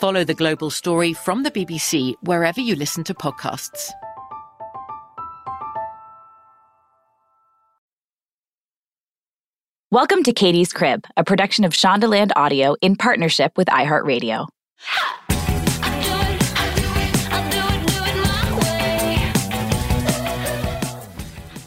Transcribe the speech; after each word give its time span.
Follow 0.00 0.24
the 0.24 0.32
global 0.32 0.70
story 0.70 1.12
from 1.12 1.42
the 1.42 1.50
BBC 1.50 2.14
wherever 2.22 2.58
you 2.58 2.74
listen 2.74 3.04
to 3.04 3.12
podcasts. 3.12 3.90
Welcome 9.90 10.22
to 10.22 10.32
Katie's 10.32 10.72
Crib, 10.72 11.04
a 11.18 11.24
production 11.24 11.66
of 11.66 11.74
Shondaland 11.74 12.30
Audio 12.34 12.76
in 12.80 12.96
partnership 12.96 13.52
with 13.58 13.68
iHeartRadio. 13.68 14.48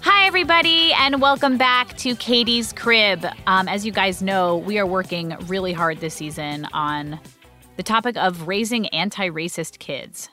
Hi, 0.01 0.25
everybody, 0.25 0.91
and 0.93 1.22
welcome 1.22 1.59
back 1.59 1.95
to 1.97 2.16
Katie's 2.16 2.73
Crib. 2.73 3.27
Um, 3.45 3.67
as 3.67 3.85
you 3.85 3.91
guys 3.91 4.23
know, 4.23 4.57
we 4.57 4.79
are 4.79 4.88
working 4.88 5.38
really 5.45 5.72
hard 5.72 5.99
this 5.99 6.16
season 6.16 6.66
on 6.73 7.19
the 7.75 7.84
topic 7.84 8.16
of 8.17 8.47
raising 8.47 8.88
anti 8.89 9.29
racist 9.29 9.79
kids. 9.79 10.29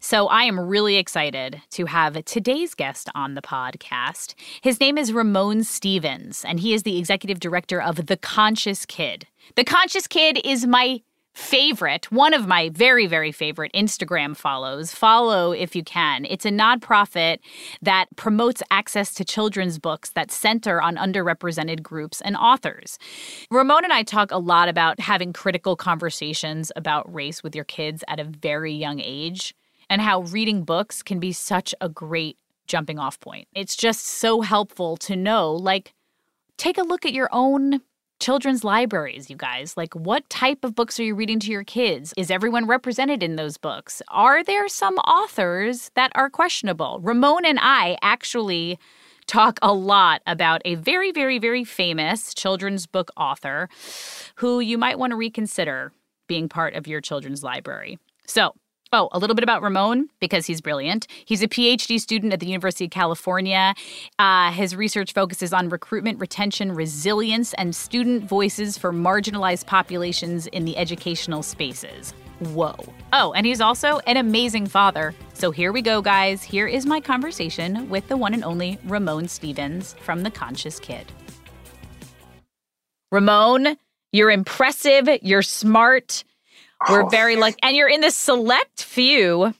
So 0.00 0.28
I 0.28 0.44
am 0.44 0.58
really 0.58 0.96
excited 0.96 1.60
to 1.72 1.84
have 1.84 2.24
today's 2.24 2.74
guest 2.74 3.10
on 3.14 3.34
the 3.34 3.42
podcast. 3.42 4.34
His 4.62 4.80
name 4.80 4.96
is 4.96 5.12
Ramon 5.12 5.62
Stephens, 5.62 6.42
and 6.44 6.58
he 6.58 6.72
is 6.72 6.84
the 6.84 6.98
executive 6.98 7.38
director 7.38 7.80
of 7.82 8.06
The 8.06 8.16
Conscious 8.16 8.86
Kid. 8.86 9.26
The 9.56 9.64
Conscious 9.64 10.06
Kid 10.06 10.40
is 10.42 10.66
my 10.66 11.02
favorite, 11.40 12.12
one 12.12 12.34
of 12.34 12.46
my 12.46 12.68
very, 12.68 13.06
very 13.06 13.32
favorite 13.32 13.72
Instagram 13.72 14.36
follows. 14.36 14.92
Follow 14.94 15.52
if 15.52 15.74
you 15.74 15.82
can. 15.82 16.26
It's 16.26 16.44
a 16.44 16.50
nonprofit 16.50 17.38
that 17.82 18.06
promotes 18.16 18.62
access 18.70 19.14
to 19.14 19.24
children's 19.24 19.78
books 19.78 20.10
that 20.10 20.30
center 20.30 20.80
on 20.80 20.96
underrepresented 20.96 21.82
groups 21.82 22.20
and 22.20 22.36
authors. 22.36 22.98
Ramon 23.50 23.84
and 23.84 23.92
I 23.92 24.02
talk 24.02 24.30
a 24.30 24.38
lot 24.38 24.68
about 24.68 25.00
having 25.00 25.32
critical 25.32 25.76
conversations 25.76 26.70
about 26.76 27.12
race 27.12 27.42
with 27.42 27.54
your 27.54 27.64
kids 27.64 28.04
at 28.06 28.20
a 28.20 28.24
very 28.24 28.72
young 28.72 29.00
age 29.00 29.54
and 29.88 30.02
how 30.02 30.20
reading 30.20 30.62
books 30.62 31.02
can 31.02 31.18
be 31.18 31.32
such 31.32 31.74
a 31.80 31.88
great 31.88 32.38
jumping 32.66 32.98
off 32.98 33.18
point. 33.18 33.48
It's 33.54 33.76
just 33.76 34.06
so 34.06 34.42
helpful 34.42 34.96
to 34.98 35.16
know, 35.16 35.52
like, 35.52 35.94
take 36.58 36.78
a 36.78 36.82
look 36.82 37.04
at 37.06 37.12
your 37.12 37.28
own 37.32 37.80
children's 38.20 38.62
libraries, 38.62 39.30
you 39.30 39.36
guys. 39.36 39.76
Like, 39.76 39.94
what 39.94 40.28
type 40.30 40.62
of 40.62 40.74
books 40.74 41.00
are 41.00 41.02
you 41.02 41.14
reading 41.14 41.40
to 41.40 41.50
your 41.50 41.64
kids? 41.64 42.14
Is 42.16 42.30
everyone 42.30 42.66
represented 42.66 43.22
in 43.22 43.36
those 43.36 43.56
books? 43.56 44.02
Are 44.08 44.44
there 44.44 44.68
some 44.68 44.94
authors 44.98 45.90
that 45.94 46.12
are 46.14 46.30
questionable? 46.30 47.00
Ramon 47.02 47.44
and 47.44 47.58
I 47.60 47.96
actually 48.02 48.78
talk 49.26 49.58
a 49.62 49.72
lot 49.72 50.22
about 50.26 50.60
a 50.64 50.74
very, 50.74 51.12
very, 51.12 51.38
very 51.38 51.64
famous 51.64 52.34
children's 52.34 52.86
book 52.86 53.10
author 53.16 53.68
who 54.36 54.60
you 54.60 54.76
might 54.76 54.98
want 54.98 55.12
to 55.12 55.16
reconsider 55.16 55.92
being 56.26 56.48
part 56.48 56.74
of 56.74 56.86
your 56.86 57.00
children's 57.00 57.42
library. 57.42 57.98
So, 58.26 58.54
Oh, 58.92 59.08
a 59.12 59.20
little 59.20 59.36
bit 59.36 59.44
about 59.44 59.62
Ramon 59.62 60.08
because 60.18 60.46
he's 60.46 60.60
brilliant. 60.60 61.06
He's 61.24 61.44
a 61.44 61.48
PhD 61.48 62.00
student 62.00 62.32
at 62.32 62.40
the 62.40 62.46
University 62.46 62.86
of 62.86 62.90
California. 62.90 63.72
Uh, 64.18 64.50
his 64.50 64.74
research 64.74 65.12
focuses 65.12 65.52
on 65.52 65.68
recruitment, 65.68 66.18
retention, 66.18 66.72
resilience, 66.72 67.54
and 67.54 67.76
student 67.76 68.24
voices 68.24 68.76
for 68.76 68.92
marginalized 68.92 69.66
populations 69.66 70.48
in 70.48 70.64
the 70.64 70.76
educational 70.76 71.44
spaces. 71.44 72.12
Whoa. 72.40 72.74
Oh, 73.12 73.32
and 73.32 73.46
he's 73.46 73.60
also 73.60 74.00
an 74.08 74.16
amazing 74.16 74.66
father. 74.66 75.14
So 75.34 75.52
here 75.52 75.70
we 75.70 75.82
go, 75.82 76.02
guys. 76.02 76.42
Here 76.42 76.66
is 76.66 76.84
my 76.84 77.00
conversation 77.00 77.88
with 77.90 78.08
the 78.08 78.16
one 78.16 78.34
and 78.34 78.42
only 78.42 78.76
Ramon 78.86 79.28
Stephens 79.28 79.94
from 80.02 80.24
The 80.24 80.32
Conscious 80.32 80.80
Kid. 80.80 81.06
Ramon, 83.12 83.76
you're 84.12 84.32
impressive, 84.32 85.08
you're 85.22 85.42
smart. 85.42 86.24
We're 86.88 87.08
very 87.08 87.36
lucky. 87.36 87.56
And 87.62 87.76
you're 87.76 87.88
in 87.88 88.00
the 88.00 88.10
select 88.10 88.82
few 88.82 89.54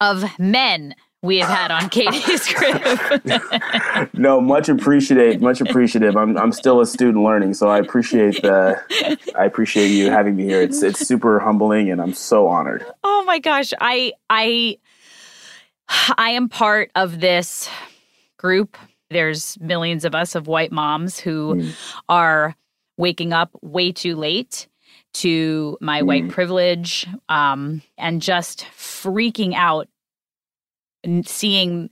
of 0.00 0.24
men 0.38 0.94
we 1.22 1.38
have 1.38 1.48
had 1.48 1.70
on 1.70 1.88
Katie's 1.88 2.46
crib. 2.54 4.12
no, 4.14 4.40
much 4.40 4.68
appreciated, 4.68 5.40
much 5.40 5.60
appreciative. 5.60 6.16
I'm 6.16 6.36
I'm 6.38 6.52
still 6.52 6.80
a 6.80 6.86
student 6.86 7.24
learning, 7.24 7.54
so 7.54 7.68
I 7.68 7.78
appreciate 7.78 8.40
the 8.42 8.80
I 9.36 9.44
appreciate 9.44 9.88
you 9.88 10.10
having 10.10 10.36
me 10.36 10.44
here. 10.44 10.62
It's 10.62 10.82
it's 10.82 11.06
super 11.06 11.40
humbling 11.40 11.90
and 11.90 12.00
I'm 12.00 12.14
so 12.14 12.46
honored. 12.46 12.86
Oh 13.02 13.24
my 13.26 13.38
gosh. 13.40 13.72
I 13.80 14.12
I 14.30 14.78
I 16.16 16.30
am 16.30 16.48
part 16.48 16.90
of 16.94 17.20
this 17.20 17.68
group. 18.36 18.76
There's 19.10 19.58
millions 19.60 20.04
of 20.04 20.14
us 20.14 20.34
of 20.34 20.46
white 20.46 20.70
moms 20.70 21.18
who 21.18 21.54
mm. 21.54 21.74
are 22.08 22.54
waking 22.96 23.32
up 23.32 23.50
way 23.62 23.90
too 23.90 24.14
late 24.14 24.68
to 25.14 25.76
my 25.80 26.02
mm. 26.02 26.06
white 26.06 26.28
privilege 26.28 27.06
um, 27.28 27.82
and 27.96 28.22
just 28.22 28.66
freaking 28.76 29.54
out 29.54 29.88
and 31.02 31.26
seeing 31.26 31.90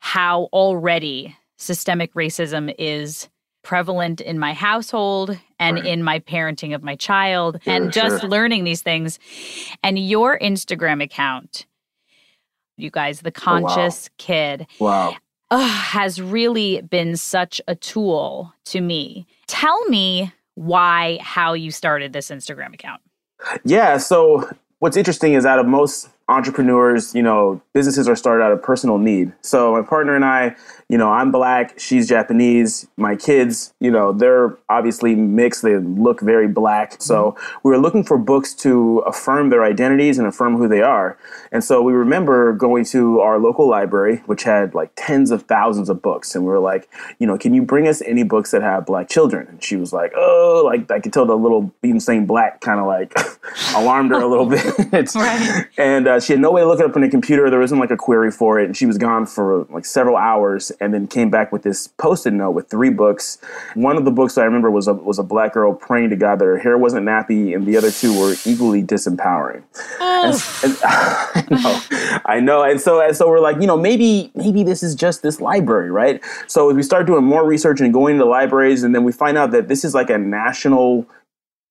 how 0.00 0.44
already 0.52 1.36
systemic 1.56 2.12
racism 2.14 2.74
is 2.78 3.28
prevalent 3.62 4.20
in 4.20 4.38
my 4.38 4.52
household 4.52 5.36
and 5.58 5.78
right. 5.78 5.86
in 5.86 6.02
my 6.02 6.20
parenting 6.20 6.74
of 6.74 6.84
my 6.84 6.94
child 6.94 7.58
sure, 7.64 7.72
and 7.72 7.92
just 7.92 8.20
sure. 8.20 8.30
learning 8.30 8.62
these 8.62 8.82
things. 8.82 9.18
And 9.82 9.98
your 9.98 10.38
Instagram 10.38 11.02
account, 11.02 11.66
you 12.76 12.90
guys, 12.90 13.22
the 13.22 13.32
conscious 13.32 14.08
oh, 14.08 14.12
wow. 14.12 14.14
kid. 14.18 14.66
Wow. 14.78 15.16
Uh, 15.48 15.68
has 15.68 16.20
really 16.20 16.80
been 16.82 17.16
such 17.16 17.60
a 17.68 17.76
tool 17.76 18.52
to 18.64 18.80
me. 18.80 19.26
Tell 19.46 19.84
me 19.88 20.32
why, 20.56 21.18
how 21.22 21.52
you 21.52 21.70
started 21.70 22.12
this 22.12 22.30
Instagram 22.30 22.74
account. 22.74 23.00
Yeah. 23.64 23.98
So, 23.98 24.50
what's 24.80 24.96
interesting 24.96 25.34
is 25.34 25.46
out 25.46 25.58
of 25.58 25.66
most 25.66 26.08
entrepreneurs, 26.28 27.14
you 27.14 27.22
know, 27.22 27.60
businesses 27.72 28.08
are 28.08 28.16
started 28.16 28.42
out 28.42 28.50
of 28.50 28.62
personal 28.62 28.98
need. 28.98 29.32
So 29.42 29.72
my 29.72 29.82
partner 29.82 30.16
and 30.16 30.24
I, 30.24 30.56
you 30.88 30.98
know, 30.98 31.10
I'm 31.10 31.30
black, 31.30 31.78
she's 31.78 32.08
Japanese. 32.08 32.88
My 32.96 33.14
kids, 33.14 33.74
you 33.80 33.90
know, 33.90 34.12
they're 34.12 34.56
obviously 34.68 35.14
mixed. 35.14 35.62
They 35.62 35.76
look 35.76 36.20
very 36.20 36.48
black. 36.48 37.00
So 37.00 37.32
mm-hmm. 37.32 37.58
we 37.62 37.70
were 37.70 37.78
looking 37.78 38.02
for 38.02 38.18
books 38.18 38.54
to 38.54 38.98
affirm 39.00 39.50
their 39.50 39.64
identities 39.64 40.18
and 40.18 40.26
affirm 40.26 40.56
who 40.56 40.68
they 40.68 40.82
are. 40.82 41.16
And 41.52 41.62
so 41.62 41.80
we 41.80 41.92
remember 41.92 42.52
going 42.52 42.84
to 42.86 43.20
our 43.20 43.38
local 43.38 43.68
library, 43.68 44.18
which 44.26 44.42
had 44.42 44.74
like 44.74 44.90
tens 44.96 45.30
of 45.30 45.42
thousands 45.42 45.88
of 45.88 46.02
books. 46.02 46.34
And 46.34 46.44
we 46.44 46.50
were 46.50 46.60
like, 46.60 46.88
you 47.18 47.26
know, 47.26 47.38
can 47.38 47.54
you 47.54 47.62
bring 47.62 47.86
us 47.86 48.02
any 48.02 48.24
books 48.24 48.50
that 48.50 48.62
have 48.62 48.86
black 48.86 49.08
children? 49.08 49.46
And 49.48 49.62
she 49.62 49.76
was 49.76 49.92
like, 49.92 50.12
oh, 50.16 50.62
like 50.64 50.90
I 50.90 50.98
could 51.00 51.12
tell 51.12 51.26
the 51.26 51.36
little 51.36 51.72
beam 51.82 52.00
saying 52.00 52.26
black 52.26 52.60
kind 52.60 52.80
of 52.80 52.86
like 52.86 53.14
alarmed 53.76 54.10
her 54.10 54.20
a 54.20 54.26
little 54.26 54.46
bit. 54.90 55.14
right. 55.14 55.66
And 55.78 56.08
uh, 56.08 56.15
uh, 56.16 56.20
she 56.20 56.32
had 56.32 56.40
no 56.40 56.50
way 56.50 56.62
to 56.62 56.66
look 56.66 56.80
it 56.80 56.86
up 56.86 56.96
on 56.96 57.02
the 57.02 57.08
computer. 57.08 57.50
There 57.50 57.60
wasn't 57.60 57.80
like 57.80 57.90
a 57.90 57.96
query 57.96 58.30
for 58.30 58.58
it, 58.58 58.64
and 58.64 58.76
she 58.76 58.86
was 58.86 58.98
gone 58.98 59.26
for 59.26 59.64
like 59.70 59.84
several 59.84 60.16
hours, 60.16 60.72
and 60.80 60.92
then 60.94 61.06
came 61.06 61.30
back 61.30 61.52
with 61.52 61.62
this 61.62 61.88
post-it 61.88 62.32
note 62.32 62.52
with 62.52 62.68
three 62.68 62.90
books. 62.90 63.38
One 63.74 63.96
of 63.96 64.04
the 64.04 64.10
books 64.10 64.38
I 64.38 64.44
remember 64.44 64.70
was 64.70 64.88
a 64.88 64.94
was 64.94 65.18
a 65.18 65.22
black 65.22 65.52
girl 65.52 65.74
praying 65.74 66.10
to 66.10 66.16
God 66.16 66.38
that 66.38 66.46
her 66.46 66.58
hair 66.58 66.78
wasn't 66.78 67.06
nappy, 67.06 67.54
and 67.54 67.66
the 67.66 67.76
other 67.76 67.90
two 67.90 68.18
were 68.18 68.34
equally 68.44 68.82
disempowering. 68.82 69.62
Oh. 70.00 70.42
And, 70.62 70.72
and, 70.72 70.78
I 70.84 71.44
know, 71.50 72.20
I 72.24 72.40
know, 72.40 72.62
and 72.62 72.80
so 72.80 73.00
and 73.00 73.16
so 73.16 73.28
we're 73.28 73.40
like, 73.40 73.60
you 73.60 73.66
know, 73.66 73.76
maybe 73.76 74.30
maybe 74.34 74.62
this 74.62 74.82
is 74.82 74.94
just 74.94 75.22
this 75.22 75.40
library, 75.40 75.90
right? 75.90 76.22
So 76.46 76.72
we 76.72 76.82
start 76.82 77.06
doing 77.06 77.24
more 77.24 77.46
research 77.46 77.80
and 77.80 77.92
going 77.92 78.18
to 78.18 78.24
libraries, 78.24 78.82
and 78.82 78.94
then 78.94 79.04
we 79.04 79.12
find 79.12 79.36
out 79.36 79.50
that 79.50 79.68
this 79.68 79.84
is 79.84 79.94
like 79.94 80.10
a 80.10 80.18
national 80.18 81.06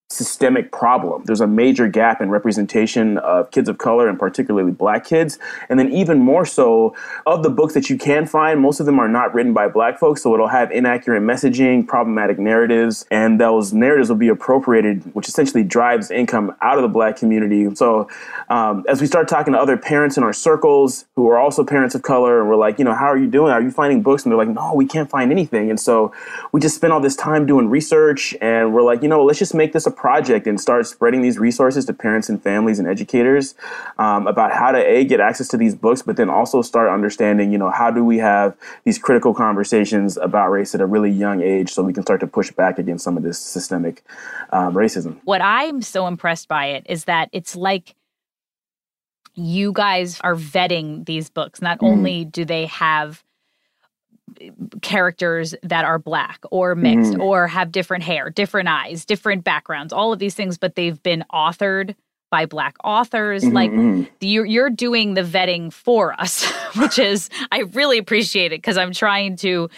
systemic 0.09 0.71
problem. 0.71 1.23
There's 1.25 1.41
a 1.41 1.47
major 1.47 1.87
gap 1.87 2.21
in 2.21 2.29
representation 2.29 3.17
of 3.17 3.49
kids 3.49 3.67
of 3.67 3.79
color 3.79 4.07
and 4.07 4.19
particularly 4.19 4.71
black 4.71 5.03
kids. 5.03 5.39
And 5.67 5.79
then 5.79 5.91
even 5.91 6.19
more 6.19 6.45
so, 6.45 6.95
of 7.25 7.41
the 7.41 7.49
books 7.49 7.73
that 7.73 7.89
you 7.89 7.97
can 7.97 8.27
find, 8.27 8.59
most 8.59 8.79
of 8.79 8.85
them 8.85 8.99
are 8.99 9.07
not 9.07 9.33
written 9.33 9.51
by 9.51 9.67
black 9.67 9.97
folks, 9.99 10.21
so 10.21 10.33
it'll 10.35 10.47
have 10.47 10.71
inaccurate 10.71 11.21
messaging, 11.21 11.87
problematic 11.87 12.37
narratives, 12.37 13.05
and 13.09 13.41
those 13.41 13.73
narratives 13.73 14.09
will 14.09 14.15
be 14.15 14.27
appropriated, 14.27 15.03
which 15.15 15.27
essentially 15.27 15.63
drives 15.63 16.11
income 16.11 16.55
out 16.61 16.77
of 16.77 16.83
the 16.83 16.87
black 16.87 17.17
community. 17.17 17.73
So 17.73 18.07
um, 18.49 18.85
as 18.87 19.01
we 19.01 19.07
start 19.07 19.27
talking 19.27 19.53
to 19.53 19.59
other 19.59 19.75
parents 19.75 20.17
in 20.17 20.23
our 20.23 20.33
circles 20.33 21.05
who 21.15 21.27
are 21.29 21.39
also 21.39 21.63
parents 21.63 21.95
of 21.95 22.03
color, 22.03 22.39
and 22.41 22.47
we're 22.47 22.55
like, 22.55 22.77
you 22.77 22.85
know, 22.85 22.93
how 22.93 23.05
are 23.05 23.17
you 23.17 23.27
doing? 23.27 23.51
Are 23.51 23.61
you 23.61 23.71
finding 23.71 24.03
books? 24.03 24.23
And 24.23 24.31
they're 24.31 24.37
like, 24.37 24.49
no, 24.49 24.75
we 24.75 24.85
can't 24.85 25.09
find 25.09 25.31
anything. 25.31 25.71
And 25.71 25.79
so 25.79 26.13
we 26.51 26.61
just 26.61 26.75
spend 26.75 26.93
all 26.93 27.01
this 27.01 27.15
time 27.15 27.47
doing 27.47 27.69
research, 27.69 28.35
and 28.39 28.71
we're 28.71 28.83
like, 28.83 29.01
you 29.01 29.09
know, 29.09 29.23
let's 29.23 29.39
just 29.39 29.55
make 29.55 29.73
this 29.73 29.87
a 29.87 29.94
project 29.95 30.47
and 30.47 30.59
start 30.59 30.87
spreading 30.87 31.21
these 31.21 31.37
resources 31.37 31.85
to 31.85 31.93
parents 31.93 32.29
and 32.29 32.41
families 32.41 32.79
and 32.79 32.87
educators 32.87 33.55
um, 33.97 34.27
about 34.27 34.51
how 34.51 34.71
to 34.71 34.77
a 34.77 35.03
get 35.03 35.19
access 35.19 35.47
to 35.49 35.57
these 35.57 35.75
books, 35.75 36.01
but 36.01 36.17
then 36.17 36.29
also 36.29 36.61
start 36.61 36.89
understanding, 36.89 37.51
you 37.51 37.57
know, 37.57 37.69
how 37.69 37.89
do 37.89 38.03
we 38.03 38.17
have 38.19 38.55
these 38.83 38.97
critical 38.97 39.33
conversations 39.33 40.17
about 40.17 40.51
race 40.51 40.75
at 40.75 40.81
a 40.81 40.85
really 40.85 41.11
young 41.11 41.41
age, 41.41 41.71
so 41.71 41.83
we 41.83 41.93
can 41.93 42.03
start 42.03 42.19
to 42.19 42.27
push 42.27 42.51
back 42.51 42.77
against 42.79 43.03
some 43.03 43.17
of 43.17 43.23
this 43.23 43.39
systemic 43.39 44.03
um, 44.51 44.73
racism. 44.73 45.17
What 45.25 45.41
I'm 45.41 45.81
so 45.81 46.07
impressed 46.07 46.47
by 46.47 46.67
it 46.67 46.85
is 46.87 47.05
that 47.05 47.29
it's 47.31 47.55
like 47.55 47.95
you 49.33 49.73
guys 49.73 50.21
are 50.21 50.35
vetting 50.35 51.05
these 51.05 51.29
books. 51.29 51.61
Not 51.61 51.79
mm. 51.79 51.87
only 51.87 52.23
do 52.23 52.45
they 52.45 52.67
have 52.67 53.24
characters 54.81 55.55
that 55.63 55.85
are 55.85 55.99
black 55.99 56.39
or 56.51 56.75
mixed 56.75 57.13
mm. 57.13 57.21
or 57.21 57.47
have 57.47 57.71
different 57.71 58.03
hair, 58.03 58.29
different 58.29 58.69
eyes, 58.69 59.05
different 59.05 59.43
backgrounds, 59.43 59.93
all 59.93 60.13
of 60.13 60.19
these 60.19 60.35
things, 60.35 60.57
but 60.57 60.75
they've 60.75 61.01
been 61.03 61.23
authored 61.33 61.95
by 62.31 62.45
black 62.45 62.75
authors. 62.83 63.43
Mm-hmm. 63.43 63.55
Like 63.55 63.71
mm-hmm. 63.71 64.03
you're, 64.21 64.45
you're 64.45 64.69
doing 64.69 65.13
the 65.13 65.21
vetting 65.21 65.71
for 65.71 66.13
us, 66.19 66.45
which 66.75 66.99
is, 66.99 67.29
I 67.51 67.59
really 67.73 67.97
appreciate 67.97 68.51
it 68.51 68.57
because 68.57 68.77
I'm 68.77 68.91
trying 68.91 69.37
to 69.37 69.69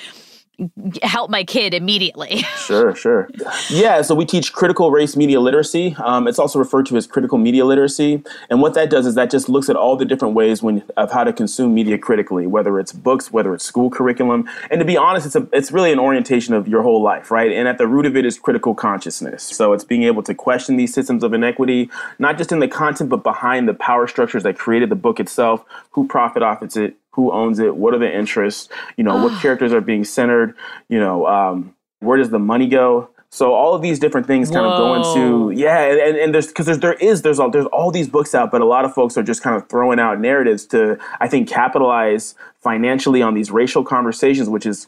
help 1.04 1.30
my 1.30 1.44
kid 1.44 1.74
immediately. 1.74 2.38
sure, 2.58 2.96
sure. 2.96 3.30
Yeah, 3.70 4.02
so 4.02 4.16
we 4.16 4.26
teach 4.26 4.54
critical 4.54 4.90
race 4.92 5.16
media 5.16 5.40
literacy. 5.40 5.96
Um, 6.04 6.28
it's 6.28 6.40
also 6.40 6.58
referred 6.58 6.88
to 6.88 6.98
as 6.98 7.06
critical 7.06 7.38
media 7.38 7.64
literacy. 7.64 8.24
And 8.50 8.62
what 8.62 8.74
that 8.74 8.90
does 8.90 9.06
is 9.06 9.16
that 9.16 9.30
just 9.30 9.50
looks 9.50 9.70
at 9.70 9.76
all 9.76 9.96
the 9.96 10.06
different 10.06 10.34
ways 10.34 10.64
when 10.64 10.84
of 10.96 11.12
how 11.12 11.24
to 11.24 11.32
consume 11.32 11.74
media 11.74 11.98
critically, 11.98 12.48
whether 12.48 12.80
it's 12.80 12.92
books, 12.92 13.32
whether 13.32 13.54
it's 13.54 13.64
school 13.64 13.90
curriculum. 13.90 14.50
And 14.72 14.80
to 14.80 14.86
be 14.86 14.98
honest, 14.98 15.28
it's 15.28 15.36
a, 15.36 15.48
it's 15.54 15.72
really 15.72 15.92
an 15.92 16.00
orientation 16.00 16.54
of 16.54 16.68
your 16.68 16.82
whole 16.82 17.02
life, 17.02 17.30
right? 17.30 17.52
And 17.52 17.68
at 17.68 17.78
the 17.78 17.88
root 17.88 18.06
of 18.06 18.16
it 18.16 18.26
is 18.26 18.40
critical 18.40 18.74
consciousness. 18.74 19.44
So 19.44 19.74
it's 19.74 19.84
being 19.84 20.04
able 20.04 20.24
to 20.24 20.34
question 20.34 20.78
these 20.78 20.94
systems 20.94 21.24
of 21.24 21.34
inequity, 21.34 21.90
not 22.18 22.38
just 22.38 22.52
in 22.52 22.60
the 22.60 22.68
content, 22.68 23.10
but 23.10 23.24
behind 23.24 23.68
the 23.68 23.74
power 23.74 24.08
structures 24.08 24.44
that 24.44 24.58
created 24.58 24.90
the 24.90 24.96
book 24.96 25.20
itself, 25.20 25.64
who 25.92 26.08
profit 26.08 26.42
off 26.42 26.64
it, 26.64 26.96
who 27.18 27.32
owns 27.32 27.58
it, 27.58 27.76
what 27.76 27.96
are 27.96 27.98
the 27.98 28.16
interests, 28.16 28.70
you 28.96 29.04
know, 29.04 29.22
what 29.22 29.42
characters 29.42 29.74
are 29.74 29.82
being 29.82 30.06
centered, 30.06 30.56
you 30.88 31.00
know, 31.00 31.26
um, 31.26 31.76
where 32.00 32.16
does 32.20 32.30
the 32.30 32.38
money 32.38 32.68
go? 32.68 33.10
So 33.30 33.54
all 33.54 33.74
of 33.74 33.82
these 33.82 33.98
different 33.98 34.28
things 34.28 34.52
kind 34.52 34.66
Whoa. 34.66 34.72
of 34.72 34.78
go 34.78 34.94
into 34.96 35.60
yeah, 35.60 35.80
and, 35.80 36.16
and 36.16 36.34
there's 36.34 36.48
because 36.48 36.68
there's 36.68 36.80
there 36.80 36.94
is 36.94 37.24
there's 37.24 37.40
all, 37.40 37.50
there's 37.50 37.66
all 37.66 37.92
these 37.92 38.08
books 38.08 38.34
out, 38.34 38.52
but 38.52 38.62
a 38.62 38.66
lot 38.66 38.86
of 38.86 38.94
folks 38.94 39.18
are 39.18 39.24
just 39.24 39.42
kind 39.42 39.56
of 39.56 39.68
throwing 39.68 40.00
out 40.00 40.22
narratives 40.22 40.66
to 40.68 40.98
I 41.20 41.28
think 41.28 41.50
capitalize 41.50 42.36
financially 42.62 43.22
on 43.22 43.34
these 43.34 43.52
racial 43.52 43.84
conversations, 43.84 44.48
which 44.48 44.66
is 44.66 44.88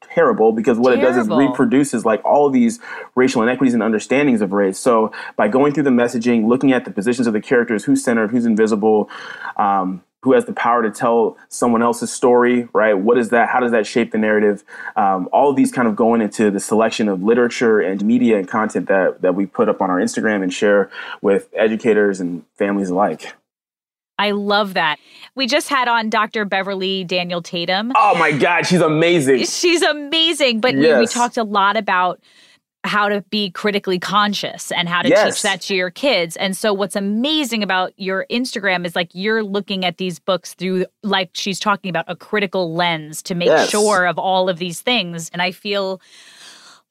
terrible 0.00 0.52
because 0.52 0.78
what 0.78 0.94
terrible. 0.94 1.10
it 1.10 1.16
does 1.16 1.26
is 1.26 1.28
reproduces 1.28 2.06
like 2.06 2.24
all 2.24 2.48
these 2.48 2.78
racial 3.16 3.42
inequities 3.42 3.74
and 3.74 3.82
understandings 3.82 4.40
of 4.40 4.52
race. 4.52 4.78
So 4.78 5.12
by 5.36 5.48
going 5.48 5.74
through 5.74 5.82
the 5.82 5.90
messaging, 5.90 6.46
looking 6.46 6.72
at 6.72 6.86
the 6.86 6.90
positions 6.90 7.26
of 7.26 7.34
the 7.34 7.42
characters, 7.42 7.84
who's 7.84 8.02
centered, 8.02 8.30
who's 8.30 8.46
invisible, 8.46 9.10
um, 9.58 10.02
who 10.22 10.32
has 10.32 10.44
the 10.44 10.52
power 10.52 10.82
to 10.82 10.90
tell 10.90 11.36
someone 11.48 11.82
else's 11.82 12.12
story, 12.12 12.68
right? 12.72 12.94
What 12.94 13.18
is 13.18 13.28
that? 13.30 13.48
How 13.48 13.60
does 13.60 13.70
that 13.72 13.86
shape 13.86 14.12
the 14.12 14.18
narrative? 14.18 14.64
Um, 14.96 15.28
all 15.32 15.50
of 15.50 15.56
these 15.56 15.70
kind 15.70 15.86
of 15.86 15.94
going 15.94 16.20
into 16.20 16.50
the 16.50 16.60
selection 16.60 17.08
of 17.08 17.22
literature 17.22 17.80
and 17.80 18.04
media 18.04 18.38
and 18.38 18.48
content 18.48 18.88
that, 18.88 19.22
that 19.22 19.34
we 19.34 19.46
put 19.46 19.68
up 19.68 19.80
on 19.80 19.90
our 19.90 19.98
Instagram 19.98 20.42
and 20.42 20.52
share 20.52 20.90
with 21.22 21.48
educators 21.54 22.18
and 22.18 22.44
families 22.56 22.88
alike. 22.88 23.34
I 24.18 24.30
love 24.30 24.74
that. 24.74 24.98
We 25.34 25.46
just 25.46 25.68
had 25.68 25.88
on 25.88 26.08
Dr. 26.08 26.44
Beverly 26.46 27.04
Daniel 27.04 27.42
Tatum. 27.42 27.92
Oh 27.94 28.16
my 28.18 28.32
God, 28.32 28.66
she's 28.66 28.80
amazing. 28.80 29.44
She's 29.44 29.82
amazing. 29.82 30.60
But 30.60 30.74
yes. 30.74 30.94
we, 30.94 31.00
we 31.00 31.06
talked 31.06 31.36
a 31.36 31.44
lot 31.44 31.76
about 31.76 32.20
how 32.86 33.08
to 33.08 33.22
be 33.30 33.50
critically 33.50 33.98
conscious 33.98 34.70
and 34.72 34.88
how 34.88 35.02
to 35.02 35.08
yes. 35.08 35.34
teach 35.34 35.42
that 35.42 35.60
to 35.62 35.74
your 35.74 35.90
kids. 35.90 36.36
And 36.36 36.56
so 36.56 36.72
what's 36.72 36.96
amazing 36.96 37.62
about 37.62 37.92
your 37.96 38.26
Instagram 38.30 38.86
is 38.86 38.94
like 38.94 39.10
you're 39.12 39.42
looking 39.42 39.84
at 39.84 39.98
these 39.98 40.18
books 40.18 40.54
through 40.54 40.86
like 41.02 41.30
she's 41.34 41.60
talking 41.60 41.88
about 41.90 42.04
a 42.08 42.16
critical 42.16 42.74
lens 42.74 43.22
to 43.24 43.34
make 43.34 43.48
yes. 43.48 43.68
sure 43.68 44.06
of 44.06 44.18
all 44.18 44.48
of 44.48 44.58
these 44.58 44.80
things. 44.80 45.28
And 45.30 45.42
I 45.42 45.50
feel 45.50 46.00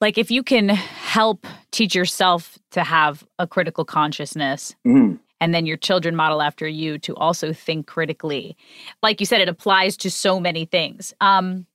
like 0.02 0.18
if 0.18 0.30
you 0.30 0.44
can 0.44 0.70
help 0.70 1.48
teach 1.72 1.96
yourself 1.96 2.60
to 2.72 2.84
have 2.84 3.26
a 3.40 3.48
critical 3.48 3.86
consciousness 3.86 4.76
mm. 4.86 5.18
and 5.40 5.54
then 5.54 5.66
your 5.66 5.78
children 5.78 6.16
model 6.16 6.42
after 6.42 6.68
you 6.68 7.00
to 7.00 7.16
also 7.16 7.54
think 7.54 7.88
critically. 7.88 8.58
Like 9.02 9.20
you 9.20 9.26
said 9.26 9.42
it 9.42 9.50
applies 9.50 9.98
to 9.98 10.12
so 10.12 10.40
many 10.40 10.66
things. 10.66 11.14
Um 11.22 11.66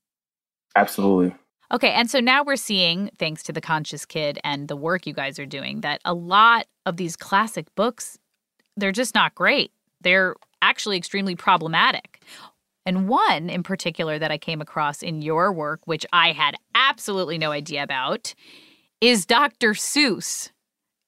Absolutely. 0.77 1.35
Okay, 1.73 1.93
and 1.93 2.11
so 2.11 2.19
now 2.19 2.43
we're 2.43 2.57
seeing, 2.57 3.11
thanks 3.19 3.45
to 3.45 3.53
the 3.53 3.61
Conscious 3.61 4.05
Kid 4.05 4.41
and 4.43 4.67
the 4.67 4.75
work 4.75 5.07
you 5.07 5.13
guys 5.13 5.39
are 5.39 5.47
doing, 5.47 5.83
that 5.83 6.01
a 6.05 6.15
lot 6.15 6.67
of 6.85 6.97
these 6.97 7.17
classic 7.17 7.73
books, 7.77 8.19
they're 8.77 8.91
just 8.91 9.15
not 9.15 9.37
great. 9.37 9.71
They're 10.01 10.35
actually 10.63 10.97
extremely 10.97 11.37
problematic. 11.37 12.25
And 12.85 13.09
one 13.09 13.49
in 13.49 13.63
particular 13.63 14.19
that 14.19 14.33
I 14.33 14.39
came 14.39 14.61
across 14.61 15.03
in 15.03 15.23
your 15.23 15.53
work, 15.53 15.81
which 15.85 16.05
I 16.13 16.33
had 16.33 16.57
absolutely 16.75 17.39
no 17.39 17.53
idea 17.53 17.85
about, 17.85 18.35
is 19.01 19.25
Dr. 19.25 19.75
Seuss. 19.75 20.51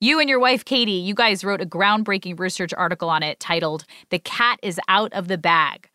You 0.00 0.21
and 0.21 0.28
your 0.28 0.38
wife, 0.38 0.64
Katie, 0.64 0.92
you 0.92 1.14
guys 1.14 1.45
wrote 1.45 1.61
a 1.61 1.66
groundbreaking 1.66 2.38
research 2.38 2.73
article 2.75 3.09
on 3.09 3.23
it 3.23 3.40
titled 3.40 3.85
The 4.11 4.19
Cat 4.19 4.61
is 4.62 4.81
Out 4.88 5.12
of 5.12 5.28
the 5.28 5.38
Bag 5.38 5.88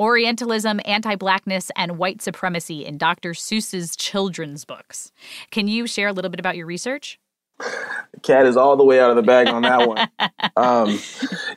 Orientalism, 0.00 0.80
Anti 0.86 1.14
Blackness, 1.16 1.70
and 1.76 1.98
White 1.98 2.22
Supremacy 2.22 2.86
in 2.86 2.96
Dr. 2.96 3.34
Seuss's 3.34 3.94
children's 3.94 4.64
books. 4.64 5.12
Can 5.50 5.68
you 5.68 5.86
share 5.86 6.08
a 6.08 6.12
little 6.14 6.30
bit 6.30 6.40
about 6.40 6.56
your 6.56 6.64
research? 6.64 7.18
Cat 8.22 8.46
is 8.46 8.56
all 8.56 8.76
the 8.76 8.84
way 8.84 9.00
out 9.00 9.10
of 9.10 9.16
the 9.16 9.22
bag 9.22 9.48
on 9.48 9.62
that 9.62 9.88
one. 9.88 10.08
Um, 10.56 10.98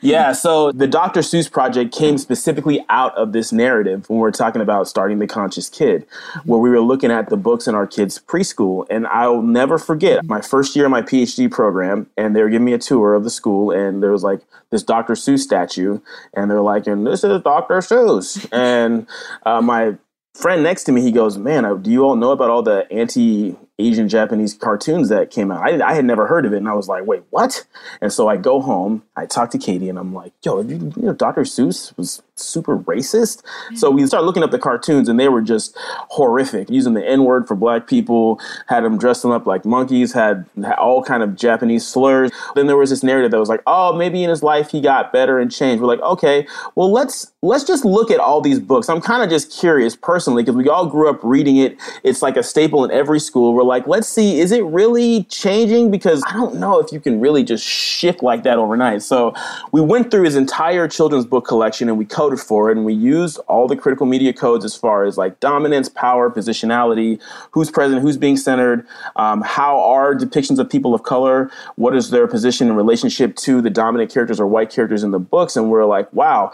yeah, 0.00 0.32
so 0.32 0.72
the 0.72 0.86
Dr. 0.86 1.20
Seuss 1.20 1.50
project 1.50 1.92
came 1.94 2.16
specifically 2.16 2.82
out 2.88 3.14
of 3.16 3.32
this 3.32 3.52
narrative 3.52 4.08
when 4.08 4.18
we're 4.18 4.30
talking 4.30 4.62
about 4.62 4.88
starting 4.88 5.18
the 5.18 5.26
conscious 5.26 5.68
kid, 5.68 6.06
where 6.44 6.58
we 6.60 6.70
were 6.70 6.80
looking 6.80 7.10
at 7.10 7.28
the 7.28 7.36
books 7.36 7.66
in 7.66 7.74
our 7.74 7.86
kids' 7.86 8.18
preschool. 8.18 8.86
And 8.88 9.06
I'll 9.08 9.42
never 9.42 9.78
forget 9.78 10.24
my 10.24 10.40
first 10.40 10.74
year 10.74 10.86
of 10.86 10.90
my 10.90 11.02
PhD 11.02 11.50
program, 11.50 12.08
and 12.16 12.34
they 12.34 12.40
were 12.40 12.48
giving 12.48 12.64
me 12.64 12.72
a 12.72 12.78
tour 12.78 13.14
of 13.14 13.24
the 13.24 13.30
school, 13.30 13.72
and 13.72 14.02
there 14.02 14.12
was 14.12 14.22
like 14.22 14.40
this 14.70 14.82
Dr. 14.82 15.14
Seuss 15.14 15.40
statue, 15.40 16.00
and 16.32 16.50
they're 16.50 16.62
like, 16.62 16.86
and 16.86 17.06
this 17.06 17.24
is 17.24 17.42
Dr. 17.42 17.78
Seuss. 17.78 18.46
and 18.52 19.06
uh, 19.44 19.60
my 19.60 19.96
friend 20.34 20.62
next 20.62 20.84
to 20.84 20.92
me, 20.92 21.02
he 21.02 21.12
goes, 21.12 21.36
"Man, 21.36 21.82
do 21.82 21.90
you 21.90 22.04
all 22.04 22.16
know 22.16 22.30
about 22.30 22.48
all 22.48 22.62
the 22.62 22.90
anti 22.90 23.56
Asian 23.78 24.08
Japanese 24.08 24.54
cartoons 24.54 25.08
that 25.08 25.30
came 25.30 25.50
out. 25.50 25.60
I, 25.60 25.84
I, 25.84 25.94
had 25.94 26.04
never 26.04 26.28
heard 26.28 26.46
of 26.46 26.52
it, 26.52 26.58
and 26.58 26.68
I 26.68 26.74
was 26.74 26.88
like, 26.88 27.06
"Wait, 27.06 27.24
what?" 27.30 27.66
And 28.00 28.12
so 28.12 28.28
I 28.28 28.36
go 28.36 28.60
home, 28.60 29.02
I 29.16 29.26
talk 29.26 29.50
to 29.50 29.58
Katie, 29.58 29.88
and 29.88 29.98
I'm 29.98 30.14
like, 30.14 30.32
"Yo, 30.44 30.60
you, 30.62 30.92
you 30.96 31.02
know, 31.02 31.12
Dr. 31.12 31.42
Seuss 31.42 31.96
was 31.96 32.22
super 32.36 32.78
racist." 32.78 33.42
Mm-hmm. 33.42 33.76
So 33.76 33.90
we 33.90 34.06
started 34.06 34.26
looking 34.26 34.42
up 34.42 34.50
the 34.50 34.58
cartoons, 34.58 35.08
and 35.08 35.18
they 35.18 35.28
were 35.28 35.42
just 35.42 35.76
horrific, 35.78 36.70
using 36.70 36.94
the 36.94 37.06
N 37.06 37.24
word 37.24 37.46
for 37.48 37.54
black 37.54 37.86
people, 37.86 38.40
had 38.66 38.84
them 38.84 38.98
dressing 38.98 39.32
up 39.32 39.46
like 39.46 39.64
monkeys, 39.64 40.12
had, 40.12 40.46
had 40.56 40.74
all 40.74 41.02
kind 41.02 41.22
of 41.22 41.36
Japanese 41.36 41.86
slurs. 41.86 42.30
Then 42.54 42.66
there 42.66 42.76
was 42.76 42.90
this 42.90 43.02
narrative 43.02 43.30
that 43.30 43.40
was 43.40 43.48
like, 43.48 43.62
"Oh, 43.66 43.92
maybe 43.92 44.22
in 44.22 44.30
his 44.30 44.42
life 44.42 44.70
he 44.70 44.80
got 44.80 45.12
better 45.12 45.38
and 45.38 45.50
changed." 45.50 45.80
We're 45.80 45.88
like, 45.88 46.00
"Okay, 46.00 46.46
well 46.74 46.90
let's 46.90 47.32
let's 47.42 47.64
just 47.64 47.84
look 47.84 48.10
at 48.10 48.20
all 48.20 48.40
these 48.40 48.60
books." 48.60 48.88
I'm 48.88 49.00
kind 49.00 49.22
of 49.22 49.30
just 49.30 49.50
curious 49.52 49.96
personally 49.96 50.42
because 50.42 50.56
we 50.56 50.68
all 50.68 50.86
grew 50.86 51.08
up 51.08 51.20
reading 51.22 51.56
it. 51.56 51.76
It's 52.02 52.22
like 52.22 52.36
a 52.36 52.42
staple 52.42 52.84
in 52.84 52.90
every 52.90 53.20
school 53.20 53.54
We're 53.54 53.62
like, 53.62 53.86
let's 53.86 54.08
see, 54.08 54.40
is 54.40 54.52
it 54.52 54.64
really 54.64 55.24
changing? 55.24 55.90
Because 55.90 56.22
I 56.26 56.32
don't 56.32 56.56
know 56.56 56.78
if 56.78 56.92
you 56.92 57.00
can 57.00 57.20
really 57.20 57.42
just 57.44 57.64
shift 57.64 58.22
like 58.22 58.42
that 58.44 58.58
overnight. 58.58 59.02
So 59.02 59.34
we 59.72 59.80
went 59.80 60.10
through 60.10 60.24
his 60.24 60.36
entire 60.36 60.88
children's 60.88 61.26
book 61.26 61.46
collection 61.46 61.88
and 61.88 61.98
we 61.98 62.04
coded 62.24 62.40
for 62.40 62.70
it 62.70 62.76
and 62.76 62.86
we 62.86 62.94
used 62.94 63.38
all 63.48 63.68
the 63.68 63.76
critical 63.76 64.06
media 64.06 64.32
codes 64.32 64.64
as 64.64 64.74
far 64.74 65.04
as 65.04 65.18
like 65.18 65.38
dominance, 65.40 65.90
power, 65.90 66.30
positionality, 66.30 67.20
who's 67.50 67.70
present, 67.70 68.00
who's 68.00 68.16
being 68.16 68.36
centered, 68.36 68.86
um, 69.16 69.42
how 69.42 69.78
are 69.78 70.14
depictions 70.14 70.58
of 70.58 70.70
people 70.70 70.94
of 70.94 71.02
color, 71.02 71.50
what 71.76 71.94
is 71.94 72.08
their 72.08 72.26
position 72.26 72.68
in 72.68 72.76
relationship 72.76 73.36
to 73.36 73.60
the 73.60 73.68
dominant 73.68 74.10
characters 74.10 74.40
or 74.40 74.46
white 74.46 74.70
characters 74.70 75.02
in 75.02 75.10
the 75.10 75.18
books. 75.18 75.54
And 75.54 75.70
we're 75.70 75.84
like, 75.84 76.10
wow, 76.14 76.50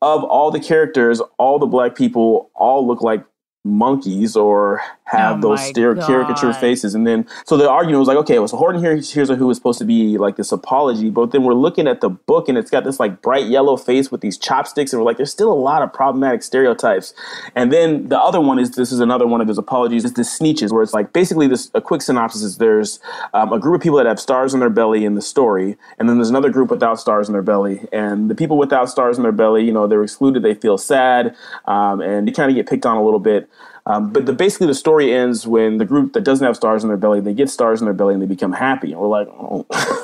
of 0.00 0.24
all 0.24 0.50
the 0.50 0.58
characters, 0.58 1.20
all 1.38 1.60
the 1.60 1.66
black 1.66 1.94
people 1.94 2.50
all 2.54 2.84
look 2.84 3.00
like 3.00 3.24
monkeys 3.64 4.34
or 4.36 4.80
have 5.04 5.38
oh 5.38 5.50
those 5.50 5.60
stereo 5.66 6.04
caricature 6.04 6.52
faces. 6.52 6.94
And 6.94 7.06
then, 7.06 7.28
so 7.46 7.56
the 7.56 7.68
argument 7.68 8.00
was 8.00 8.08
like, 8.08 8.16
okay, 8.18 8.38
well, 8.38 8.48
so 8.48 8.56
Horton 8.56 8.80
here, 8.80 8.96
Hears 8.96 9.30
a 9.30 9.36
Who 9.36 9.50
is 9.50 9.56
supposed 9.56 9.78
to 9.78 9.84
be 9.84 10.18
like 10.18 10.36
this 10.36 10.50
apology, 10.52 11.10
but 11.10 11.32
then 11.32 11.44
we're 11.44 11.54
looking 11.54 11.86
at 11.86 12.00
the 12.00 12.08
book 12.08 12.48
and 12.48 12.56
it's 12.56 12.70
got 12.70 12.84
this 12.84 12.98
like 12.98 13.20
bright 13.22 13.46
yellow 13.46 13.76
face 13.76 14.10
with 14.10 14.20
these 14.20 14.38
chopsticks, 14.38 14.92
and 14.92 15.00
we're 15.00 15.06
like, 15.06 15.18
there's 15.18 15.30
still 15.30 15.52
a 15.52 15.54
lot 15.54 15.82
of 15.82 15.92
problematic 15.92 16.42
stereotypes. 16.42 17.14
And 17.54 17.72
then 17.72 18.08
the 18.08 18.18
other 18.18 18.40
one 18.40 18.58
is 18.58 18.72
this 18.72 18.90
is 18.90 19.00
another 19.00 19.26
one 19.26 19.40
of 19.40 19.48
his 19.48 19.58
apologies, 19.58 20.04
is 20.04 20.14
the 20.14 20.22
Sneetches, 20.22 20.72
where 20.72 20.82
it's 20.82 20.94
like 20.94 21.12
basically 21.12 21.46
this 21.46 21.70
a 21.74 21.80
quick 21.80 22.02
synopsis 22.02 22.42
is 22.42 22.56
there's 22.56 22.98
um, 23.34 23.52
a 23.52 23.58
group 23.58 23.76
of 23.76 23.82
people 23.82 23.98
that 23.98 24.06
have 24.06 24.18
stars 24.18 24.54
in 24.54 24.60
their 24.60 24.70
belly 24.70 25.04
in 25.04 25.14
the 25.14 25.22
story, 25.22 25.76
and 25.98 26.08
then 26.08 26.16
there's 26.16 26.30
another 26.30 26.50
group 26.50 26.70
without 26.70 26.98
stars 26.98 27.28
in 27.28 27.32
their 27.32 27.42
belly, 27.42 27.86
and 27.92 28.30
the 28.30 28.34
people 28.34 28.56
without 28.56 28.88
stars 28.88 29.18
in 29.18 29.22
their 29.22 29.32
belly, 29.32 29.64
you 29.64 29.72
know, 29.72 29.86
they're 29.86 30.02
excluded, 30.02 30.42
they 30.42 30.54
feel 30.54 30.78
sad, 30.78 31.36
um, 31.66 32.00
and 32.00 32.26
they 32.26 32.32
kind 32.32 32.50
of 32.50 32.56
get 32.56 32.66
picked 32.66 32.86
on 32.86 32.96
a 32.96 33.04
little 33.04 33.20
bit. 33.20 33.48
Um, 33.86 34.12
but 34.12 34.26
the, 34.26 34.32
basically, 34.32 34.68
the 34.68 34.74
story 34.74 35.12
ends 35.12 35.46
when 35.46 35.78
the 35.78 35.84
group 35.84 36.12
that 36.12 36.22
doesn't 36.22 36.46
have 36.46 36.56
stars 36.56 36.84
in 36.84 36.88
their 36.88 36.96
belly 36.96 37.20
they 37.20 37.34
get 37.34 37.50
stars 37.50 37.80
in 37.80 37.86
their 37.86 37.94
belly 37.94 38.14
and 38.14 38.22
they 38.22 38.26
become 38.26 38.52
happy. 38.52 38.92
And 38.92 39.00
we're 39.00 39.08
like, 39.08 39.28
oh. 39.28 39.66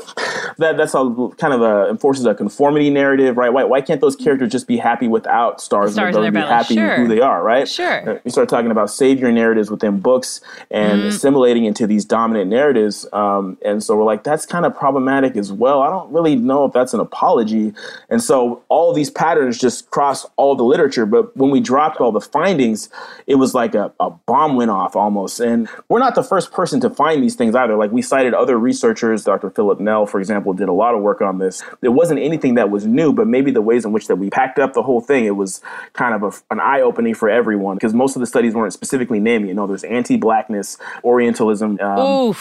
that 0.59 0.77
that's 0.77 0.95
a 0.95 1.31
kind 1.39 1.55
of 1.55 1.63
a, 1.63 1.89
enforces 1.89 2.27
a 2.27 2.35
conformity 2.35 2.91
narrative, 2.91 3.37
right? 3.37 3.53
Why, 3.53 3.65
why 3.65 3.81
can't 3.81 4.01
those 4.01 4.17
characters 4.17 4.51
just 4.51 4.67
be 4.67 4.77
happy 4.77 5.07
without 5.07 5.61
stars, 5.61 5.93
stars 5.93 6.17
in 6.17 6.23
their 6.23 6.23
belly, 6.23 6.29
in 6.29 6.35
their 6.35 6.43
belly. 6.43 6.53
be 6.53 6.55
happy 6.55 6.75
sure. 6.75 6.97
who 6.97 7.09
they 7.09 7.21
are, 7.21 7.43
right? 7.43 7.69
Sure. 7.69 8.17
Uh, 8.17 8.19
you 8.25 8.31
start 8.31 8.49
talking 8.49 8.71
about 8.71 8.91
savior 8.91 9.31
narratives 9.31 9.71
within 9.71 10.01
books 10.01 10.41
and 10.71 11.03
mm. 11.03 11.07
assimilating 11.07 11.65
into 11.65 11.87
these 11.87 12.05
dominant 12.05 12.51
narratives, 12.51 13.07
um, 13.13 13.57
and 13.65 13.83
so 13.83 13.97
we're 13.97 14.05
like, 14.05 14.25
that's 14.25 14.47
kind 14.47 14.67
of 14.67 14.77
problematic 14.77 15.37
as 15.37 15.53
well. 15.53 15.81
I 15.81 15.91
don't 15.91 16.13
really 16.13 16.35
know 16.35 16.65
if 16.65 16.73
that's 16.73 16.93
an 16.93 17.01
apology, 17.01 17.73
and 18.11 18.21
so 18.21 18.63
all 18.69 18.93
these 18.93 19.11
patterns 19.11 19.59
just 19.59 19.91
cross 19.91 20.27
all 20.37 20.57
the 20.57 20.65
literature. 20.65 21.07
But 21.07 21.37
when 21.37 21.51
we 21.51 21.61
dropped 21.61 22.01
all 22.01 22.11
the 22.11 22.21
findings, 22.21 22.89
it 23.29 23.37
was 23.37 23.55
like 23.55 23.77
a, 23.77 23.93
a 24.01 24.11
bomb 24.11 24.57
went 24.57 24.73
off 24.73 24.97
almost, 24.97 25.39
and 25.39 25.69
we're 25.89 26.01
not 26.01 26.17
the 26.17 26.25
first 26.25 26.51
person 26.51 26.81
to 26.81 26.91
find 26.91 27.23
these 27.23 27.37
things 27.37 27.55
either. 27.55 27.77
Like 27.77 27.93
we 27.93 28.03
cited 28.03 28.35
other 28.35 28.59
researchers, 28.59 29.23
Dr. 29.23 29.51
Philip 29.51 29.79
Nel, 29.79 30.07
for 30.07 30.19
example 30.19 30.48
example, 30.51 30.67
did 30.67 30.71
a 30.71 30.75
lot 30.75 30.95
of 30.95 31.03
work 31.03 31.21
on 31.21 31.39
this. 31.39 31.63
It 31.83 31.91
wasn't 31.91 32.21
anything 32.21 32.55
that 32.55 32.71
was 32.71 32.87
new, 32.87 33.13
but 33.13 33.27
maybe 33.27 33.51
the 33.51 33.63
ways 33.63 33.85
in 33.85 33.93
which 33.93 34.07
that 34.09 34.17
we 34.17 34.31
packed 34.31 34.59
up 34.59 34.73
the 34.75 34.83
whole 34.83 35.01
thing, 35.01 35.25
it 35.25 35.37
was 35.37 35.61
kind 35.93 36.15
of 36.15 36.23
a, 36.23 36.53
an 36.53 36.61
eye 36.61 36.81
opening 36.81 37.15
for 37.15 37.29
everyone 37.29 37.77
because 37.77 37.95
most 37.95 38.17
of 38.17 38.21
the 38.21 38.27
studies 38.27 38.55
weren't 38.55 38.73
specifically 38.73 39.21
naming. 39.21 39.49
You 39.49 39.55
know, 39.55 39.67
there's 39.67 39.85
anti-blackness, 39.85 40.79
Orientalism, 41.05 41.81
um, 41.81 42.35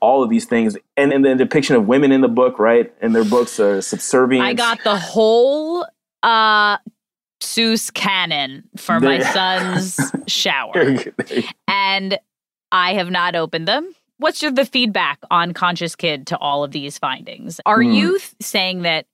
all 0.00 0.22
of 0.22 0.30
these 0.30 0.44
things, 0.46 0.76
and 0.96 1.12
and 1.12 1.24
the 1.24 1.34
depiction 1.34 1.76
of 1.76 1.86
women 1.86 2.12
in 2.12 2.20
the 2.20 2.28
book, 2.28 2.58
right? 2.58 2.92
And 3.00 3.14
their 3.14 3.24
books 3.24 3.58
are 3.60 3.80
subservient. 3.80 4.44
I 4.44 4.54
got 4.54 4.82
the 4.84 4.96
whole 4.96 5.86
uh 6.22 6.78
Seuss 7.40 7.92
canon 7.92 8.64
for 8.76 8.98
my 8.98 9.20
son's 9.32 9.98
shower. 10.26 10.96
and 11.68 12.18
I 12.72 12.94
have 12.94 13.10
not 13.10 13.36
opened 13.36 13.68
them. 13.68 13.94
What's 14.18 14.42
your, 14.42 14.50
the 14.50 14.64
feedback 14.64 15.18
on 15.30 15.52
Conscious 15.52 15.94
Kid 15.94 16.26
to 16.28 16.38
all 16.38 16.64
of 16.64 16.70
these 16.70 16.98
findings? 16.98 17.60
Are 17.66 17.80
mm. 17.80 17.94
you 17.94 18.18
th- 18.18 18.34
saying 18.40 18.82
that 18.82 19.06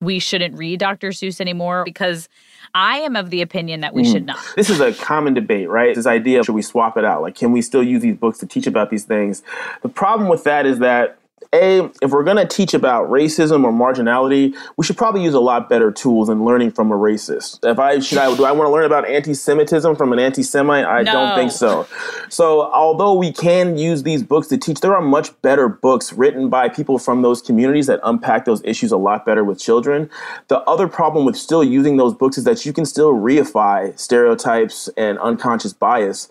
we 0.00 0.18
shouldn't 0.18 0.56
read 0.56 0.78
Dr. 0.78 1.08
Seuss 1.08 1.40
anymore? 1.40 1.82
Because 1.84 2.28
I 2.74 2.98
am 2.98 3.16
of 3.16 3.30
the 3.30 3.42
opinion 3.42 3.80
that 3.80 3.94
we 3.94 4.02
mm. 4.02 4.12
should 4.12 4.26
not. 4.26 4.38
This 4.54 4.70
is 4.70 4.80
a 4.80 4.92
common 4.92 5.34
debate, 5.34 5.68
right? 5.68 5.94
This 5.94 6.06
idea 6.06 6.40
of 6.40 6.46
should 6.46 6.54
we 6.54 6.62
swap 6.62 6.96
it 6.96 7.04
out? 7.04 7.22
Like, 7.22 7.34
can 7.34 7.50
we 7.50 7.62
still 7.62 7.82
use 7.82 8.02
these 8.02 8.16
books 8.16 8.38
to 8.38 8.46
teach 8.46 8.66
about 8.66 8.90
these 8.90 9.04
things? 9.04 9.42
The 9.82 9.88
problem 9.88 10.28
with 10.28 10.44
that 10.44 10.66
is 10.66 10.78
that 10.78 11.18
a, 11.54 11.90
if 12.02 12.10
we're 12.10 12.24
going 12.24 12.36
to 12.36 12.46
teach 12.46 12.74
about 12.74 13.08
racism 13.08 13.64
or 13.64 13.72
marginality, 13.72 14.54
we 14.76 14.84
should 14.84 14.96
probably 14.96 15.22
use 15.22 15.34
a 15.34 15.40
lot 15.40 15.68
better 15.68 15.92
tools 15.92 16.28
than 16.28 16.44
learning 16.44 16.72
from 16.72 16.90
a 16.90 16.96
racist. 16.96 17.60
If 17.62 17.78
I 17.78 18.00
should, 18.00 18.18
I 18.18 18.34
do 18.34 18.44
I 18.44 18.52
want 18.52 18.66
to 18.66 18.72
learn 18.72 18.84
about 18.84 19.08
anti-Semitism 19.08 19.96
from 19.96 20.12
an 20.12 20.18
anti-Semite? 20.18 20.84
I 20.84 21.02
no. 21.02 21.12
don't 21.12 21.36
think 21.36 21.52
so. 21.52 21.86
So, 22.28 22.72
although 22.72 23.14
we 23.14 23.32
can 23.32 23.78
use 23.78 24.02
these 24.02 24.22
books 24.22 24.48
to 24.48 24.58
teach, 24.58 24.80
there 24.80 24.94
are 24.94 25.02
much 25.02 25.40
better 25.42 25.68
books 25.68 26.12
written 26.12 26.48
by 26.48 26.68
people 26.68 26.98
from 26.98 27.22
those 27.22 27.40
communities 27.40 27.86
that 27.86 28.00
unpack 28.02 28.44
those 28.44 28.62
issues 28.64 28.90
a 28.90 28.96
lot 28.96 29.24
better 29.24 29.44
with 29.44 29.60
children. 29.60 30.10
The 30.48 30.58
other 30.62 30.88
problem 30.88 31.24
with 31.24 31.36
still 31.36 31.62
using 31.62 31.96
those 31.96 32.14
books 32.14 32.36
is 32.36 32.44
that 32.44 32.66
you 32.66 32.72
can 32.72 32.84
still 32.84 33.12
reify 33.12 33.96
stereotypes 33.98 34.88
and 34.96 35.18
unconscious 35.20 35.72
bias 35.72 36.28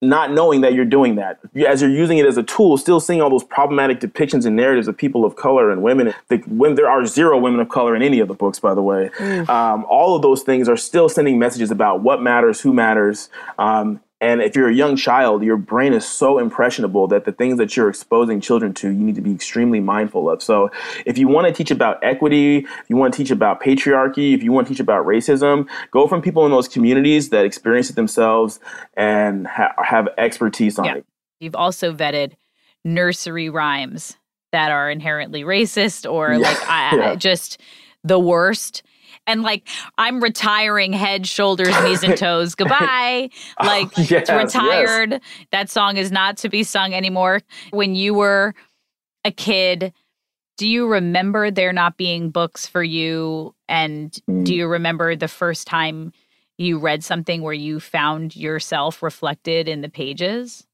not 0.00 0.32
knowing 0.32 0.60
that 0.60 0.74
you're 0.74 0.84
doing 0.84 1.16
that. 1.16 1.40
As 1.66 1.82
you're 1.82 1.90
using 1.90 2.18
it 2.18 2.26
as 2.26 2.36
a 2.36 2.42
tool 2.42 2.76
still 2.76 3.00
seeing 3.00 3.20
all 3.20 3.30
those 3.30 3.44
problematic 3.44 3.98
depictions 4.00 4.46
and 4.46 4.54
narratives 4.54 4.86
of 4.86 4.96
people 4.96 5.24
of 5.24 5.34
color 5.36 5.70
and 5.70 5.82
women 5.82 6.14
the, 6.28 6.36
when 6.46 6.76
there 6.76 6.88
are 6.88 7.04
zero 7.04 7.36
women 7.36 7.58
of 7.60 7.68
color 7.68 7.96
in 7.96 8.02
any 8.02 8.20
of 8.20 8.28
the 8.28 8.34
books 8.34 8.60
by 8.60 8.74
the 8.74 8.82
way. 8.82 9.10
Um, 9.48 9.84
all 9.88 10.14
of 10.14 10.22
those 10.22 10.42
things 10.42 10.68
are 10.68 10.76
still 10.76 11.08
sending 11.08 11.38
messages 11.38 11.70
about 11.70 12.00
what 12.02 12.22
matters 12.22 12.60
who 12.60 12.72
matters. 12.72 13.28
Um, 13.58 14.00
and 14.20 14.42
if 14.42 14.56
you're 14.56 14.68
a 14.68 14.74
young 14.74 14.96
child, 14.96 15.44
your 15.44 15.56
brain 15.56 15.92
is 15.92 16.06
so 16.06 16.38
impressionable 16.38 17.06
that 17.08 17.24
the 17.24 17.30
things 17.30 17.56
that 17.58 17.76
you're 17.76 17.88
exposing 17.88 18.40
children 18.40 18.74
to, 18.74 18.88
you 18.88 19.04
need 19.04 19.14
to 19.14 19.20
be 19.20 19.32
extremely 19.32 19.78
mindful 19.78 20.28
of. 20.28 20.42
So, 20.42 20.70
if 21.06 21.18
you 21.18 21.28
want 21.28 21.46
to 21.46 21.52
teach 21.52 21.70
about 21.70 22.02
equity, 22.02 22.58
if 22.58 22.84
you 22.88 22.96
want 22.96 23.14
to 23.14 23.18
teach 23.18 23.30
about 23.30 23.62
patriarchy, 23.62 24.34
if 24.34 24.42
you 24.42 24.50
want 24.50 24.66
to 24.66 24.72
teach 24.72 24.80
about 24.80 25.06
racism, 25.06 25.68
go 25.92 26.08
from 26.08 26.20
people 26.20 26.44
in 26.44 26.50
those 26.50 26.66
communities 26.66 27.30
that 27.30 27.44
experience 27.44 27.90
it 27.90 27.96
themselves 27.96 28.58
and 28.94 29.46
ha- 29.46 29.74
have 29.82 30.08
expertise 30.18 30.78
on 30.78 30.84
yeah. 30.86 30.94
it. 30.96 31.06
You've 31.38 31.56
also 31.56 31.92
vetted 31.92 32.32
nursery 32.84 33.48
rhymes 33.48 34.16
that 34.50 34.72
are 34.72 34.90
inherently 34.90 35.44
racist 35.44 36.10
or 36.10 36.32
yeah. 36.32 36.38
like 36.38 36.68
I, 36.68 36.96
yeah. 36.96 37.14
just 37.14 37.60
the 38.02 38.18
worst 38.18 38.82
and 39.28 39.42
like 39.42 39.68
I'm 39.98 40.20
retiring 40.20 40.92
head, 40.92 41.26
shoulders, 41.26 41.74
knees, 41.82 42.02
and 42.02 42.16
toes. 42.16 42.56
Goodbye. 42.56 43.30
Oh, 43.60 43.66
like 43.66 43.88
oh, 43.98 44.02
yes, 44.02 44.30
retired. 44.30 45.10
Yes. 45.10 45.20
That 45.50 45.70
song 45.70 45.96
is 45.96 46.12
not 46.12 46.36
to 46.38 46.48
be 46.48 46.62
sung 46.62 46.94
anymore. 46.94 47.40
When 47.70 47.94
you 47.94 48.14
were 48.14 48.54
a 49.24 49.32
kid, 49.32 49.92
do 50.56 50.68
you 50.68 50.86
remember 50.86 51.50
there 51.50 51.72
not 51.72 51.96
being 51.96 52.30
books 52.30 52.66
for 52.66 52.82
you? 52.82 53.54
And 53.68 54.12
mm. 54.28 54.44
do 54.44 54.54
you 54.54 54.66
remember 54.68 55.16
the 55.16 55.28
first 55.28 55.66
time 55.66 56.12
you 56.56 56.78
read 56.78 57.02
something 57.04 57.42
where 57.42 57.54
you 57.54 57.80
found 57.80 58.36
yourself 58.36 59.02
reflected 59.02 59.68
in 59.68 59.80
the 59.80 59.88
pages? 59.88 60.66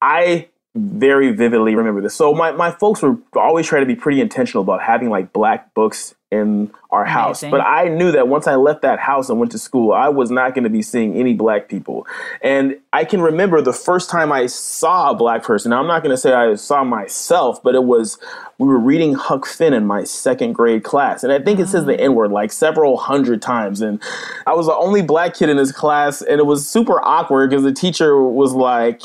I 0.00 0.48
very 0.74 1.32
vividly 1.32 1.74
remember 1.74 2.00
this. 2.00 2.14
So 2.14 2.34
my, 2.34 2.52
my 2.52 2.70
folks 2.70 3.02
were 3.02 3.18
always 3.34 3.66
trying 3.66 3.82
to 3.82 3.86
be 3.86 3.96
pretty 3.96 4.20
intentional 4.20 4.62
about 4.62 4.82
having 4.82 5.10
like 5.10 5.32
black 5.32 5.74
books 5.74 6.14
in 6.32 6.72
our 6.90 7.04
house. 7.04 7.42
Amazing. 7.42 7.50
But 7.50 7.60
I 7.60 7.88
knew 7.88 8.10
that 8.10 8.26
once 8.26 8.46
I 8.46 8.54
left 8.54 8.80
that 8.82 8.98
house 8.98 9.28
and 9.28 9.38
went 9.38 9.52
to 9.52 9.58
school, 9.58 9.92
I 9.92 10.08
was 10.08 10.30
not 10.30 10.54
going 10.54 10.64
to 10.64 10.70
be 10.70 10.80
seeing 10.80 11.14
any 11.14 11.34
black 11.34 11.68
people. 11.68 12.06
And 12.40 12.78
I 12.94 13.04
can 13.04 13.20
remember 13.20 13.60
the 13.60 13.72
first 13.74 14.08
time 14.08 14.32
I 14.32 14.46
saw 14.46 15.10
a 15.10 15.14
black 15.14 15.42
person. 15.42 15.70
Now, 15.70 15.80
I'm 15.80 15.86
not 15.86 16.02
going 16.02 16.10
to 16.10 16.16
say 16.16 16.32
I 16.32 16.54
saw 16.54 16.84
myself, 16.84 17.62
but 17.62 17.74
it 17.74 17.84
was 17.84 18.18
we 18.56 18.66
were 18.66 18.78
reading 18.78 19.12
Huck 19.12 19.44
Finn 19.44 19.74
in 19.74 19.86
my 19.86 20.04
second 20.04 20.54
grade 20.54 20.84
class. 20.84 21.22
And 21.22 21.32
I 21.32 21.38
think 21.38 21.60
it 21.60 21.68
says 21.68 21.84
the 21.84 21.92
mm. 21.92 22.00
N 22.00 22.14
word 22.14 22.32
like 22.32 22.50
several 22.50 22.96
hundred 22.96 23.42
times. 23.42 23.82
And 23.82 24.02
I 24.46 24.54
was 24.54 24.66
the 24.66 24.74
only 24.74 25.02
black 25.02 25.34
kid 25.34 25.50
in 25.50 25.58
this 25.58 25.72
class. 25.72 26.22
And 26.22 26.40
it 26.40 26.46
was 26.46 26.66
super 26.66 26.98
awkward 27.04 27.50
because 27.50 27.64
the 27.64 27.72
teacher 27.72 28.22
was 28.22 28.54
like, 28.54 29.02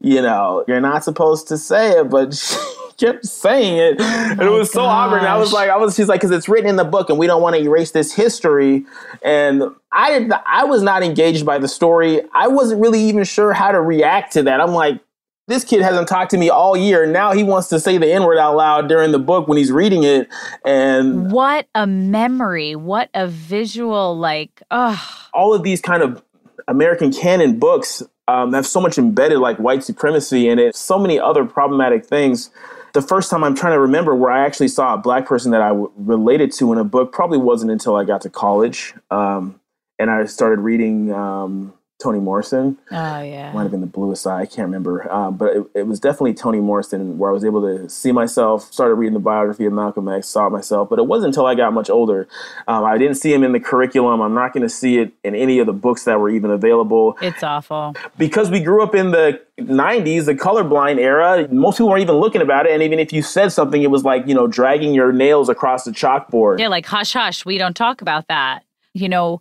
you 0.00 0.22
know, 0.22 0.64
you're 0.66 0.80
not 0.80 1.04
supposed 1.04 1.46
to 1.48 1.58
say 1.58 1.98
it, 2.00 2.08
but 2.08 2.34
she 2.34 2.56
kept 3.00 3.26
saying 3.26 3.78
it. 3.78 4.00
and 4.00 4.40
it 4.42 4.50
was 4.50 4.72
so 4.72 4.82
awkward. 4.82 5.18
And 5.18 5.26
I 5.26 5.36
was 5.36 5.52
like, 5.52 5.70
I 5.70 5.76
was, 5.76 5.96
she's 5.96 6.08
like, 6.08 6.20
because 6.20 6.36
it's 6.36 6.48
written 6.48 6.68
in 6.68 6.76
the 6.76 6.84
book 6.84 7.08
and 7.08 7.18
we 7.18 7.26
don't 7.26 7.42
want 7.42 7.56
to 7.56 7.62
erase 7.62 7.90
this 7.90 8.12
history. 8.12 8.84
And 9.22 9.62
I 9.90 10.18
did, 10.18 10.32
I 10.46 10.64
was 10.64 10.82
not 10.82 11.02
engaged 11.02 11.44
by 11.44 11.58
the 11.58 11.68
story. 11.68 12.22
I 12.34 12.48
wasn't 12.48 12.80
really 12.80 13.00
even 13.00 13.24
sure 13.24 13.52
how 13.52 13.72
to 13.72 13.80
react 13.80 14.34
to 14.34 14.42
that. 14.44 14.60
I'm 14.60 14.72
like, 14.72 15.00
this 15.48 15.64
kid 15.64 15.82
hasn't 15.82 16.06
talked 16.06 16.30
to 16.30 16.38
me 16.38 16.48
all 16.48 16.76
year. 16.76 17.06
Now 17.06 17.32
he 17.32 17.42
wants 17.42 17.68
to 17.68 17.80
say 17.80 17.98
the 17.98 18.12
N 18.12 18.22
word 18.22 18.38
out 18.38 18.54
loud 18.54 18.88
during 18.88 19.10
the 19.10 19.18
book 19.18 19.48
when 19.48 19.58
he's 19.58 19.72
reading 19.72 20.04
it. 20.04 20.28
And 20.64 21.32
What 21.32 21.66
a 21.74 21.88
memory. 21.88 22.76
What 22.76 23.10
a 23.14 23.26
visual, 23.26 24.16
like, 24.16 24.62
oh, 24.70 25.26
all 25.34 25.52
of 25.52 25.64
these 25.64 25.80
kind 25.80 26.04
of 26.04 26.22
American 26.68 27.12
canon 27.12 27.58
books 27.58 28.00
um, 28.28 28.52
have 28.52 28.66
so 28.66 28.80
much 28.80 28.96
embedded 28.96 29.38
like 29.38 29.56
white 29.56 29.82
supremacy 29.82 30.48
in 30.48 30.60
it, 30.60 30.76
so 30.76 30.98
many 30.98 31.18
other 31.18 31.44
problematic 31.44 32.06
things. 32.06 32.50
The 32.92 33.02
first 33.02 33.30
time 33.30 33.44
I'm 33.44 33.54
trying 33.54 33.74
to 33.74 33.80
remember 33.80 34.14
where 34.14 34.30
I 34.30 34.44
actually 34.44 34.68
saw 34.68 34.94
a 34.94 34.98
black 34.98 35.26
person 35.26 35.52
that 35.52 35.62
I 35.62 35.68
w- 35.68 35.92
related 35.96 36.52
to 36.54 36.72
in 36.72 36.78
a 36.78 36.84
book 36.84 37.12
probably 37.12 37.38
wasn't 37.38 37.70
until 37.70 37.96
I 37.96 38.04
got 38.04 38.22
to 38.22 38.30
college. 38.30 38.94
Um, 39.10 39.60
and 39.98 40.10
I 40.10 40.24
started 40.24 40.60
reading 40.60 41.12
um, 41.12 41.74
Toni 42.00 42.18
Morrison. 42.18 42.78
oh 42.90 43.20
yeah. 43.22 43.52
might 43.52 43.62
have 43.62 43.70
been 43.70 43.80
the 43.80 43.86
bluest 43.86 44.26
eye. 44.26 44.40
I 44.40 44.46
can't 44.46 44.66
remember, 44.66 45.10
um, 45.12 45.36
but 45.36 45.56
it, 45.56 45.64
it 45.74 45.86
was 45.86 46.00
definitely 46.00 46.34
Toni 46.34 46.60
Morrison 46.60 47.18
where 47.18 47.30
I 47.30 47.32
was 47.32 47.44
able 47.44 47.60
to 47.62 47.88
see 47.88 48.10
myself. 48.12 48.72
Started 48.72 48.94
reading 48.94 49.14
the 49.14 49.20
biography 49.20 49.64
of 49.66 49.72
Malcolm 49.72 50.08
X, 50.08 50.28
saw 50.28 50.46
it 50.46 50.50
myself, 50.50 50.88
but 50.88 50.98
it 50.98 51.06
wasn't 51.06 51.28
until 51.28 51.46
I 51.46 51.54
got 51.54 51.72
much 51.72 51.90
older. 51.90 52.26
Um, 52.66 52.84
I 52.84 52.98
didn't 52.98 53.16
see 53.16 53.32
him 53.32 53.44
in 53.44 53.52
the 53.52 53.60
curriculum. 53.60 54.20
I'm 54.20 54.34
not 54.34 54.52
going 54.52 54.62
to 54.62 54.68
see 54.68 54.98
it 54.98 55.12
in 55.22 55.34
any 55.34 55.58
of 55.58 55.66
the 55.66 55.72
books 55.72 56.04
that 56.04 56.18
were 56.18 56.30
even 56.30 56.50
available 56.50 57.16
It's 57.20 57.42
awful. 57.42 57.94
because 58.18 58.50
we 58.50 58.60
grew 58.60 58.82
up 58.82 58.94
in 58.94 59.10
the 59.10 59.40
90s, 59.58 60.24
the 60.24 60.34
colorblind 60.34 60.98
era. 60.98 61.46
Most 61.52 61.76
people 61.76 61.90
weren't 61.90 62.02
even 62.02 62.16
looking 62.16 62.40
about 62.40 62.66
it, 62.66 62.72
and 62.72 62.82
even 62.82 62.98
if 62.98 63.12
you 63.12 63.22
said 63.22 63.50
something, 63.52 63.82
it 63.82 63.90
was 63.90 64.04
like 64.04 64.26
you 64.26 64.34
know 64.34 64.46
dragging 64.46 64.94
your 64.94 65.12
nails 65.12 65.48
across 65.48 65.84
the 65.84 65.90
chalkboard. 65.90 66.58
Yeah, 66.58 66.68
like 66.68 66.86
hush 66.86 67.12
hush, 67.12 67.44
we 67.44 67.58
don't 67.58 67.76
talk 67.76 68.00
about 68.00 68.28
that. 68.28 68.64
You 68.94 69.08
know, 69.08 69.40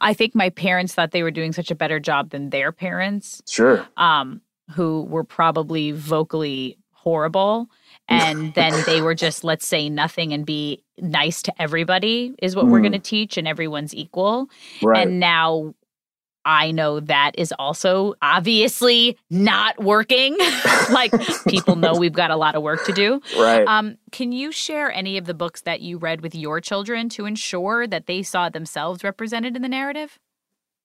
I 0.00 0.14
think 0.14 0.34
my 0.34 0.50
parents 0.50 0.94
thought 0.94 1.10
they 1.10 1.22
were 1.22 1.30
doing 1.30 1.52
such 1.52 1.70
a 1.70 1.74
better 1.74 2.00
job 2.00 2.30
than 2.30 2.50
their 2.50 2.72
parents, 2.72 3.42
Sure. 3.48 3.86
um, 3.96 4.40
who 4.72 5.02
were 5.04 5.24
probably 5.24 5.92
vocally 5.92 6.78
horrible. 6.92 7.68
And 8.08 8.52
then 8.54 8.72
they 8.86 9.00
were 9.02 9.14
just, 9.14 9.44
let's 9.44 9.66
say 9.66 9.88
nothing 9.88 10.32
and 10.32 10.44
be 10.46 10.82
nice 10.98 11.42
to 11.42 11.62
everybody 11.62 12.34
is 12.42 12.54
what 12.56 12.66
we're 12.66 12.78
Mm. 12.78 12.82
going 12.82 12.92
to 12.92 12.98
teach, 12.98 13.36
and 13.36 13.46
everyone's 13.48 13.94
equal. 13.94 14.48
Right. 14.82 15.06
And 15.06 15.20
now 15.20 15.74
I 16.44 16.70
know 16.70 17.00
that 17.00 17.32
is 17.36 17.52
also 17.58 18.14
obviously 18.22 19.18
not 19.28 19.82
working. 19.82 20.36
like 20.90 21.12
people 21.46 21.76
know 21.76 21.94
we've 21.94 22.12
got 22.12 22.30
a 22.30 22.36
lot 22.36 22.54
of 22.54 22.62
work 22.62 22.84
to 22.86 22.92
do. 22.92 23.20
right. 23.38 23.66
Um, 23.66 23.98
can 24.10 24.32
you 24.32 24.52
share 24.52 24.90
any 24.90 25.18
of 25.18 25.26
the 25.26 25.34
books 25.34 25.62
that 25.62 25.80
you 25.80 25.98
read 25.98 26.22
with 26.22 26.34
your 26.34 26.60
children 26.60 27.08
to 27.10 27.26
ensure 27.26 27.86
that 27.86 28.06
they 28.06 28.22
saw 28.22 28.48
themselves 28.48 29.04
represented 29.04 29.56
in 29.56 29.62
the 29.62 29.68
narrative? 29.68 30.18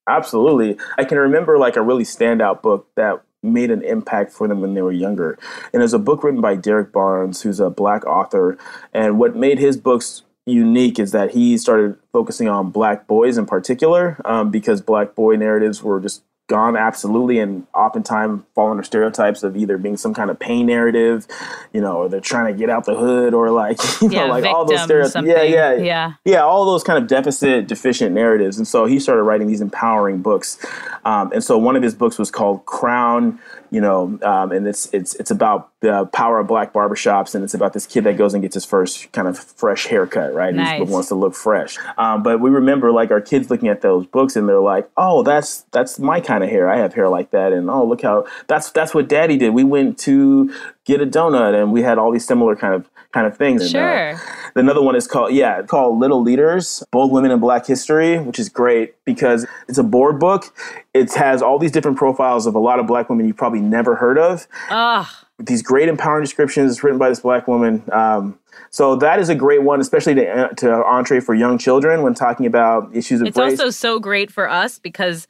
Absolutely. 0.08 0.78
I 0.98 1.04
can 1.04 1.18
remember 1.18 1.58
like 1.58 1.76
a 1.76 1.82
really 1.82 2.04
standout 2.04 2.62
book 2.62 2.90
that 2.96 3.24
made 3.42 3.72
an 3.72 3.82
impact 3.84 4.32
for 4.32 4.48
them 4.48 4.62
when 4.62 4.74
they 4.74 4.82
were 4.82 4.92
younger. 4.92 5.38
And 5.74 5.82
it's 5.82 5.94
a 5.94 6.00
book 6.00 6.24
written 6.24 6.42
by 6.42 6.56
Derrick 6.56 6.92
Barnes, 6.92 7.42
who's 7.42 7.60
a 7.60 7.70
black 7.70 8.06
author. 8.06 8.58
And 8.94 9.20
what 9.20 9.36
made 9.36 9.60
his 9.60 9.78
books 9.78 10.24
unique 10.46 11.00
is 11.00 11.12
that 11.12 11.32
he 11.32 11.58
started 11.58 11.98
focusing 12.12 12.48
on 12.48 12.70
black 12.70 13.08
boys 13.08 13.38
in 13.38 13.46
particular 13.46 14.22
um, 14.26 14.52
because 14.52 14.82
black 14.82 15.16
boy 15.16 15.36
narratives 15.36 15.82
were 15.82 16.00
just 16.00 16.22
gone 16.48 16.78
absolutely 16.78 17.40
and 17.40 17.66
oftentimes 17.74 18.44
fall 18.54 18.70
under 18.70 18.84
stereotypes 18.84 19.42
of 19.42 19.58
either 19.58 19.80
being 19.80 19.98
some 19.98 20.14
kind 20.14 20.30
of 20.30 20.38
pain 20.38 20.68
narrative 20.68 21.26
you 21.74 21.82
know 21.82 21.98
or 21.98 22.08
they're 22.08 22.20
trying 22.20 22.54
to 22.54 22.58
get 22.58 22.70
out 22.70 22.86
the 22.86 22.94
hood 22.94 23.34
or 23.34 23.50
like 23.50 23.80
you 24.02 24.10
know 24.10 24.28
like 24.28 24.46
all 24.46 24.64
those 24.64 24.84
stereotypes 24.84 25.26
yeah 25.26 25.42
yeah 25.42 25.66
yeah. 25.74 26.14
yeah, 26.24 26.40
all 26.42 26.66
those 26.66 26.84
kind 26.84 27.02
of 27.02 27.08
deficit, 27.08 27.68
deficient 27.68 28.14
narratives. 28.14 28.58
And 28.58 28.68
so 28.68 28.86
he 28.86 29.00
started 29.00 29.24
writing 29.24 29.48
these 29.48 29.62
empowering 29.62 30.22
books. 30.22 30.64
Um, 31.04 31.32
and 31.32 31.44
so 31.44 31.58
one 31.58 31.76
of 31.76 31.84
his 31.84 31.94
books 31.94 32.18
was 32.18 32.32
called 32.32 32.66
Crown, 32.66 33.40
you 33.76 33.82
know, 33.82 34.18
um, 34.24 34.54
and 34.54 34.66
it's 34.66 34.88
it's 34.94 35.16
it's 35.16 35.32
about 35.32 35.70
the 35.82 36.06
power 36.14 36.40
of 36.40 36.48
black 36.48 36.72
barbershops, 36.72 37.36
and 37.36 37.44
it's 37.44 37.54
about 37.54 37.74
this 37.74 37.86
kid 37.86 38.06
that 38.06 38.16
goes 38.16 38.34
and 38.34 38.42
gets 38.42 38.54
his 38.54 38.64
first 38.64 39.12
kind 39.12 39.28
of 39.28 39.38
fresh 39.38 39.86
haircut, 39.88 40.34
right? 40.34 40.56
He 40.78 40.84
wants 40.94 41.10
to 41.10 41.16
look 41.16 41.36
fresh. 41.36 41.78
Um, 41.98 42.24
but 42.24 42.40
we 42.40 42.50
remember 42.50 42.94
like 42.94 43.12
our 43.12 43.20
kids 43.20 43.50
looking 43.50 43.68
at 43.68 43.82
those 43.82 44.06
books, 44.06 44.38
and 44.38 44.48
they're 44.48 44.62
like, 44.62 44.90
"Oh, 44.96 45.24
that's 45.24 45.66
that's 45.74 46.00
my 46.00 46.22
kind 46.22 46.42
of 46.42 46.50
hair. 46.50 46.70
I 46.70 46.78
have 46.78 46.94
hair 46.94 47.10
like 47.10 47.32
that." 47.32 47.52
And 47.52 47.70
oh, 47.70 47.86
look 47.86 48.02
how 48.02 48.26
that's 48.48 48.72
that's 48.72 48.94
what 48.94 49.10
Daddy 49.10 49.36
did. 49.36 49.50
We 49.50 49.66
went 49.66 50.00
to 50.00 50.54
get 50.86 51.02
a 51.02 51.06
donut, 51.06 51.60
and 51.60 51.72
we 51.72 51.82
had 51.82 51.98
all 51.98 52.12
these 52.12 52.26
similar 52.26 52.56
kind 52.56 52.74
of 52.74 52.90
kind 53.12 53.28
of 53.28 53.38
things. 53.38 53.74
And, 53.74 54.18
uh, 54.18 54.18
Another 54.58 54.82
one 54.82 54.96
is 54.96 55.08
called, 55.08 55.34
yeah, 55.34 55.62
called 55.64 56.00
Little 56.00 56.22
Leaders, 56.22 56.84
Bold 56.92 57.12
Women 57.12 57.32
in 57.32 57.40
Black 57.40 57.66
History, 57.66 58.20
which 58.20 58.40
is 58.40 58.50
great 58.50 58.96
because 59.06 59.46
it's 59.68 59.78
a 59.78 59.84
board 59.84 60.20
book. 60.20 60.54
It 60.94 61.14
has 61.14 61.42
all 61.42 61.60
these 61.60 61.72
different 61.72 61.98
profiles 61.98 62.46
of 62.46 62.56
a 62.56 62.60
lot 62.60 62.80
of 62.80 62.88
black 62.88 63.10
women 63.10 63.26
you've 63.26 63.38
probably 63.38 63.62
never 63.62 63.96
heard 63.96 64.18
of. 64.18 64.48
Ugh. 64.70 65.08
These 65.40 65.62
great 65.62 65.90
empowering 65.90 66.24
descriptions 66.24 66.82
written 66.84 66.98
by 66.98 67.10
this 67.10 67.20
black 67.20 67.48
woman. 67.48 67.84
Um, 67.92 68.40
so 68.70 68.96
that 68.98 69.20
is 69.20 69.28
a 69.28 69.36
great 69.36 69.64
one, 69.64 69.82
especially 69.82 70.16
to, 70.16 70.50
to 70.58 70.86
entree 70.86 71.20
for 71.20 71.34
young 71.34 71.58
children 71.58 72.02
when 72.02 72.14
talking 72.14 72.46
about 72.46 72.96
issues 72.96 73.22
of 73.22 73.28
It's 73.28 73.38
race. 73.38 73.60
also 73.60 73.70
so 73.72 74.00
great 74.00 74.32
for 74.32 74.50
us 74.50 74.80
because 74.80 75.28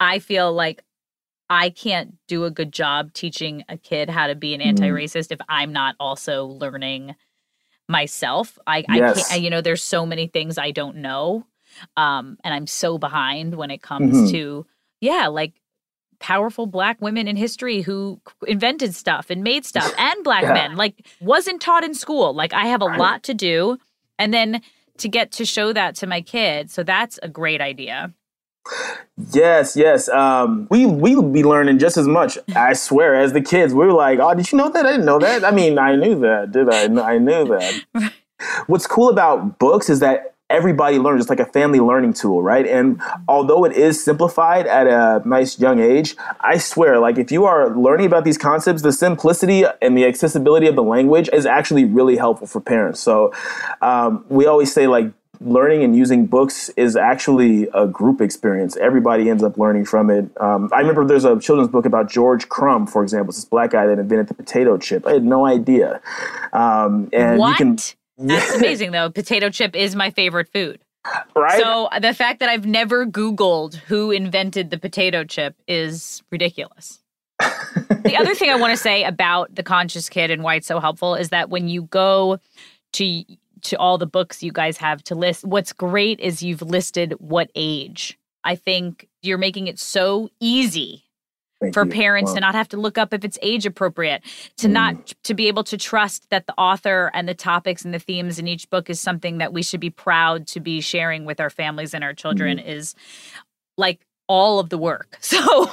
I 0.00 0.18
feel 0.18 0.52
like 0.52 0.82
I 1.48 1.70
can't 1.70 2.14
do 2.26 2.44
a 2.44 2.50
good 2.50 2.72
job 2.72 3.12
teaching 3.12 3.64
a 3.68 3.76
kid 3.76 4.10
how 4.10 4.26
to 4.26 4.34
be 4.34 4.52
an 4.54 4.60
Mm-hmm. 4.60 4.68
anti-racist 4.82 5.30
if 5.32 5.40
I'm 5.48 5.72
not 5.72 5.94
also 6.00 6.46
learning 6.46 7.14
myself. 7.88 8.58
I, 8.66 8.84
I 8.88 8.98
can't, 9.14 9.32
I, 9.32 9.36
you 9.36 9.50
know, 9.50 9.60
there's 9.60 9.82
so 9.82 10.04
many 10.06 10.26
things 10.26 10.58
I 10.58 10.70
don't 10.70 10.96
know, 10.96 11.46
um, 11.96 12.36
and 12.42 12.52
I'm 12.52 12.66
so 12.66 12.98
behind 12.98 13.54
when 13.54 13.70
it 13.70 13.82
comes 13.82 14.22
Mhm. 14.26 14.30
to, 14.30 14.66
yeah, 15.00 15.28
like 15.28 15.60
powerful 16.18 16.66
black 16.66 17.00
women 17.00 17.28
in 17.28 17.36
history 17.36 17.82
who 17.82 18.20
invented 18.46 18.94
stuff 18.94 19.30
and 19.30 19.44
made 19.44 19.64
stuff, 19.64 19.92
and 19.98 20.24
black 20.24 20.44
Yeah. 20.44 20.52
men. 20.52 20.76
Like 20.76 21.06
wasn't 21.20 21.60
taught 21.60 21.84
in 21.84 21.94
school. 21.94 22.34
Like 22.34 22.52
I 22.52 22.66
have 22.66 22.82
a 22.82 22.86
Right. 22.86 22.98
lot 22.98 23.22
to 23.24 23.34
do, 23.34 23.78
and 24.18 24.32
then 24.34 24.62
to 24.98 25.08
get 25.08 25.30
to 25.32 25.44
show 25.44 25.72
that 25.74 25.94
to 25.96 26.06
my 26.06 26.22
kid. 26.22 26.70
So 26.70 26.82
that's 26.82 27.18
a 27.22 27.28
great 27.28 27.60
idea. 27.60 28.12
Yes, 29.32 29.76
yes. 29.76 30.08
Um, 30.08 30.66
we 30.70 30.84
we 30.84 31.20
be 31.22 31.42
learning 31.42 31.78
just 31.78 31.96
as 31.96 32.06
much. 32.06 32.38
I 32.54 32.74
swear, 32.74 33.14
as 33.14 33.32
the 33.32 33.40
kids, 33.40 33.72
we 33.72 33.86
were 33.86 33.92
like, 33.92 34.18
"Oh, 34.18 34.34
did 34.34 34.52
you 34.52 34.58
know 34.58 34.68
that? 34.68 34.84
I 34.84 34.92
didn't 34.92 35.06
know 35.06 35.18
that." 35.18 35.44
I 35.44 35.50
mean, 35.50 35.78
I 35.78 35.96
knew 35.96 36.18
that. 36.20 36.52
Did 36.52 36.68
I? 36.68 37.14
I 37.14 37.18
knew 37.18 37.46
that. 37.46 38.12
What's 38.66 38.86
cool 38.86 39.08
about 39.08 39.58
books 39.58 39.88
is 39.88 40.00
that 40.00 40.34
everybody 40.50 40.98
learns. 40.98 41.22
It's 41.22 41.30
like 41.30 41.40
a 41.40 41.46
family 41.46 41.80
learning 41.80 42.12
tool, 42.12 42.42
right? 42.42 42.66
And 42.66 43.00
although 43.28 43.64
it 43.64 43.72
is 43.72 44.04
simplified 44.04 44.66
at 44.66 44.86
a 44.86 45.26
nice 45.26 45.58
young 45.58 45.80
age, 45.80 46.16
I 46.40 46.58
swear, 46.58 46.98
like 46.98 47.18
if 47.18 47.32
you 47.32 47.44
are 47.46 47.76
learning 47.76 48.06
about 48.06 48.24
these 48.24 48.38
concepts, 48.38 48.82
the 48.82 48.92
simplicity 48.92 49.64
and 49.82 49.96
the 49.96 50.04
accessibility 50.04 50.66
of 50.66 50.76
the 50.76 50.82
language 50.82 51.28
is 51.32 51.46
actually 51.46 51.84
really 51.84 52.16
helpful 52.16 52.46
for 52.46 52.60
parents. 52.60 53.00
So 53.00 53.32
um, 53.80 54.24
we 54.28 54.46
always 54.46 54.72
say 54.72 54.86
like 54.86 55.12
learning 55.40 55.82
and 55.82 55.96
using 55.96 56.26
books 56.26 56.68
is 56.70 56.96
actually 56.96 57.68
a 57.74 57.86
group 57.86 58.20
experience. 58.20 58.76
Everybody 58.76 59.30
ends 59.30 59.42
up 59.42 59.58
learning 59.58 59.84
from 59.84 60.10
it. 60.10 60.30
Um, 60.40 60.70
I 60.72 60.80
remember 60.80 61.04
there's 61.04 61.24
a 61.24 61.38
children's 61.38 61.70
book 61.70 61.86
about 61.86 62.10
George 62.10 62.48
Crum, 62.48 62.86
for 62.86 63.02
example. 63.02 63.30
It's 63.30 63.38
this 63.38 63.44
black 63.44 63.70
guy 63.70 63.86
that 63.86 63.98
invented 63.98 64.28
the 64.28 64.34
potato 64.34 64.76
chip. 64.78 65.06
I 65.06 65.12
had 65.12 65.24
no 65.24 65.46
idea. 65.46 66.00
Um, 66.52 67.08
and 67.12 67.38
what? 67.38 67.50
you 67.50 67.56
can, 67.56 67.78
That's 68.18 68.54
amazing, 68.54 68.92
though. 68.92 69.10
Potato 69.10 69.50
chip 69.50 69.76
is 69.76 69.94
my 69.94 70.10
favorite 70.10 70.48
food. 70.52 70.80
right? 71.36 71.60
So 71.60 71.88
the 72.00 72.14
fact 72.14 72.40
that 72.40 72.48
I've 72.48 72.66
never 72.66 73.06
Googled 73.06 73.74
who 73.74 74.10
invented 74.10 74.70
the 74.70 74.78
potato 74.78 75.24
chip 75.24 75.54
is 75.68 76.22
ridiculous. 76.30 77.00
the 77.38 78.16
other 78.18 78.34
thing 78.34 78.50
I 78.50 78.56
want 78.56 78.72
to 78.72 78.76
say 78.76 79.04
about 79.04 79.54
the 79.54 79.62
conscious 79.62 80.08
kid 80.08 80.30
and 80.30 80.42
why 80.42 80.54
it's 80.54 80.66
so 80.66 80.80
helpful 80.80 81.14
is 81.14 81.28
that 81.28 81.50
when 81.50 81.68
you 81.68 81.82
go 81.82 82.38
to 82.94 83.24
to 83.66 83.78
all 83.78 83.98
the 83.98 84.06
books 84.06 84.42
you 84.42 84.52
guys 84.52 84.76
have 84.78 85.02
to 85.04 85.14
list, 85.14 85.44
what's 85.44 85.72
great 85.72 86.20
is 86.20 86.42
you've 86.42 86.62
listed 86.62 87.14
what 87.18 87.50
age. 87.54 88.18
I 88.44 88.54
think 88.56 89.08
you're 89.22 89.38
making 89.38 89.66
it 89.66 89.78
so 89.78 90.28
easy 90.40 91.02
Thank 91.60 91.74
for 91.74 91.84
you. 91.84 91.90
parents 91.90 92.30
Wow. 92.30 92.34
to 92.36 92.40
not 92.40 92.54
have 92.54 92.68
to 92.68 92.76
look 92.76 92.98
up 92.98 93.12
if 93.14 93.24
it's 93.24 93.38
age 93.42 93.64
appropriate 93.66 94.22
to 94.58 94.68
Mm. 94.68 94.72
not 94.72 95.06
to 95.24 95.34
be 95.34 95.48
able 95.48 95.64
to 95.64 95.76
trust 95.76 96.28
that 96.30 96.46
the 96.46 96.54
author 96.58 97.10
and 97.14 97.26
the 97.28 97.34
topics 97.34 97.84
and 97.84 97.92
the 97.94 97.98
themes 97.98 98.38
in 98.38 98.46
each 98.46 98.68
book 98.70 98.88
is 98.90 99.00
something 99.00 99.38
that 99.38 99.52
we 99.52 99.62
should 99.62 99.80
be 99.80 99.90
proud 99.90 100.46
to 100.48 100.60
be 100.60 100.80
sharing 100.80 101.24
with 101.24 101.40
our 101.40 101.50
families 101.50 101.94
and 101.94 102.04
our 102.04 102.14
children 102.14 102.58
Mm-hmm. 102.58 102.68
is 102.68 102.94
like 103.78 104.00
all 104.26 104.58
of 104.58 104.70
the 104.70 104.78
work. 104.78 105.18
So 105.26 105.70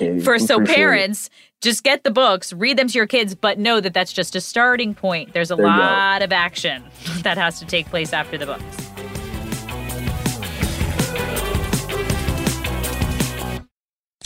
you, 0.00 0.20
for 0.20 0.38
so 0.38 0.56
appreciate 0.56 0.74
it. 0.74 0.76
parents 0.76 1.30
just 1.62 1.82
get 1.82 2.04
the 2.04 2.10
books 2.10 2.52
read 2.52 2.76
them 2.76 2.86
to 2.86 2.94
your 2.98 3.06
kids 3.06 3.34
but 3.34 3.58
know 3.58 3.80
that 3.80 3.94
that's 3.94 4.12
just 4.12 4.36
a 4.36 4.40
starting 4.40 4.94
point. 4.94 5.32
There's 5.32 5.50
a 5.50 5.56
There 5.56 5.66
lot 5.66 6.22
of 6.22 6.32
action 6.32 6.84
that 7.22 7.38
has 7.38 7.58
to 7.60 7.66
take 7.66 7.86
place 7.86 8.12
after 8.12 8.36
the 8.36 8.46
books 8.46 8.87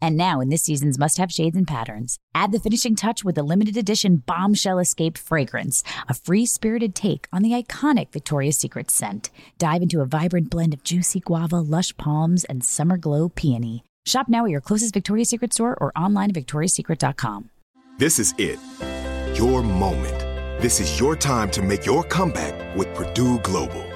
And 0.00 0.16
now, 0.16 0.40
in 0.40 0.48
this 0.50 0.64
season's 0.64 0.98
must 0.98 1.18
have 1.18 1.32
shades 1.32 1.56
and 1.56 1.66
patterns, 1.66 2.18
add 2.34 2.52
the 2.52 2.60
finishing 2.60 2.96
touch 2.96 3.24
with 3.24 3.34
the 3.34 3.42
limited 3.42 3.76
edition 3.76 4.16
Bombshell 4.16 4.78
Escape 4.78 5.16
fragrance, 5.16 5.82
a 6.08 6.14
free 6.14 6.44
spirited 6.46 6.94
take 6.94 7.26
on 7.32 7.42
the 7.42 7.52
iconic 7.52 8.12
Victoria's 8.12 8.58
Secret 8.58 8.90
scent. 8.90 9.30
Dive 9.58 9.82
into 9.82 10.00
a 10.00 10.06
vibrant 10.06 10.50
blend 10.50 10.74
of 10.74 10.82
juicy 10.84 11.20
guava, 11.20 11.60
lush 11.60 11.96
palms, 11.96 12.44
and 12.44 12.62
summer 12.64 12.96
glow 12.96 13.28
peony. 13.28 13.84
Shop 14.04 14.28
now 14.28 14.44
at 14.44 14.50
your 14.50 14.60
closest 14.60 14.94
Victoria's 14.94 15.30
Secret 15.30 15.52
store 15.52 15.76
or 15.80 15.92
online 15.96 16.30
at 16.30 16.36
victoriassecret.com. 16.36 17.50
This 17.98 18.18
is 18.18 18.34
it. 18.38 18.58
Your 19.38 19.62
moment. 19.62 20.20
This 20.60 20.80
is 20.80 21.00
your 21.00 21.16
time 21.16 21.50
to 21.50 21.62
make 21.62 21.84
your 21.86 22.04
comeback 22.04 22.76
with 22.76 22.94
Purdue 22.94 23.38
Global. 23.40 23.95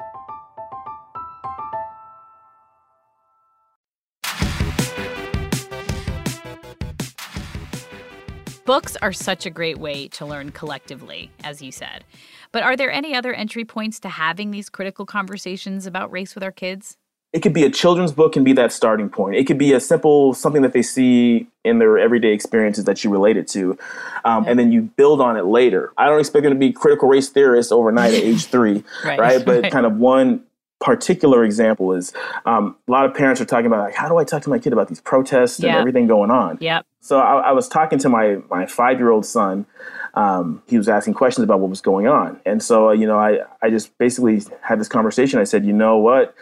Books 8.71 8.95
are 9.01 9.11
such 9.11 9.45
a 9.45 9.49
great 9.49 9.79
way 9.79 10.07
to 10.07 10.25
learn 10.25 10.53
collectively, 10.53 11.29
as 11.43 11.61
you 11.61 11.73
said. 11.73 12.05
But 12.53 12.63
are 12.63 12.77
there 12.77 12.89
any 12.89 13.13
other 13.13 13.33
entry 13.33 13.65
points 13.65 13.99
to 13.99 14.07
having 14.07 14.51
these 14.51 14.69
critical 14.69 15.05
conversations 15.05 15.85
about 15.85 16.09
race 16.09 16.35
with 16.35 16.41
our 16.41 16.53
kids? 16.53 16.95
It 17.33 17.41
could 17.41 17.51
be 17.51 17.65
a 17.65 17.69
children's 17.69 18.13
book 18.13 18.31
can 18.31 18.45
be 18.45 18.53
that 18.53 18.71
starting 18.71 19.09
point. 19.09 19.35
It 19.35 19.45
could 19.45 19.57
be 19.57 19.73
a 19.73 19.81
simple 19.81 20.33
something 20.33 20.61
that 20.61 20.71
they 20.71 20.83
see 20.83 21.47
in 21.65 21.79
their 21.79 21.97
everyday 21.97 22.31
experiences 22.31 22.85
that 22.85 23.03
you 23.03 23.09
relate 23.09 23.35
it 23.35 23.49
to, 23.49 23.77
um, 24.23 24.45
and 24.47 24.57
then 24.57 24.71
you 24.71 24.83
build 24.83 25.19
on 25.19 25.35
it 25.35 25.43
later. 25.43 25.91
I 25.97 26.05
don't 26.05 26.21
expect 26.21 26.43
them 26.43 26.53
to 26.53 26.57
be 26.57 26.71
critical 26.71 27.09
race 27.09 27.27
theorists 27.27 27.73
overnight 27.73 28.13
at 28.13 28.23
age 28.23 28.45
three, 28.45 28.85
Right, 29.03 29.19
right? 29.19 29.45
But 29.45 29.63
right. 29.63 29.71
kind 29.73 29.85
of 29.85 29.97
one 29.97 30.45
particular 30.81 31.45
example 31.45 31.93
is 31.93 32.11
um, 32.45 32.75
a 32.87 32.91
lot 32.91 33.05
of 33.05 33.13
parents 33.13 33.39
are 33.39 33.45
talking 33.45 33.67
about 33.67 33.85
like, 33.85 33.95
how 33.95 34.09
do 34.09 34.17
I 34.17 34.25
talk 34.25 34.41
to 34.43 34.49
my 34.49 34.59
kid 34.59 34.73
about 34.73 34.89
these 34.89 34.99
protests 34.99 35.59
and 35.59 35.69
everything 35.69 36.07
going 36.07 36.31
on? 36.31 36.57
Yep. 36.59 36.85
So 36.99 37.19
I, 37.19 37.49
I 37.49 37.51
was 37.51 37.69
talking 37.69 37.99
to 37.99 38.09
my 38.09 38.39
my 38.49 38.65
five 38.65 38.97
year 38.97 39.09
old 39.09 39.25
son. 39.25 39.65
Um, 40.13 40.61
he 40.67 40.77
was 40.77 40.89
asking 40.89 41.13
questions 41.13 41.45
about 41.45 41.61
what 41.61 41.69
was 41.69 41.79
going 41.79 42.07
on, 42.07 42.41
and 42.45 42.61
so 42.61 42.89
uh, 42.89 42.91
you 42.91 43.07
know, 43.07 43.17
I 43.17 43.39
I 43.61 43.69
just 43.69 43.97
basically 43.97 44.41
had 44.61 44.79
this 44.79 44.89
conversation. 44.89 45.39
I 45.39 45.45
said, 45.45 45.65
you 45.65 45.71
know 45.71 45.97
what, 45.97 46.35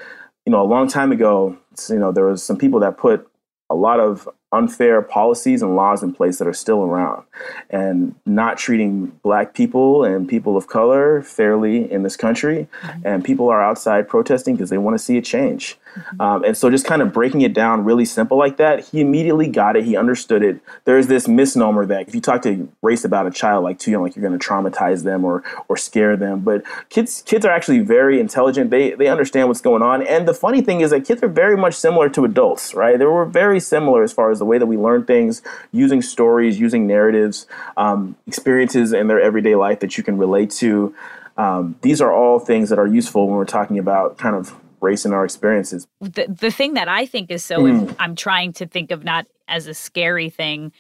you 0.46 0.52
know, 0.52 0.62
a 0.62 0.66
long 0.66 0.88
time 0.88 1.12
ago, 1.12 1.56
you 1.90 2.00
know, 2.00 2.12
there 2.12 2.26
was 2.26 2.44
some 2.44 2.58
people 2.58 2.80
that 2.80 2.98
put 2.98 3.30
a 3.70 3.76
lot 3.76 4.00
of 4.00 4.28
unfair 4.52 5.02
policies 5.02 5.62
and 5.62 5.76
laws 5.76 6.02
in 6.02 6.12
place 6.14 6.40
that 6.40 6.48
are 6.48 6.54
still 6.54 6.84
around 6.84 7.24
and 7.70 8.16
not 8.26 8.58
treating 8.58 9.08
black 9.22 9.54
people 9.54 10.04
and 10.04 10.28
people 10.28 10.58
of 10.58 10.68
color 10.68 11.22
fairly 11.22 11.90
in 11.92 12.04
this 12.04 12.18
country. 12.18 12.68
Mm-hmm. 12.82 13.02
And 13.06 13.24
people 13.24 13.50
are 13.50 13.62
outside 13.62 14.08
protesting 14.08 14.56
because 14.56 14.70
they 14.70 14.78
want 14.78 14.98
to 14.98 15.04
see 15.04 15.18
a 15.18 15.22
change. 15.22 15.78
Mm-hmm. 15.96 16.22
Um, 16.22 16.44
and 16.44 16.58
so 16.58 16.70
just 16.70 16.86
kind 16.86 17.02
of 17.02 17.14
breaking 17.14 17.42
it 17.42 17.54
down 17.54 17.84
really 17.84 18.06
simple 18.06 18.38
like 18.38 18.58
that, 18.58 18.88
he 18.88 19.02
immediately 19.02 19.48
got 19.48 19.76
it. 19.76 19.84
He 19.84 19.96
understood 19.96 20.44
it. 20.44 20.60
There's 20.86 21.08
this 21.08 21.28
misnomer 21.28 21.86
that 21.86 22.08
if 22.08 22.16
you 22.16 22.22
talk 22.22 22.42
to 22.44 22.70
race 22.82 23.06
about 23.06 23.28
a 23.28 23.32
child 23.32 23.64
like 23.64 23.80
too 23.80 23.92
young, 23.92 24.04
like 24.04 24.16
you're 24.16 24.28
going 24.28 24.38
to 24.38 24.46
traumatize 24.46 25.04
them 25.04 25.24
or 25.24 25.44
or 25.68 25.78
scare 25.78 26.16
them. 26.16 26.42
But 26.42 26.64
kids 26.90 27.24
kids 27.26 27.46
are 27.46 27.52
actually 27.52 27.80
very 27.80 28.20
intelligent. 28.20 28.70
They 28.70 28.92
they 28.92 29.08
understand 29.08 29.48
what's 29.48 29.62
going 29.62 29.82
on. 29.82 30.06
And 30.06 30.28
the 30.28 30.34
funny 30.34 30.62
thing 30.62 30.82
is 30.82 30.92
that 30.92 31.06
kids 31.06 31.24
are 31.24 31.28
very 31.28 31.58
much 31.58 31.76
similar 31.76 32.10
to 32.10 32.26
adults, 32.26 32.74
right? 32.74 32.98
They 32.98 33.06
were 33.06 33.26
very 33.26 33.60
similar 33.60 34.04
as 34.04 34.14
far 34.14 34.32
as 34.32 34.39
the 34.40 34.46
way 34.46 34.58
that 34.58 34.66
we 34.66 34.78
learn 34.78 35.06
things, 35.06 35.42
using 35.72 36.02
stories, 36.02 36.60
using 36.60 36.88
narratives, 36.88 37.48
um, 37.78 38.16
experiences 38.28 38.94
in 38.94 39.08
their 39.08 39.22
everyday 39.22 39.56
life 39.56 39.80
that 39.82 39.98
you 39.98 40.04
can 40.04 40.18
relate 40.18 40.52
to. 40.52 40.96
Um, 41.38 41.76
these 41.82 42.02
are 42.02 42.12
all 42.12 42.40
things 42.40 42.70
that 42.70 42.80
are 42.80 42.88
useful 42.88 43.28
when 43.28 43.38
we're 43.38 43.46
talking 43.46 43.80
about 43.80 44.18
kind 44.18 44.36
of 44.36 44.54
race 44.82 45.06
in 45.06 45.14
our 45.14 45.26
experiences. 45.26 45.88
The 46.02 46.28
the 46.28 46.52
thing 46.52 46.74
that 46.74 46.88
I 46.88 47.06
think 47.06 47.32
is 47.32 47.44
so 47.44 47.60
mm. 47.60 47.96
I'm 48.00 48.16
trying 48.16 48.54
to 48.54 48.66
think 48.66 48.92
of 48.92 49.04
not 49.04 49.28
as 49.48 49.68
a 49.68 49.74
scary 49.74 50.30
thing, 50.30 50.72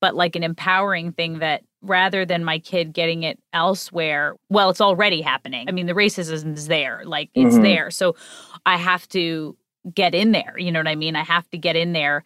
but 0.00 0.14
like 0.14 0.36
an 0.36 0.42
empowering 0.42 1.12
thing 1.12 1.38
that 1.40 1.62
rather 1.82 2.24
than 2.24 2.44
my 2.44 2.58
kid 2.58 2.92
getting 2.92 3.22
it 3.22 3.38
elsewhere, 3.52 4.36
well, 4.48 4.70
it's 4.70 4.80
already 4.80 5.20
happening. 5.20 5.68
I 5.68 5.72
mean, 5.72 5.86
the 5.86 5.92
racism 5.92 6.56
is 6.56 6.68
there, 6.68 7.02
like 7.04 7.30
it's 7.34 7.54
mm-hmm. 7.54 7.62
there. 7.62 7.90
So 7.90 8.16
I 8.64 8.76
have 8.76 9.08
to 9.10 9.56
get 9.92 10.14
in 10.14 10.32
there. 10.32 10.54
You 10.58 10.72
know 10.72 10.80
what 10.80 10.88
I 10.88 10.96
mean? 10.96 11.16
I 11.16 11.22
have 11.22 11.48
to 11.50 11.58
get 11.58 11.76
in 11.76 11.92
there, 11.92 12.24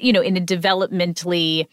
you 0.00 0.12
know, 0.12 0.22
in 0.22 0.36
a 0.36 0.40
developmentally 0.40 1.66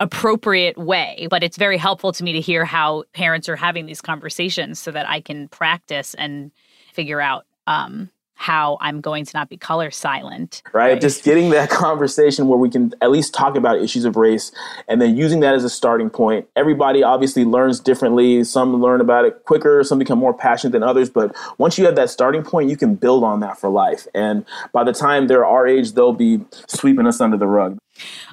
appropriate 0.00 0.76
way. 0.76 1.26
But 1.30 1.42
it's 1.42 1.56
very 1.56 1.78
helpful 1.78 2.12
to 2.12 2.24
me 2.24 2.32
to 2.32 2.40
hear 2.40 2.64
how 2.64 3.04
parents 3.12 3.48
are 3.48 3.56
having 3.56 3.86
these 3.86 4.00
conversations 4.00 4.78
so 4.78 4.90
that 4.90 5.08
I 5.08 5.20
can 5.20 5.48
practice 5.48 6.14
and 6.14 6.50
figure 6.92 7.20
out 7.20 7.46
um, 7.66 8.10
how 8.36 8.76
I'm 8.82 9.00
going 9.00 9.24
to 9.24 9.30
not 9.34 9.48
be 9.48 9.56
color 9.56 9.90
silent. 9.90 10.62
Right? 10.72 10.92
right? 10.92 11.00
Just 11.00 11.24
getting 11.24 11.50
that 11.50 11.70
conversation 11.70 12.46
where 12.48 12.58
we 12.58 12.68
can 12.68 12.92
at 13.00 13.10
least 13.10 13.34
talk 13.34 13.56
about 13.56 13.80
issues 13.80 14.04
of 14.04 14.14
race 14.14 14.52
and 14.86 15.00
then 15.00 15.16
using 15.16 15.40
that 15.40 15.54
as 15.54 15.64
a 15.64 15.70
starting 15.70 16.10
point. 16.10 16.46
Everybody 16.54 17.02
obviously 17.02 17.44
learns 17.44 17.80
differently. 17.80 18.44
Some 18.44 18.80
learn 18.80 19.00
about 19.00 19.24
it 19.24 19.44
quicker, 19.46 19.82
some 19.82 19.98
become 19.98 20.18
more 20.18 20.34
passionate 20.34 20.72
than 20.72 20.82
others. 20.82 21.08
But 21.08 21.34
once 21.56 21.78
you 21.78 21.86
have 21.86 21.96
that 21.96 22.10
starting 22.10 22.42
point, 22.42 22.68
you 22.68 22.76
can 22.76 22.94
build 22.94 23.24
on 23.24 23.40
that 23.40 23.58
for 23.58 23.70
life. 23.70 24.06
And 24.14 24.44
by 24.72 24.84
the 24.84 24.92
time 24.92 25.26
they're 25.28 25.46
our 25.46 25.66
age, 25.66 25.92
they'll 25.92 26.12
be 26.12 26.44
sweeping 26.68 27.06
us 27.06 27.20
under 27.22 27.38
the 27.38 27.46
rug. 27.46 27.78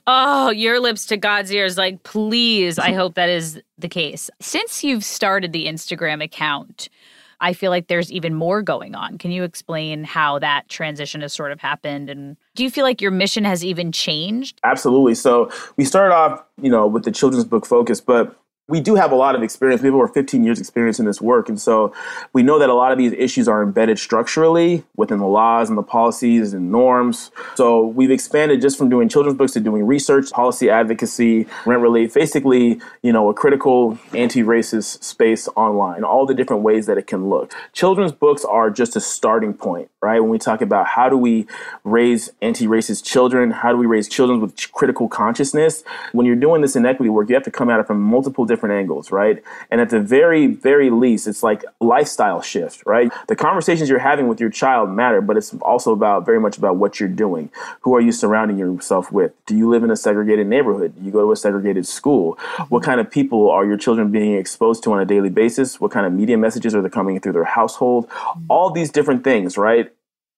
Oh, 0.05 0.49
your 0.49 0.81
lips 0.81 1.05
to 1.07 1.17
God's 1.17 1.51
ears. 1.51 1.77
Like, 1.77 2.03
please, 2.03 2.77
I 2.77 2.91
hope 2.93 3.15
that 3.15 3.29
is 3.29 3.61
the 3.77 3.87
case. 3.87 4.29
Since 4.41 4.83
you've 4.83 5.05
started 5.05 5.53
the 5.53 5.67
Instagram 5.67 6.21
account, 6.21 6.89
I 7.43 7.51
feel 7.51 7.71
like 7.71 7.87
there's 7.87 8.09
even 8.09 8.33
more 8.33 8.61
going 8.61 8.95
on. 8.95 9.17
Can 9.17 9.29
you 9.29 9.43
explain 9.43 10.05
how 10.05 10.39
that 10.39 10.69
transition 10.69 11.19
has 11.21 11.33
sort 11.33 11.51
of 11.51 11.59
happened? 11.59 12.09
And 12.09 12.37
do 12.55 12.63
you 12.63 12.71
feel 12.71 12.85
like 12.85 13.01
your 13.01 13.11
mission 13.11 13.43
has 13.43 13.65
even 13.65 13.91
changed? 13.91 14.61
Absolutely. 14.63 15.13
So 15.13 15.51
we 15.75 15.83
started 15.83 16.15
off, 16.15 16.41
you 16.61 16.71
know, 16.71 16.87
with 16.87 17.03
the 17.03 17.11
children's 17.11 17.43
book 17.43 17.65
focus, 17.65 17.99
but 17.99 18.33
we 18.69 18.79
do 18.79 18.95
have 18.95 19.11
a 19.11 19.15
lot 19.15 19.35
of 19.35 19.43
experience. 19.43 19.81
We 19.81 19.87
have 19.87 19.95
over 19.95 20.07
15 20.07 20.43
years 20.43 20.57
experience 20.57 20.97
in 20.97 21.05
this 21.05 21.19
work. 21.19 21.49
And 21.49 21.59
so 21.59 21.93
we 22.31 22.43
know 22.43 22.59
that 22.59 22.69
a 22.69 22.73
lot 22.73 22.93
of 22.93 22.97
these 22.97 23.11
issues 23.11 23.49
are 23.49 23.61
embedded 23.61 23.99
structurally 23.99 24.85
within 24.95 25.19
the 25.19 25.27
laws 25.27 25.67
and 25.67 25.77
the 25.77 25.83
policies 25.83 26.53
and 26.53 26.71
norms. 26.71 27.29
So 27.55 27.85
we've 27.85 28.11
expanded 28.11 28.61
just 28.61 28.77
from 28.77 28.89
doing 28.89 29.09
children's 29.09 29.37
books 29.37 29.51
to 29.53 29.59
doing 29.59 29.85
research, 29.85 30.31
policy 30.31 30.69
advocacy, 30.69 31.45
rent 31.65 31.81
relief, 31.81 32.13
basically, 32.13 32.79
you 33.01 33.11
know, 33.11 33.29
a 33.29 33.33
critical 33.33 33.99
anti-racist 34.13 35.03
space 35.03 35.49
online, 35.57 36.05
all 36.05 36.25
the 36.25 36.33
different 36.33 36.63
ways 36.63 36.85
that 36.85 36.97
it 36.97 37.05
can 37.05 37.29
look. 37.29 37.53
Children's 37.73 38.13
books 38.13 38.45
are 38.45 38.69
just 38.69 38.95
a 38.95 39.01
starting 39.01 39.53
point, 39.53 39.89
right? 40.01 40.21
When 40.21 40.29
we 40.29 40.39
talk 40.39 40.61
about 40.61 40.87
how 40.87 41.09
do 41.09 41.17
we 41.17 41.47
raise 41.83 42.31
anti-racist 42.41 43.03
children, 43.03 43.51
how 43.51 43.73
do 43.73 43.77
we 43.77 43.87
raise 43.87 44.07
children 44.07 44.39
with 44.39 44.71
critical 44.71 45.09
consciousness? 45.09 45.83
When 46.13 46.25
you're 46.25 46.37
doing 46.37 46.61
this 46.61 46.77
inequity 46.77 47.09
work, 47.09 47.27
you 47.27 47.35
have 47.35 47.43
to 47.43 47.51
come 47.51 47.69
at 47.69 47.81
it 47.81 47.87
from 47.87 47.99
multiple 47.99 48.45
different 48.53 48.75
angles, 48.75 49.11
right? 49.11 49.41
And 49.71 49.81
at 49.81 49.89
the 49.89 49.99
very, 49.99 50.45
very 50.45 50.91
least, 50.91 51.27
it's 51.27 51.41
like 51.41 51.63
lifestyle 51.81 52.41
shift, 52.41 52.83
right? 52.85 53.11
The 53.27 53.35
conversations 53.35 53.89
you're 53.89 53.97
having 53.97 54.27
with 54.27 54.39
your 54.39 54.51
child 54.51 54.91
matter, 54.91 55.21
but 55.21 55.37
it's 55.37 55.55
also 55.55 55.91
about 55.91 56.23
very 56.25 56.39
much 56.39 56.57
about 56.57 56.75
what 56.75 56.99
you're 56.99 57.09
doing. 57.09 57.49
Who 57.81 57.95
are 57.95 58.01
you 58.01 58.11
surrounding 58.11 58.59
yourself 58.59 59.11
with? 59.11 59.31
Do 59.47 59.57
you 59.57 59.67
live 59.69 59.83
in 59.83 59.89
a 59.89 59.95
segregated 59.95 60.45
neighborhood? 60.45 60.95
Do 60.95 61.03
you 61.03 61.11
go 61.11 61.21
to 61.21 61.31
a 61.31 61.35
segregated 61.35 61.87
school? 61.87 62.35
Mm-hmm. 62.35 62.63
What 62.65 62.83
kind 62.83 63.01
of 63.01 63.09
people 63.09 63.49
are 63.49 63.65
your 63.65 63.77
children 63.77 64.11
being 64.11 64.35
exposed 64.35 64.83
to 64.83 64.93
on 64.93 64.99
a 64.99 65.05
daily 65.05 65.31
basis? 65.31 65.81
What 65.81 65.91
kind 65.91 66.05
of 66.05 66.13
media 66.13 66.37
messages 66.37 66.75
are 66.75 66.81
they 66.83 66.89
coming 66.89 67.19
through 67.19 67.33
their 67.33 67.43
household? 67.43 68.07
Mm-hmm. 68.09 68.45
All 68.49 68.69
these 68.69 68.91
different 68.91 69.23
things, 69.23 69.57
right? 69.57 69.91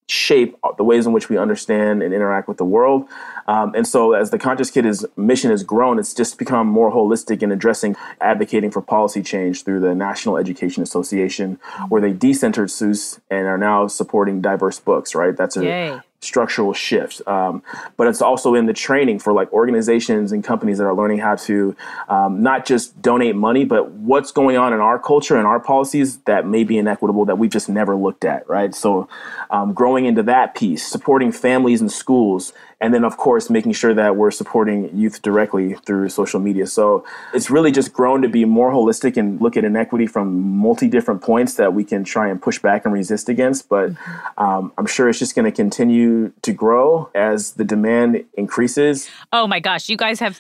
shape 0.08 0.56
the 0.78 0.84
ways 0.84 1.08
in 1.08 1.14
which 1.14 1.30
we 1.30 1.38
understand 1.38 2.04
and 2.04 2.14
interact 2.14 2.48
with 2.48 2.58
the 2.58 2.66
world. 2.66 3.08
Um, 3.48 3.74
and 3.76 3.88
so, 3.88 4.14
as 4.14 4.32
the 4.32 4.40
Conscious 4.40 4.72
Kid 4.72 4.86
is, 4.86 5.06
mission 5.16 5.52
has 5.52 5.64
grown, 5.64 6.00
it's 6.00 6.14
just 6.14 6.38
become 6.38 6.68
more 6.68 6.92
holistic 6.92 7.44
in 7.44 7.52
addressing, 7.52 7.96
advocating 8.22 8.72
for 8.72 8.82
policy 8.82 9.22
change 9.22 9.64
through 9.64 9.82
the 9.82 9.94
National 9.94 10.38
Education 10.38 10.82
Association, 10.82 11.60
where 11.90 12.02
they 12.02 12.14
decentered 12.14 12.70
Seuss 12.70 13.20
and 13.30 13.48
are 13.48 13.58
now 13.58 13.88
supporting 13.88 14.42
diverse 14.42 14.80
books. 14.80 15.16
Right, 15.16 15.36
that's 15.36 15.58
a 15.58 15.64
Yay 15.64 16.02
structural 16.26 16.74
shift. 16.74 17.22
Um, 17.28 17.64
but 17.96 18.08
it's 18.08 18.22
also 18.22 18.56
in 18.56 18.66
the 18.66 18.74
training 18.74 19.20
for 19.20 19.32
like 19.32 19.52
organizations 19.54 20.32
and 20.32 20.44
companies 20.44 20.80
that 20.80 20.86
are 20.86 20.94
learning 20.94 21.20
how 21.20 21.36
to 21.36 21.76
um, 22.10 22.42
not 22.42 22.66
just 22.66 23.00
donate 23.02 23.36
money, 23.36 23.64
but 23.64 23.92
what's 23.92 24.32
going 24.32 24.58
on 24.58 24.74
in 24.74 24.80
our 24.80 25.00
culture 25.00 25.38
and 25.38 25.46
our 25.46 25.60
policies 25.60 26.18
that 26.20 26.46
may 26.46 26.64
be 26.64 26.78
inequitable 26.78 27.26
that 27.26 27.38
we've 27.38 27.52
just 27.52 27.70
never 27.70 27.96
looked 27.96 28.26
at, 28.26 28.48
right? 28.50 28.74
So 28.76 29.08
um, 29.50 29.74
growing 29.74 30.06
into 30.06 30.24
that 30.24 30.56
piece, 30.56 30.86
supporting 30.86 31.32
families 31.32 31.80
and 31.80 31.92
schools 31.92 32.52
and 32.86 32.94
then 32.94 33.04
of 33.04 33.18
course 33.18 33.50
making 33.50 33.72
sure 33.72 33.96
that 33.96 34.16
we're 34.16 34.30
supporting 34.30 34.96
youth 34.96 35.24
directly 35.24 35.74
through 35.86 36.08
social 36.08 36.40
media. 36.40 36.68
So 36.68 37.04
it's 37.34 37.50
really 37.50 37.72
just 37.72 37.92
grown 37.92 38.22
to 38.22 38.30
be 38.30 38.46
more 38.46 38.72
holistic 38.72 39.18
and 39.18 39.42
look 39.42 39.58
at 39.58 39.64
inequity 39.64 40.06
from 40.06 40.28
multi 40.60 40.88
different 40.88 41.24
points 41.24 41.56
that 41.56 41.74
we 41.74 41.84
can 41.84 42.04
try 42.04 42.30
and 42.30 42.40
push 42.40 42.60
back 42.60 42.86
and 42.86 42.94
resist 42.94 43.28
against. 43.28 43.70
But 43.70 43.94
um, 44.38 44.72
i'm 44.78 44.86
sure 44.86 45.10
it's 45.10 45.18
just 45.18 45.34
going 45.36 45.46
to 45.46 45.52
continue 45.52 46.32
to 46.44 46.54
grow 46.54 47.10
as 47.16 47.54
the 47.54 47.64
demand 47.64 48.24
increases. 48.36 49.10
Oh 49.34 49.48
my 49.48 49.60
gosh 49.60 49.90
you 49.90 49.98
guys 49.98 50.20
have 50.20 50.40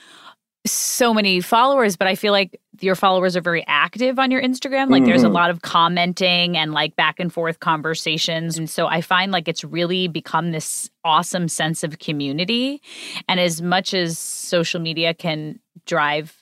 so 0.66 1.14
many 1.14 1.42
followers, 1.42 1.96
but 1.96 2.08
I 2.08 2.16
feel 2.16 2.32
like 2.32 2.60
your 2.82 2.96
followers 2.96 3.38
are 3.38 3.42
very 3.42 3.64
active 3.68 4.20
on 4.20 4.32
your 4.32 4.42
Instagram. 4.42 4.90
Like 4.90 5.02
mm-hmm. 5.02 5.06
there's 5.06 5.24
a 5.24 5.28
mm-hmm. 5.28 5.36
lot 5.36 5.50
of 5.50 5.62
commenting 5.62 6.58
and 6.58 6.74
like 6.74 6.96
back 6.96 7.20
and 7.20 7.32
forth 7.32 7.60
conversations. 7.60 8.58
And 8.58 8.70
so 8.70 8.88
I 8.88 9.02
find 9.02 9.32
like 9.32 9.48
it's 9.48 9.64
really 9.64 10.08
become 10.08 10.52
this 10.52 10.90
awesome 11.04 11.48
sense 11.48 11.84
of 11.84 12.00
community. 12.00 12.82
And 13.30 13.40
as 13.40 13.62
much 13.62 13.94
as 13.94 14.18
social 14.18 14.80
media 14.80 15.14
can 15.14 15.60
drive 15.86 16.42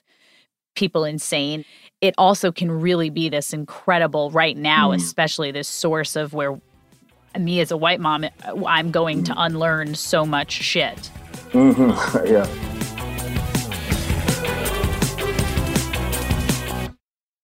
people 0.74 1.04
insane, 1.04 1.64
it 2.00 2.14
also 2.18 2.50
can 2.50 2.70
really 2.70 3.10
be 3.10 3.28
this 3.28 3.52
incredible, 3.52 4.30
right 4.30 4.56
now, 4.56 4.90
mm. 4.90 4.96
especially 4.96 5.52
this 5.52 5.68
source 5.68 6.16
of 6.16 6.34
where 6.34 6.60
me 7.38 7.60
as 7.60 7.70
a 7.70 7.76
white 7.76 8.00
mom, 8.00 8.26
I'm 8.66 8.90
going 8.90 9.22
mm. 9.22 9.26
to 9.26 9.34
unlearn 9.36 9.94
so 9.94 10.26
much 10.26 10.52
shit. 10.52 11.10
Mm-hmm. 11.52 12.26
yeah. 12.32 12.73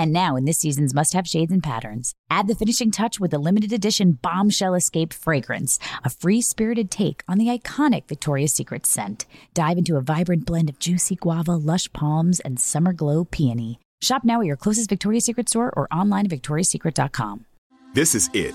And 0.00 0.14
now, 0.14 0.36
in 0.36 0.46
this 0.46 0.56
season's 0.56 0.94
must 0.94 1.12
have 1.12 1.28
shades 1.28 1.52
and 1.52 1.62
patterns, 1.62 2.14
add 2.30 2.48
the 2.48 2.54
finishing 2.54 2.90
touch 2.90 3.20
with 3.20 3.32
the 3.32 3.38
limited 3.38 3.70
edition 3.70 4.12
Bombshell 4.12 4.74
Escape 4.74 5.12
fragrance, 5.12 5.78
a 6.02 6.08
free 6.08 6.40
spirited 6.40 6.90
take 6.90 7.22
on 7.28 7.36
the 7.36 7.48
iconic 7.48 8.08
Victoria's 8.08 8.54
Secret 8.54 8.86
scent. 8.86 9.26
Dive 9.52 9.76
into 9.76 9.98
a 9.98 10.00
vibrant 10.00 10.46
blend 10.46 10.70
of 10.70 10.78
juicy 10.78 11.16
guava, 11.16 11.54
lush 11.54 11.92
palms, 11.92 12.40
and 12.40 12.58
summer 12.58 12.94
glow 12.94 13.26
peony. 13.26 13.78
Shop 14.00 14.24
now 14.24 14.40
at 14.40 14.46
your 14.46 14.56
closest 14.56 14.88
Victoria's 14.88 15.26
Secret 15.26 15.50
store 15.50 15.70
or 15.76 15.86
online 15.92 16.24
at 16.24 16.30
victoriassecret.com. 16.30 17.44
This 17.92 18.14
is 18.14 18.30
it. 18.32 18.54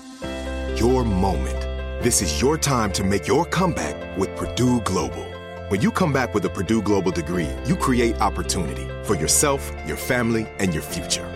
Your 0.80 1.04
moment. 1.04 1.60
This 2.02 2.22
is 2.22 2.42
your 2.42 2.58
time 2.58 2.90
to 2.94 3.04
make 3.04 3.28
your 3.28 3.44
comeback 3.44 4.18
with 4.18 4.34
Purdue 4.34 4.80
Global. 4.80 5.24
When 5.68 5.80
you 5.80 5.92
come 5.92 6.12
back 6.12 6.34
with 6.34 6.44
a 6.44 6.50
Purdue 6.50 6.82
Global 6.82 7.12
degree, 7.12 7.50
you 7.66 7.76
create 7.76 8.20
opportunity 8.20 8.88
for 9.04 9.14
yourself, 9.14 9.72
your 9.86 9.96
family, 9.96 10.48
and 10.58 10.74
your 10.74 10.82
future. 10.82 11.35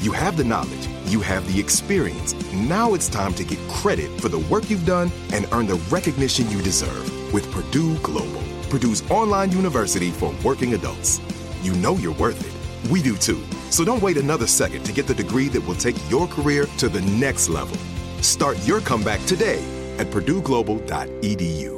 You 0.00 0.12
have 0.12 0.36
the 0.36 0.44
knowledge, 0.44 0.86
you 1.06 1.20
have 1.22 1.44
the 1.52 1.58
experience. 1.58 2.32
Now 2.52 2.94
it's 2.94 3.08
time 3.08 3.34
to 3.34 3.42
get 3.42 3.58
credit 3.68 4.20
for 4.20 4.28
the 4.28 4.38
work 4.38 4.70
you've 4.70 4.86
done 4.86 5.10
and 5.32 5.48
earn 5.50 5.66
the 5.66 5.74
recognition 5.90 6.48
you 6.50 6.62
deserve 6.62 7.32
with 7.32 7.50
Purdue 7.50 7.98
Global, 7.98 8.42
Purdue's 8.70 9.02
online 9.10 9.50
university 9.50 10.12
for 10.12 10.32
working 10.44 10.74
adults. 10.74 11.20
You 11.62 11.72
know 11.74 11.96
you're 11.96 12.14
worth 12.14 12.40
it. 12.40 12.90
We 12.92 13.02
do 13.02 13.16
too. 13.16 13.42
So 13.70 13.84
don't 13.84 14.00
wait 14.00 14.18
another 14.18 14.46
second 14.46 14.84
to 14.84 14.92
get 14.92 15.08
the 15.08 15.14
degree 15.14 15.48
that 15.48 15.66
will 15.66 15.74
take 15.74 15.96
your 16.08 16.28
career 16.28 16.66
to 16.78 16.88
the 16.88 17.02
next 17.02 17.48
level. 17.48 17.76
Start 18.22 18.56
your 18.64 18.80
comeback 18.80 19.24
today 19.26 19.58
at 19.98 20.06
purdueglobal.edu. 20.12 21.77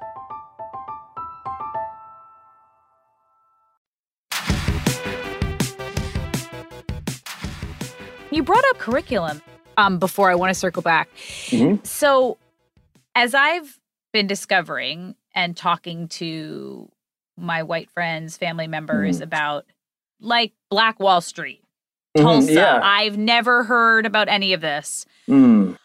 You 8.41 8.45
brought 8.45 8.65
up 8.71 8.79
curriculum 8.79 9.39
um, 9.77 9.99
before 9.99 10.31
I 10.31 10.33
want 10.33 10.49
to 10.49 10.55
circle 10.55 10.81
back. 10.81 11.09
Mhm. 11.49 11.85
So, 11.85 12.39
as 13.13 13.35
I've 13.35 13.77
been 14.13 14.25
discovering 14.25 15.13
and 15.35 15.55
talking 15.55 16.07
to 16.07 16.89
my 17.37 17.61
white 17.61 17.91
friends, 17.91 18.37
family 18.37 18.65
members 18.65 19.19
Mhm. 19.19 19.25
about 19.25 19.65
like 20.19 20.53
Black 20.71 20.99
Wall 20.99 21.21
Street, 21.21 21.61
Mhm, 22.17 22.23
Tulsa, 22.23 22.51
yeah. 22.53 22.79
I've 22.81 23.15
never 23.15 23.63
heard 23.63 24.07
about 24.07 24.27
any 24.27 24.53
of 24.53 24.61
this. 24.61 25.05
Mm, 25.29 25.77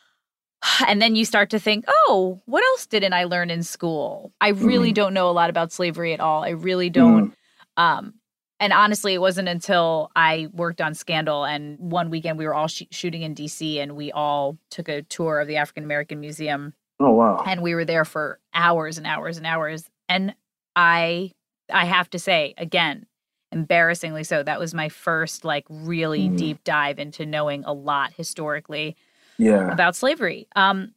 And 0.88 1.02
then 1.02 1.14
you 1.14 1.26
start 1.26 1.50
to 1.50 1.58
think, 1.58 1.84
oh, 2.08 2.40
what 2.46 2.64
else 2.64 2.86
didn't 2.86 3.12
I 3.12 3.24
learn 3.24 3.50
in 3.50 3.64
school? 3.64 4.32
I 4.40 4.48
really 4.48 4.92
Mhm. 4.92 4.94
don't 4.94 5.12
know 5.14 5.28
a 5.28 5.32
lot 5.32 5.50
about 5.50 5.72
slavery 5.72 6.14
at 6.14 6.20
all. 6.20 6.42
I 6.42 6.50
really 6.50 6.88
don't. 6.88 7.34
Um, 7.76 8.14
and 8.60 8.72
honestly, 8.72 9.14
it 9.14 9.20
wasn't 9.20 9.48
until 9.48 10.10
I 10.16 10.48
worked 10.52 10.80
on 10.80 10.94
Scandal 10.94 11.44
and 11.44 11.78
one 11.78 12.10
weekend 12.10 12.38
we 12.38 12.46
were 12.46 12.54
all 12.54 12.68
sh- 12.68 12.84
shooting 12.90 13.22
in 13.22 13.34
DC 13.34 13.78
and 13.82 13.96
we 13.96 14.12
all 14.12 14.56
took 14.70 14.88
a 14.88 15.02
tour 15.02 15.40
of 15.40 15.48
the 15.48 15.56
African 15.56 15.84
American 15.84 16.20
Museum 16.20 16.72
Oh 16.98 17.10
wow. 17.12 17.42
and 17.46 17.60
we 17.62 17.74
were 17.74 17.84
there 17.84 18.04
for 18.06 18.38
hours 18.54 18.96
and 18.98 19.06
hours 19.06 19.36
and 19.36 19.46
hours. 19.46 19.84
And 20.08 20.34
I, 20.74 21.32
I 21.72 21.84
have 21.84 22.08
to 22.10 22.18
say 22.18 22.54
again, 22.56 23.06
embarrassingly 23.52 24.24
so, 24.24 24.42
that 24.42 24.58
was 24.58 24.72
my 24.74 24.88
first 24.88 25.44
like 25.44 25.64
really 25.68 26.28
Mhm. 26.28 26.36
deep 26.36 26.64
dive 26.64 26.98
into 26.98 27.26
knowing 27.26 27.64
a 27.64 27.72
lot 27.72 28.12
historically 28.14 28.96
Yeah. 29.38 29.70
about 29.72 29.94
slavery. 29.96 30.46
Um, 30.56 30.94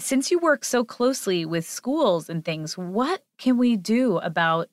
since 0.00 0.30
you 0.30 0.38
work 0.38 0.64
so 0.64 0.84
closely 0.84 1.44
with 1.44 1.66
schools 1.68 2.30
and 2.30 2.44
things, 2.44 2.78
what 2.78 3.22
can 3.36 3.58
we 3.58 3.76
do 3.76 4.18
about 4.18 4.68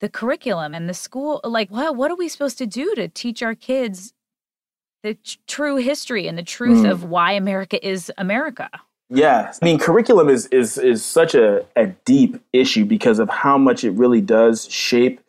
the 0.00 0.08
curriculum 0.08 0.74
and 0.74 0.88
the 0.88 0.94
school? 0.94 1.40
Like, 1.44 1.70
what 1.70 1.96
what 1.96 2.10
are 2.10 2.16
we 2.16 2.28
supposed 2.28 2.58
to 2.58 2.66
do 2.66 2.94
to 2.96 3.08
teach 3.08 3.42
our 3.42 3.54
kids 3.54 4.12
the 5.02 5.14
t- 5.14 5.38
true 5.46 5.76
history 5.76 6.26
and 6.26 6.36
the 6.36 6.42
truth 6.42 6.84
Mm. 6.84 6.90
of 6.90 7.04
why 7.04 7.32
America 7.32 7.84
is 7.86 8.10
America? 8.18 8.68
Yeah, 9.08 9.52
I 9.60 9.64
mean, 9.64 9.78
curriculum 9.78 10.28
is 10.28 10.46
is 10.46 10.78
is 10.78 11.04
such 11.04 11.34
a, 11.34 11.64
a 11.76 11.86
deep 12.04 12.40
issue 12.52 12.84
because 12.84 13.18
of 13.20 13.28
how 13.28 13.56
much 13.56 13.84
it 13.84 13.92
really 13.92 14.20
does 14.20 14.68
shape 14.70 15.20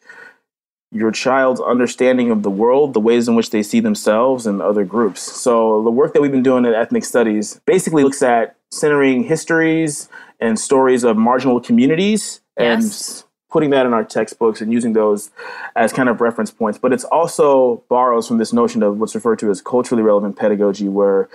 your 0.92 1.12
child's 1.12 1.60
understanding 1.62 2.32
of 2.32 2.44
the 2.44 2.50
world, 2.50 2.94
the 2.94 3.00
ways 3.00 3.28
in 3.28 3.36
which 3.36 3.50
they 3.50 3.62
see 3.62 3.82
themselves 3.82 4.48
and 4.48 4.62
other 4.62 4.86
groups. 4.86 5.22
So 5.22 5.84
the 5.84 5.92
work 5.92 6.14
that 6.14 6.22
we've 6.22 6.32
been 6.32 6.42
doing 6.44 6.66
in 6.66 6.74
ethnic 6.74 7.04
studies 7.04 7.60
basically 7.66 8.04
looks 8.04 8.22
at 8.24 8.56
centering 8.72 9.24
histories 9.24 10.08
and 10.40 10.58
stories 10.58 11.04
of 11.04 11.18
marginal 11.18 11.60
communities 11.60 12.40
and 12.56 12.82
Yes. 12.82 12.86
s- 13.02 13.24
putting 13.50 13.70
that 13.70 13.86
in 13.86 13.94
our 13.94 14.04
textbooks 14.04 14.62
and 14.62 14.72
using 14.72 14.94
those 14.94 15.32
as 15.76 15.94
kind 15.94 16.10
of 16.10 16.22
reference 16.22 16.52
points. 16.52 16.78
But 16.78 16.94
it's 16.94 17.06
also 17.06 17.84
borrows 17.90 18.28
from 18.28 18.38
this 18.38 18.52
notion 18.52 18.84
of 18.84 19.00
what's 19.00 19.16
referred 19.16 19.40
to 19.40 19.50
as 19.50 19.62
culturally 19.62 20.04
relevant 20.04 20.36
pedagogy, 20.36 20.88
where 20.88 21.30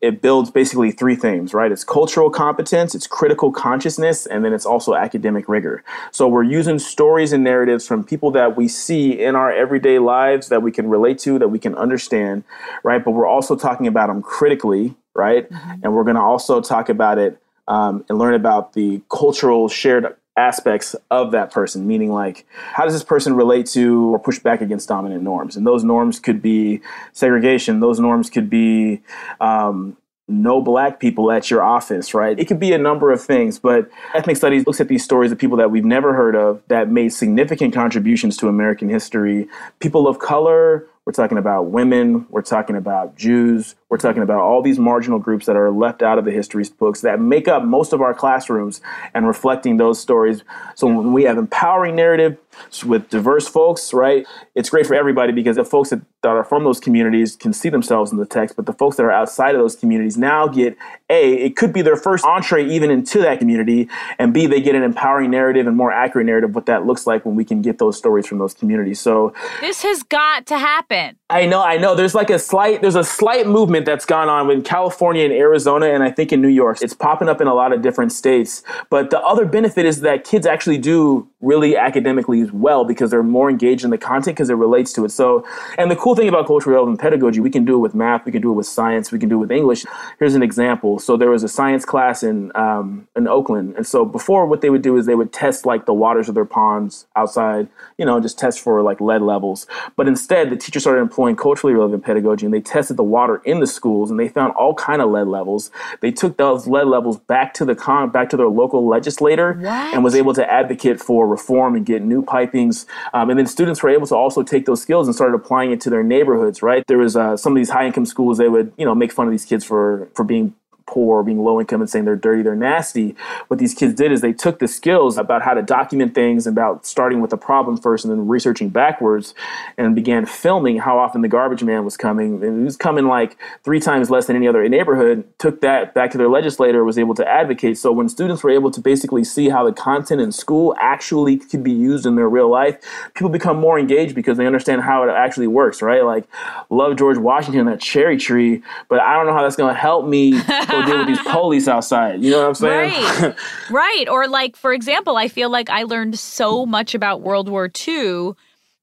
it 0.00 0.20
builds 0.20 0.50
basically 0.50 0.90
three 0.90 1.14
themes, 1.14 1.54
right? 1.54 1.70
It's 1.70 1.84
cultural 1.84 2.28
competence, 2.28 2.92
it's 2.92 3.06
critical 3.06 3.52
consciousness, 3.52 4.26
and 4.26 4.44
then 4.44 4.52
it's 4.52 4.66
also 4.66 4.96
academic 4.96 5.48
rigor. 5.48 5.84
So 6.10 6.26
we're 6.26 6.42
using 6.42 6.80
stories 6.80 7.32
and 7.32 7.44
narratives 7.44 7.86
from 7.86 8.02
people 8.02 8.32
that 8.32 8.56
we 8.56 8.66
see 8.66 9.22
in 9.22 9.36
our 9.36 9.52
everyday 9.52 10.00
lives 10.00 10.48
that 10.48 10.60
we 10.60 10.72
can 10.72 10.88
relate 10.88 11.20
to, 11.20 11.38
that 11.38 11.48
we 11.48 11.60
can 11.60 11.76
understand, 11.76 12.42
right? 12.82 13.02
But 13.04 13.12
we're 13.12 13.28
also 13.28 13.54
talking 13.54 13.86
about 13.86 14.08
them 14.08 14.22
critically, 14.22 14.96
right? 15.14 15.48
And 15.84 15.94
we're 15.94 16.04
going 16.04 16.16
to 16.16 16.22
also 16.22 16.60
talk 16.60 16.88
about 16.88 17.18
it 17.18 17.40
um, 17.68 18.04
and 18.08 18.18
learn 18.18 18.34
about 18.34 18.72
the 18.72 19.02
cultural 19.08 19.68
shared 19.68 20.16
aspects 20.36 20.96
of 21.10 21.32
that 21.32 21.50
person, 21.50 21.86
meaning 21.86 22.10
like 22.10 22.46
how 22.50 22.84
does 22.84 22.94
this 22.94 23.04
person 23.04 23.34
relate 23.34 23.66
to 23.66 24.14
or 24.14 24.18
push 24.18 24.38
back 24.38 24.60
against 24.60 24.88
dominant 24.88 25.22
norms? 25.22 25.56
And 25.56 25.66
those 25.66 25.84
norms 25.84 26.18
could 26.18 26.40
be 26.40 26.80
segregation, 27.12 27.80
those 27.80 28.00
norms 28.00 28.30
could 28.30 28.48
be 28.48 29.02
um, 29.40 29.96
no 30.28 30.62
black 30.62 31.00
people 31.00 31.30
at 31.30 31.50
your 31.50 31.62
office, 31.62 32.14
right? 32.14 32.38
It 32.38 32.46
could 32.46 32.60
be 32.60 32.72
a 32.72 32.78
number 32.78 33.10
of 33.10 33.20
things, 33.20 33.58
but 33.58 33.90
ethnic 34.14 34.36
studies 34.36 34.66
looks 34.66 34.80
at 34.80 34.88
these 34.88 35.04
stories 35.04 35.32
of 35.32 35.38
people 35.38 35.58
that 35.58 35.70
we've 35.70 35.84
never 35.84 36.14
heard 36.14 36.34
of 36.34 36.62
that 36.68 36.88
made 36.88 37.12
significant 37.12 37.74
contributions 37.74 38.36
to 38.38 38.48
American 38.48 38.88
history, 38.88 39.48
people 39.80 40.08
of 40.08 40.18
color, 40.18 40.86
we're 41.04 41.12
talking 41.12 41.38
about 41.38 41.64
women. 41.66 42.26
We're 42.30 42.42
talking 42.42 42.76
about 42.76 43.16
Jews. 43.16 43.74
We're 43.92 43.98
talking 43.98 44.22
about 44.22 44.40
all 44.40 44.62
these 44.62 44.78
marginal 44.78 45.18
groups 45.18 45.44
that 45.44 45.54
are 45.54 45.70
left 45.70 46.02
out 46.02 46.18
of 46.18 46.24
the 46.24 46.30
history 46.30 46.64
books 46.78 47.02
that 47.02 47.20
make 47.20 47.46
up 47.46 47.62
most 47.62 47.92
of 47.92 48.00
our 48.00 48.14
classrooms 48.14 48.80
and 49.12 49.26
reflecting 49.26 49.76
those 49.76 50.00
stories. 50.00 50.44
So 50.76 50.86
when 50.86 51.12
we 51.12 51.24
have 51.24 51.36
empowering 51.36 51.94
narrative 51.94 52.38
with 52.86 53.10
diverse 53.10 53.48
folks, 53.48 53.92
right, 53.92 54.26
it's 54.54 54.70
great 54.70 54.86
for 54.86 54.94
everybody 54.94 55.32
because 55.32 55.56
the 55.56 55.64
folks 55.66 55.90
that, 55.90 56.00
that 56.22 56.30
are 56.30 56.42
from 56.42 56.64
those 56.64 56.80
communities 56.80 57.36
can 57.36 57.52
see 57.52 57.68
themselves 57.68 58.10
in 58.12 58.16
the 58.16 58.24
text, 58.24 58.56
but 58.56 58.64
the 58.64 58.72
folks 58.72 58.96
that 58.96 59.02
are 59.02 59.12
outside 59.12 59.54
of 59.54 59.60
those 59.60 59.76
communities 59.76 60.16
now 60.16 60.48
get 60.48 60.74
A, 61.10 61.34
it 61.34 61.54
could 61.54 61.74
be 61.74 61.82
their 61.82 61.96
first 61.96 62.24
entree 62.24 62.66
even 62.66 62.90
into 62.90 63.18
that 63.18 63.40
community, 63.40 63.90
and 64.18 64.32
B, 64.32 64.46
they 64.46 64.62
get 64.62 64.74
an 64.74 64.84
empowering 64.84 65.30
narrative 65.30 65.66
and 65.66 65.76
more 65.76 65.92
accurate 65.92 66.26
narrative 66.26 66.54
what 66.54 66.64
that 66.64 66.86
looks 66.86 67.06
like 67.06 67.26
when 67.26 67.36
we 67.36 67.44
can 67.44 67.60
get 67.60 67.76
those 67.76 67.98
stories 67.98 68.26
from 68.26 68.38
those 68.38 68.54
communities. 68.54 69.00
So 69.00 69.34
this 69.60 69.82
has 69.82 70.02
got 70.02 70.46
to 70.46 70.56
happen. 70.56 71.18
I 71.32 71.46
know, 71.46 71.62
I 71.62 71.78
know. 71.78 71.94
There's 71.94 72.14
like 72.14 72.28
a 72.28 72.38
slight, 72.38 72.82
there's 72.82 72.94
a 72.94 73.02
slight 73.02 73.46
movement 73.46 73.86
that's 73.86 74.04
gone 74.04 74.28
on 74.28 74.50
in 74.50 74.62
California 74.62 75.24
and 75.24 75.32
Arizona, 75.32 75.86
and 75.86 76.02
I 76.02 76.10
think 76.10 76.30
in 76.30 76.42
New 76.42 76.48
York. 76.48 76.82
It's 76.82 76.92
popping 76.92 77.26
up 77.26 77.40
in 77.40 77.46
a 77.46 77.54
lot 77.54 77.72
of 77.72 77.80
different 77.80 78.12
states. 78.12 78.62
But 78.90 79.08
the 79.08 79.20
other 79.20 79.46
benefit 79.46 79.86
is 79.86 80.02
that 80.02 80.24
kids 80.24 80.46
actually 80.46 80.76
do 80.76 81.26
really 81.42 81.76
academically 81.76 82.40
as 82.40 82.52
well 82.52 82.84
because 82.84 83.10
they're 83.10 83.22
more 83.22 83.50
engaged 83.50 83.84
in 83.84 83.90
the 83.90 83.98
content 83.98 84.36
because 84.36 84.48
it 84.48 84.54
relates 84.54 84.92
to 84.92 85.04
it. 85.04 85.10
So, 85.10 85.44
and 85.76 85.90
the 85.90 85.96
cool 85.96 86.14
thing 86.14 86.28
about 86.28 86.46
culturally 86.46 86.74
relevant 86.74 87.00
pedagogy, 87.00 87.40
we 87.40 87.50
can 87.50 87.64
do 87.64 87.74
it 87.74 87.78
with 87.78 87.94
math, 87.94 88.24
we 88.24 88.32
can 88.32 88.40
do 88.40 88.52
it 88.52 88.54
with 88.54 88.66
science, 88.66 89.10
we 89.10 89.18
can 89.18 89.28
do 89.28 89.36
it 89.36 89.40
with 89.40 89.50
English. 89.50 89.84
Here's 90.20 90.36
an 90.36 90.42
example. 90.42 91.00
So 91.00 91.16
there 91.16 91.30
was 91.30 91.42
a 91.42 91.48
science 91.48 91.84
class 91.84 92.22
in 92.22 92.52
um, 92.54 93.08
in 93.16 93.26
Oakland, 93.26 93.74
and 93.76 93.86
so 93.86 94.04
before 94.04 94.46
what 94.46 94.60
they 94.60 94.70
would 94.70 94.82
do 94.82 94.96
is 94.96 95.06
they 95.06 95.16
would 95.16 95.32
test 95.32 95.66
like 95.66 95.84
the 95.84 95.92
waters 95.92 96.28
of 96.28 96.36
their 96.36 96.44
ponds 96.44 97.06
outside, 97.16 97.68
you 97.98 98.06
know, 98.06 98.20
just 98.20 98.38
test 98.38 98.60
for 98.60 98.80
like 98.82 99.00
lead 99.00 99.22
levels. 99.22 99.66
But 99.96 100.06
instead, 100.06 100.48
the 100.50 100.56
teacher 100.56 100.78
started 100.78 101.00
employing 101.00 101.34
culturally 101.34 101.74
relevant 101.74 102.04
pedagogy, 102.04 102.46
and 102.46 102.54
they 102.54 102.60
tested 102.60 102.96
the 102.96 103.02
water 103.02 103.42
in 103.44 103.58
the 103.58 103.66
schools, 103.66 104.10
and 104.10 104.20
they 104.20 104.28
found 104.28 104.54
all 104.54 104.74
kind 104.74 105.02
of 105.02 105.10
lead 105.10 105.26
levels. 105.26 105.72
They 106.00 106.12
took 106.12 106.36
those 106.36 106.68
lead 106.68 106.86
levels 106.86 107.18
back 107.18 107.52
to 107.54 107.64
the 107.64 107.74
con 107.74 108.10
back 108.10 108.30
to 108.30 108.36
their 108.36 108.48
local 108.48 108.86
legislator, 108.86 109.54
what? 109.54 109.94
and 109.94 110.04
was 110.04 110.14
able 110.14 110.34
to 110.34 110.48
advocate 110.48 111.00
for 111.00 111.31
reform 111.32 111.74
and 111.74 111.84
get 111.84 112.02
new 112.02 112.22
pipings. 112.22 112.86
Um, 113.12 113.30
and 113.30 113.38
then 113.38 113.46
students 113.46 113.82
were 113.82 113.90
able 113.90 114.06
to 114.06 114.14
also 114.14 114.42
take 114.42 114.66
those 114.66 114.80
skills 114.80 115.08
and 115.08 115.14
started 115.14 115.34
applying 115.34 115.72
it 115.72 115.80
to 115.82 115.90
their 115.90 116.04
neighborhoods. 116.04 116.62
Right, 116.62 116.84
there 116.86 116.98
was 116.98 117.16
uh, 117.16 117.36
some 117.36 117.52
of 117.52 117.56
these 117.56 117.70
high 117.70 117.86
income 117.86 118.06
schools. 118.06 118.38
They 118.38 118.48
would 118.48 118.72
you 118.76 118.86
know 118.86 118.94
make 118.94 119.12
fun 119.12 119.26
of 119.26 119.32
these 119.32 119.44
kids 119.44 119.64
for 119.64 120.08
for 120.14 120.24
being 120.24 120.54
poor 120.86 121.20
or 121.20 121.22
being 121.22 121.42
low 121.42 121.60
income 121.60 121.80
and 121.80 121.90
saying 121.90 122.04
they're 122.04 122.16
dirty, 122.16 122.42
they're 122.42 122.54
nasty. 122.54 123.14
What 123.48 123.58
these 123.58 123.74
kids 123.74 123.94
did 123.94 124.12
is 124.12 124.20
they 124.20 124.32
took 124.32 124.58
the 124.58 124.68
skills 124.68 125.18
about 125.18 125.42
how 125.42 125.54
to 125.54 125.62
document 125.62 126.14
things, 126.14 126.46
about 126.46 126.86
starting 126.86 127.20
with 127.20 127.32
a 127.32 127.36
problem 127.36 127.76
first 127.76 128.04
and 128.04 128.12
then 128.12 128.28
researching 128.28 128.68
backwards, 128.68 129.34
and 129.76 129.94
began 129.94 130.26
filming 130.26 130.78
how 130.78 130.98
often 130.98 131.20
the 131.20 131.28
garbage 131.28 131.62
man 131.62 131.84
was 131.84 131.96
coming. 131.96 132.42
And 132.42 132.58
he 132.58 132.64
was 132.64 132.76
coming 132.76 133.06
like 133.06 133.36
three 133.64 133.80
times 133.80 134.10
less 134.10 134.26
than 134.26 134.36
any 134.36 134.48
other 134.48 134.68
neighborhood. 134.68 135.24
Took 135.38 135.60
that 135.60 135.94
back 135.94 136.10
to 136.12 136.18
their 136.18 136.28
legislator, 136.28 136.84
was 136.84 136.98
able 136.98 137.14
to 137.16 137.26
advocate. 137.26 137.78
So 137.78 137.92
when 137.92 138.08
students 138.08 138.42
were 138.42 138.50
able 138.50 138.70
to 138.70 138.80
basically 138.80 139.24
see 139.24 139.48
how 139.48 139.64
the 139.64 139.72
content 139.72 140.20
in 140.20 140.32
school 140.32 140.74
actually 140.78 141.38
could 141.38 141.62
be 141.62 141.72
used 141.72 142.06
in 142.06 142.16
their 142.16 142.28
real 142.28 142.48
life, 142.48 142.78
people 143.14 143.28
become 143.30 143.58
more 143.58 143.78
engaged 143.78 144.14
because 144.14 144.38
they 144.38 144.46
understand 144.46 144.82
how 144.82 145.02
it 145.02 145.10
actually 145.10 145.46
works, 145.46 145.82
right? 145.82 146.04
Like, 146.04 146.24
love 146.70 146.96
George 146.96 147.18
Washington, 147.18 147.66
that 147.66 147.80
cherry 147.80 148.16
tree, 148.16 148.62
but 148.88 149.00
I 149.00 149.14
don't 149.14 149.26
know 149.26 149.32
how 149.32 149.42
that's 149.42 149.56
going 149.56 149.72
to 149.72 149.80
help 149.80 150.06
me 150.06 150.32
go 150.72 150.86
deal 150.86 150.98
with 150.98 151.06
these 151.08 151.18
police 151.26 151.68
outside. 151.68 152.22
You 152.22 152.30
know 152.32 152.38
what 152.40 152.48
I'm 152.48 152.54
saying? 152.54 152.92
Right. 153.22 153.34
right. 153.70 154.04
Or 154.10 154.26
like, 154.28 154.56
for 154.56 154.72
example, 154.72 155.16
I 155.16 155.28
feel 155.28 155.50
like 155.50 155.70
I 155.70 155.84
learned 155.84 156.18
so 156.18 156.66
much 156.66 156.94
about 156.94 157.20
World 157.22 157.48
War 157.48 157.70
II 157.86 158.32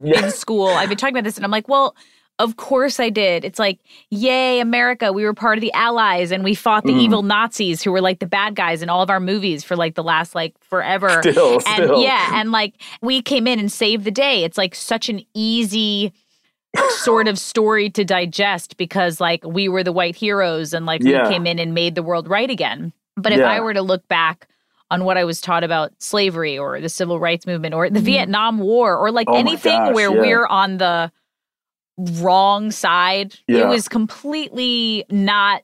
Yeah. 0.02 0.26
in 0.26 0.32
school. 0.32 0.68
I've 0.68 0.90
been 0.90 0.98
talking 0.98 1.16
about 1.16 1.26
this 1.26 1.36
and 1.36 1.44
I'm 1.46 1.52
like, 1.52 1.68
well, 1.68 1.96
of 2.40 2.56
course 2.56 3.02
I 3.02 3.10
did. 3.10 3.44
It's 3.44 3.60
like, 3.60 3.80
yay, 4.12 4.62
America. 4.62 5.12
We 5.12 5.26
were 5.26 5.34
part 5.34 5.58
of 5.58 5.62
the 5.62 5.74
Allies 5.74 6.32
and 6.32 6.42
we 6.42 6.56
fought 6.56 6.86
the 6.86 6.94
Mm. 6.94 7.02
evil 7.02 7.22
Nazis 7.22 7.84
who 7.84 7.92
were 7.92 8.00
like 8.00 8.20
the 8.20 8.26
bad 8.26 8.56
guys 8.56 8.82
in 8.82 8.88
all 8.88 9.02
of 9.02 9.10
our 9.10 9.20
movies 9.20 9.66
for 9.66 9.76
like 9.76 9.96
the 9.96 10.04
last 10.04 10.34
like 10.36 10.56
forever. 10.62 11.22
Still, 11.22 11.56
and 11.68 11.84
still. 11.84 12.02
yeah, 12.02 12.40
and 12.40 12.54
like 12.54 12.76
we 13.02 13.22
came 13.22 13.46
in 13.46 13.60
and 13.60 13.70
saved 13.70 14.06
the 14.06 14.12
day. 14.12 14.46
It's 14.46 14.58
like 14.58 14.74
such 14.74 15.10
an 15.10 15.22
easy 15.34 16.14
sort 16.90 17.28
of 17.28 17.40
story 17.40 17.90
to 17.90 18.06
digest 18.06 18.78
because 18.78 19.20
like 19.20 19.44
we 19.46 19.68
were 19.70 19.84
the 19.84 19.92
white 19.92 20.16
heroes 20.16 20.74
and 20.74 20.86
like 20.86 21.02
Yeah. 21.04 21.24
we 21.24 21.34
came 21.34 21.48
in 21.48 21.60
and 21.60 21.74
made 21.74 21.96
the 21.96 22.04
world 22.04 22.28
right 22.28 22.50
again. 22.50 22.94
But 23.16 23.34
if 23.34 23.42
I 23.42 23.60
were 23.60 23.74
to 23.74 23.82
look 23.82 24.08
back 24.08 24.48
on 24.92 25.04
what 25.04 25.18
I 25.18 25.24
was 25.24 25.42
taught 25.42 25.64
about 25.64 25.92
slavery 26.00 26.58
or 26.58 26.80
the 26.80 26.90
civil 26.90 27.20
rights 27.20 27.46
movement 27.46 27.74
or 27.74 27.90
the 27.90 28.00
mm-hmm. 28.00 28.06
Vietnam 28.06 28.60
War 28.60 28.98
or 28.98 29.12
like 29.12 29.28
Oh 29.30 29.36
anything 29.36 29.78
gosh, 29.78 29.94
where 29.94 30.14
yeah. 30.14 30.22
we're 30.22 30.48
on 30.48 30.78
the 30.78 31.12
wrong 31.98 32.72
side, 32.72 33.36
it 33.48 33.68
was 33.68 33.88
completely 33.88 35.06
not 35.10 35.64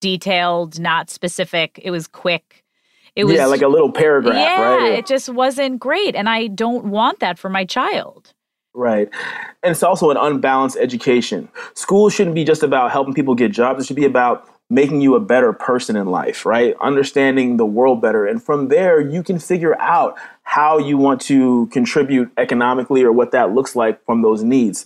detailed, 0.00 0.78
not 0.80 1.10
specific. 1.10 1.80
It 1.82 1.90
was 1.90 2.06
quick. 2.06 2.64
It 3.14 3.24
was 3.24 3.36
yeah, 3.36 3.46
like 3.46 3.62
a 3.62 3.68
little 3.68 3.90
paragraph, 3.90 4.34
yeah, 4.34 4.62
right? 4.62 4.92
it 4.92 5.06
just 5.06 5.30
wasn't 5.30 5.80
great. 5.80 6.14
And 6.14 6.28
I 6.28 6.48
don't 6.48 6.86
want 6.86 7.20
that 7.20 7.38
for 7.38 7.48
my 7.48 7.64
child. 7.64 8.34
Right. 8.76 9.08
And 9.62 9.70
it's 9.70 9.82
also 9.82 10.10
an 10.10 10.18
unbalanced 10.18 10.76
education. 10.76 11.48
School 11.72 12.10
shouldn't 12.10 12.34
be 12.34 12.44
just 12.44 12.62
about 12.62 12.92
helping 12.92 13.14
people 13.14 13.34
get 13.34 13.50
jobs. 13.50 13.82
It 13.82 13.86
should 13.86 13.96
be 13.96 14.04
about 14.04 14.46
making 14.68 15.00
you 15.00 15.14
a 15.14 15.20
better 15.20 15.54
person 15.54 15.96
in 15.96 16.08
life, 16.08 16.44
right? 16.44 16.74
Understanding 16.82 17.56
the 17.56 17.64
world 17.64 18.02
better. 18.02 18.26
And 18.26 18.42
from 18.42 18.68
there, 18.68 19.00
you 19.00 19.22
can 19.22 19.38
figure 19.38 19.80
out 19.80 20.18
how 20.42 20.76
you 20.76 20.98
want 20.98 21.22
to 21.22 21.68
contribute 21.68 22.30
economically 22.36 23.02
or 23.02 23.12
what 23.12 23.30
that 23.30 23.54
looks 23.54 23.74
like 23.74 24.04
from 24.04 24.20
those 24.20 24.42
needs. 24.42 24.84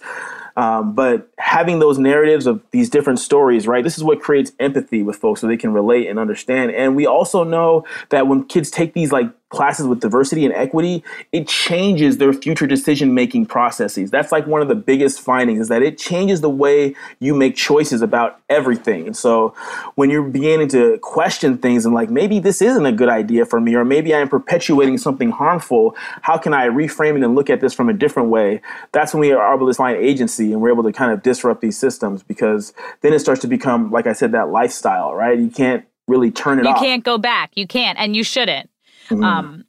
Um, 0.57 0.95
but 0.95 1.28
having 1.38 1.80
those 1.80 1.99
narratives 1.99 2.47
of 2.47 2.62
these 2.70 2.91
different 2.91 3.18
stories, 3.18 3.66
right? 3.66 3.82
This 3.82 3.97
is 3.97 4.05
what 4.05 4.20
creates 4.20 4.53
empathy 4.61 5.03
with 5.03 5.16
folks 5.16 5.41
so 5.41 5.49
they 5.49 5.57
can 5.57 5.72
relate 5.72 6.07
and 6.07 6.16
understand. 6.16 6.70
And 6.70 6.95
we 6.95 7.07
also 7.07 7.43
know 7.43 7.84
that 8.11 8.28
when 8.28 8.45
kids 8.45 8.70
take 8.70 8.93
these 8.93 9.11
like 9.11 9.32
classes 9.51 9.87
with 9.87 10.01
diversity 10.01 10.45
and 10.47 10.55
equity, 10.55 11.05
it 11.33 11.47
changes 11.47 12.19
their 12.19 12.33
future 12.33 12.67
decision 12.67 13.15
making 13.15 13.45
processes. 13.47 14.11
That's 14.11 14.33
like 14.33 14.47
one 14.47 14.63
of 14.63 14.69
the 14.69 14.75
biggest 14.75 15.21
findings 15.21 15.61
is 15.61 15.69
that 15.69 15.83
it 15.83 15.99
changes 15.99 16.41
the 16.41 16.49
way 16.49 16.95
you 17.19 17.35
make 17.35 17.57
choices 17.57 18.01
about 18.01 18.41
everything. 18.49 19.07
And 19.07 19.17
so 19.17 19.55
when 19.97 20.09
you're 20.09 20.23
beginning 20.23 20.69
to 20.69 20.99
question 21.03 21.59
things 21.59 21.85
and 21.85 21.95
like, 21.95 22.11
maybe 22.11 22.39
this 22.39 22.63
isn't 22.63 22.87
a 22.87 22.93
good 22.93 23.09
idea 23.09 23.45
for 23.45 23.61
me, 23.61 23.75
or 23.75 23.85
maybe 23.85 24.15
I 24.15 24.21
am 24.21 24.29
perpetuating 24.29 24.99
something 24.99 25.31
harmful, 25.31 25.95
how 26.23 26.39
can 26.39 26.55
I 26.55 26.69
reframe 26.69 27.17
it 27.17 27.25
and 27.25 27.35
look 27.35 27.51
at 27.51 27.61
this 27.61 27.75
from 27.75 27.89
a 27.89 27.93
different 27.93 28.29
way? 28.31 28.63
That's 28.93 29.13
when 29.13 29.21
we 29.21 29.33
are 29.33 29.55
able 29.55 29.67
to 29.67 29.75
find 29.75 29.97
agency 29.99 30.53
and 30.53 30.63
we're 30.63 30.71
able 30.71 30.85
to 30.85 30.93
kind 30.93 31.13
of 31.13 31.23
disrupt 31.23 31.61
these 31.61 31.77
systems 31.77 32.23
because 32.23 32.73
then 33.01 33.13
it 33.13 33.19
starts 33.19 33.41
to 33.41 33.49
become, 33.49 33.91
like 33.91 34.07
I 34.07 34.13
said, 34.13 34.31
that 34.33 34.51
lifestyle, 34.51 35.13
right? 35.13 35.37
You 35.37 35.51
can't 35.51 35.85
really 36.07 36.31
turn 36.31 36.61
it 36.61 36.65
You 36.65 36.71
off. 36.71 36.79
can't 36.81 37.03
go 37.05 37.19
back. 37.19 37.51
You 37.57 37.67
can't, 37.67 37.99
and 37.99 38.15
you 38.15 38.23
shouldn't. 38.23 38.70
Mhm. 39.11 39.25
Um, 39.25 39.65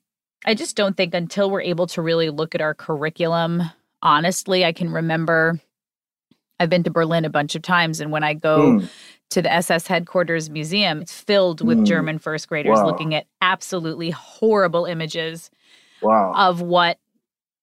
I 0.46 0.54
just 0.56 0.76
don't 0.76 0.96
think 0.98 1.14
until 1.14 1.50
we're 1.52 1.62
able 1.62 1.88
to 1.88 2.02
really 2.02 2.30
look 2.30 2.56
at 2.56 2.62
our 2.62 2.74
curriculum 2.74 3.64
honestly, 4.04 4.66
I 4.66 4.72
can 4.74 4.92
remember 4.92 5.60
I've 6.60 6.70
been 6.70 6.84
to 6.84 6.92
Berlin 6.92 7.26
a 7.26 7.30
bunch 7.30 7.56
of 7.56 7.62
times, 7.64 8.00
and 8.00 8.12
when 8.12 8.24
I 8.24 8.34
go 8.36 8.74
Mm. 8.80 8.90
to 9.32 9.42
the 9.42 9.52
SS 9.52 9.88
headquarters 9.88 10.50
museum, 10.50 11.02
it's 11.02 11.20
filled 11.20 11.66
with 11.66 11.80
Mm. 11.80 11.86
German 11.88 12.20
first 12.20 12.48
graders 12.48 12.78
Wow. 12.80 12.86
looking 12.86 13.16
at 13.16 13.26
absolutely 13.42 14.12
horrible 14.12 14.86
images 14.86 15.50
wow. 16.04 16.34
of 16.36 16.62
what 16.62 17.00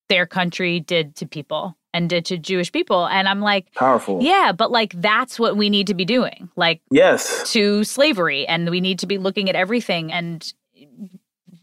their 0.09 0.27
country 0.27 0.81
did 0.81 1.15
to 1.17 1.27
people 1.27 1.77
and 1.95 2.09
did 2.11 2.25
to 2.27 2.39
Jewish 2.39 2.73
people. 2.73 3.07
And 3.07 3.29
I'm 3.29 3.41
like, 3.41 3.73
Powerful. 3.75 4.19
yeah, 4.23 4.51
but 4.53 4.71
like 4.73 4.93
that's 5.01 5.39
what 5.39 5.57
we 5.57 5.71
need 5.71 5.87
to 5.89 5.95
be 5.95 6.05
doing. 6.05 6.49
Like 6.57 6.81
Yes. 6.91 7.53
to 7.53 7.85
slavery 7.85 8.47
and 8.49 8.69
we 8.71 8.81
need 8.81 8.99
to 9.01 9.07
be 9.07 9.19
looking 9.19 9.49
at 9.49 9.55
everything 9.55 10.13
and 10.13 10.53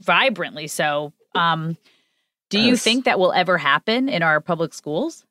vibrantly 0.05 0.67
so 0.67 1.13
um 1.35 1.77
do 2.51 2.59
you 2.59 2.73
Yes. 2.73 2.83
think 2.83 3.05
that 3.05 3.19
will 3.19 3.33
ever 3.33 3.57
happen 3.57 4.09
in 4.09 4.23
our 4.23 4.41
public 4.41 4.73
schools 4.73 5.25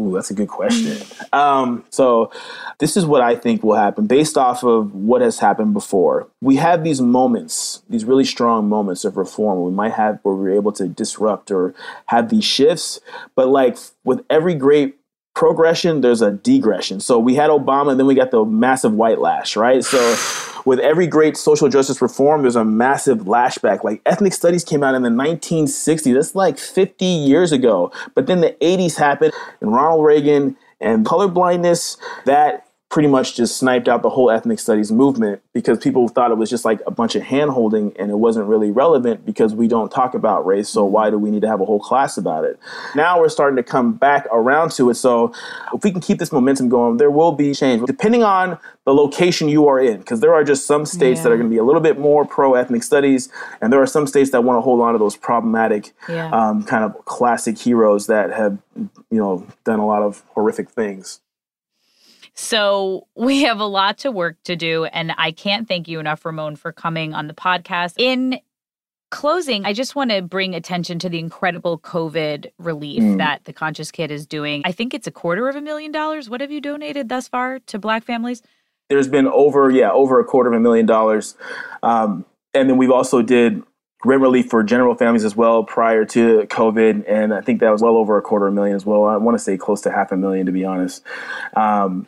Ooh, 0.00 0.12
that's 0.14 0.30
a 0.30 0.34
good 0.34 0.48
question. 0.48 0.98
Um, 1.32 1.84
so, 1.90 2.30
this 2.78 2.96
is 2.96 3.06
what 3.06 3.22
I 3.22 3.36
think 3.36 3.62
will 3.64 3.76
happen 3.76 4.06
based 4.06 4.38
off 4.38 4.64
of 4.64 4.94
what 4.94 5.22
has 5.22 5.40
happened 5.40 5.74
before. 5.74 6.28
We 6.40 6.56
have 6.56 6.84
these 6.84 7.00
moments, 7.00 7.82
these 7.90 8.04
really 8.04 8.24
strong 8.24 8.68
moments 8.68 9.04
of 9.04 9.16
reform. 9.16 9.62
We 9.64 9.70
might 9.72 9.94
have 9.94 10.20
where 10.24 10.34
we're 10.34 10.54
able 10.54 10.72
to 10.72 10.88
disrupt 10.88 11.50
or 11.50 11.74
have 12.06 12.28
these 12.30 12.44
shifts, 12.44 13.00
but 13.36 13.48
like 13.48 13.78
with 14.04 14.24
every 14.30 14.54
great 14.54 14.97
progression, 15.38 16.00
there's 16.00 16.20
a 16.20 16.32
degression. 16.32 17.00
So 17.00 17.16
we 17.16 17.36
had 17.36 17.48
Obama, 17.48 17.92
and 17.92 18.00
then 18.00 18.08
we 18.08 18.16
got 18.16 18.32
the 18.32 18.44
massive 18.44 18.92
white 18.92 19.20
lash, 19.20 19.56
right? 19.56 19.84
So 19.84 20.16
with 20.64 20.80
every 20.80 21.06
great 21.06 21.36
social 21.36 21.68
justice 21.68 22.02
reform, 22.02 22.42
there's 22.42 22.56
a 22.56 22.64
massive 22.64 23.18
lashback. 23.18 23.84
Like 23.84 24.02
ethnic 24.04 24.32
studies 24.32 24.64
came 24.64 24.82
out 24.82 24.96
in 24.96 25.02
the 25.02 25.10
1960s. 25.10 26.12
That's 26.12 26.34
like 26.34 26.58
50 26.58 27.04
years 27.04 27.52
ago. 27.52 27.92
But 28.16 28.26
then 28.26 28.40
the 28.40 28.56
80s 28.60 28.96
happened, 28.96 29.32
and 29.60 29.72
Ronald 29.72 30.04
Reagan 30.04 30.56
and 30.80 31.06
colorblindness 31.06 31.98
that 32.24 32.67
pretty 32.90 33.08
much 33.08 33.36
just 33.36 33.58
sniped 33.58 33.86
out 33.86 34.00
the 34.00 34.08
whole 34.08 34.30
ethnic 34.30 34.58
studies 34.58 34.90
movement 34.90 35.42
because 35.52 35.76
people 35.76 36.08
thought 36.08 36.30
it 36.30 36.38
was 36.38 36.48
just 36.48 36.64
like 36.64 36.80
a 36.86 36.90
bunch 36.90 37.14
of 37.14 37.22
hand 37.22 37.50
holding 37.50 37.94
and 37.98 38.10
it 38.10 38.14
wasn't 38.14 38.46
really 38.46 38.70
relevant 38.70 39.26
because 39.26 39.54
we 39.54 39.68
don't 39.68 39.90
talk 39.92 40.14
about 40.14 40.46
race. 40.46 40.70
So 40.70 40.86
why 40.86 41.10
do 41.10 41.18
we 41.18 41.30
need 41.30 41.42
to 41.42 41.48
have 41.48 41.60
a 41.60 41.66
whole 41.66 41.80
class 41.80 42.16
about 42.16 42.44
it? 42.44 42.58
Now 42.94 43.20
we're 43.20 43.28
starting 43.28 43.56
to 43.56 43.62
come 43.62 43.92
back 43.92 44.26
around 44.32 44.72
to 44.72 44.88
it. 44.88 44.94
So 44.94 45.34
if 45.74 45.84
we 45.84 45.90
can 45.90 46.00
keep 46.00 46.18
this 46.18 46.32
momentum 46.32 46.70
going, 46.70 46.96
there 46.96 47.10
will 47.10 47.32
be 47.32 47.52
change 47.52 47.86
depending 47.86 48.22
on 48.22 48.58
the 48.84 48.94
location 48.94 49.50
you 49.50 49.68
are 49.68 49.78
in 49.78 49.98
because 49.98 50.20
there 50.20 50.32
are 50.32 50.42
just 50.42 50.66
some 50.66 50.86
states 50.86 51.18
yeah. 51.18 51.24
that 51.24 51.32
are 51.32 51.36
going 51.36 51.48
to 51.48 51.54
be 51.54 51.58
a 51.58 51.64
little 51.64 51.82
bit 51.82 51.98
more 51.98 52.24
pro 52.24 52.54
ethnic 52.54 52.82
studies 52.82 53.28
and 53.60 53.70
there 53.70 53.82
are 53.82 53.86
some 53.86 54.06
states 54.06 54.30
that 54.30 54.44
want 54.44 54.56
to 54.56 54.62
hold 54.62 54.80
on 54.80 54.94
to 54.94 54.98
those 54.98 55.14
problematic 55.14 55.92
yeah. 56.08 56.30
um, 56.30 56.64
kind 56.64 56.84
of 56.84 57.04
classic 57.04 57.58
heroes 57.58 58.06
that 58.06 58.30
have 58.32 58.56
you 58.76 59.18
know 59.18 59.46
done 59.64 59.78
a 59.78 59.86
lot 59.86 60.02
of 60.02 60.22
horrific 60.34 60.70
things 60.70 61.20
so 62.38 63.06
we 63.16 63.42
have 63.42 63.58
a 63.58 63.66
lot 63.66 63.98
to 63.98 64.10
work 64.10 64.36
to 64.44 64.56
do. 64.56 64.84
And 64.84 65.12
I 65.18 65.32
can't 65.32 65.66
thank 65.66 65.88
you 65.88 65.98
enough, 65.98 66.24
Ramon, 66.24 66.56
for 66.56 66.72
coming 66.72 67.12
on 67.12 67.26
the 67.26 67.34
podcast. 67.34 67.94
In 67.98 68.40
closing, 69.10 69.64
I 69.64 69.72
just 69.72 69.96
want 69.96 70.10
to 70.10 70.22
bring 70.22 70.54
attention 70.54 70.98
to 71.00 71.08
the 71.08 71.18
incredible 71.18 71.78
COVID 71.78 72.50
relief 72.58 73.02
mm. 73.02 73.18
that 73.18 73.44
the 73.44 73.52
Conscious 73.52 73.90
Kid 73.90 74.10
is 74.10 74.26
doing. 74.26 74.62
I 74.64 74.72
think 74.72 74.94
it's 74.94 75.06
a 75.06 75.10
quarter 75.10 75.48
of 75.48 75.56
a 75.56 75.60
million 75.60 75.90
dollars. 75.92 76.30
What 76.30 76.40
have 76.40 76.52
you 76.52 76.60
donated 76.60 77.08
thus 77.08 77.26
far 77.28 77.58
to 77.60 77.78
Black 77.78 78.04
families? 78.04 78.42
There's 78.88 79.08
been 79.08 79.26
over, 79.26 79.70
yeah, 79.70 79.90
over 79.90 80.20
a 80.20 80.24
quarter 80.24 80.50
of 80.50 80.56
a 80.56 80.60
million 80.60 80.86
dollars. 80.86 81.36
Um, 81.82 82.24
and 82.54 82.70
then 82.70 82.78
we've 82.78 82.90
also 82.90 83.20
did 83.20 83.62
rent 84.04 84.22
relief 84.22 84.48
for 84.48 84.62
general 84.62 84.94
families 84.94 85.24
as 85.24 85.34
well 85.34 85.64
prior 85.64 86.04
to 86.04 86.46
COVID, 86.46 87.04
and 87.08 87.34
I 87.34 87.40
think 87.40 87.60
that 87.60 87.70
was 87.70 87.82
well 87.82 87.96
over 87.96 88.16
a 88.16 88.22
quarter 88.22 88.46
of 88.46 88.52
a 88.52 88.54
million 88.54 88.76
as 88.76 88.86
well. 88.86 89.04
I 89.04 89.16
want 89.16 89.36
to 89.36 89.42
say 89.42 89.56
close 89.56 89.80
to 89.82 89.90
half 89.90 90.12
a 90.12 90.16
million, 90.16 90.46
to 90.46 90.52
be 90.52 90.64
honest. 90.64 91.02
Um, 91.56 92.06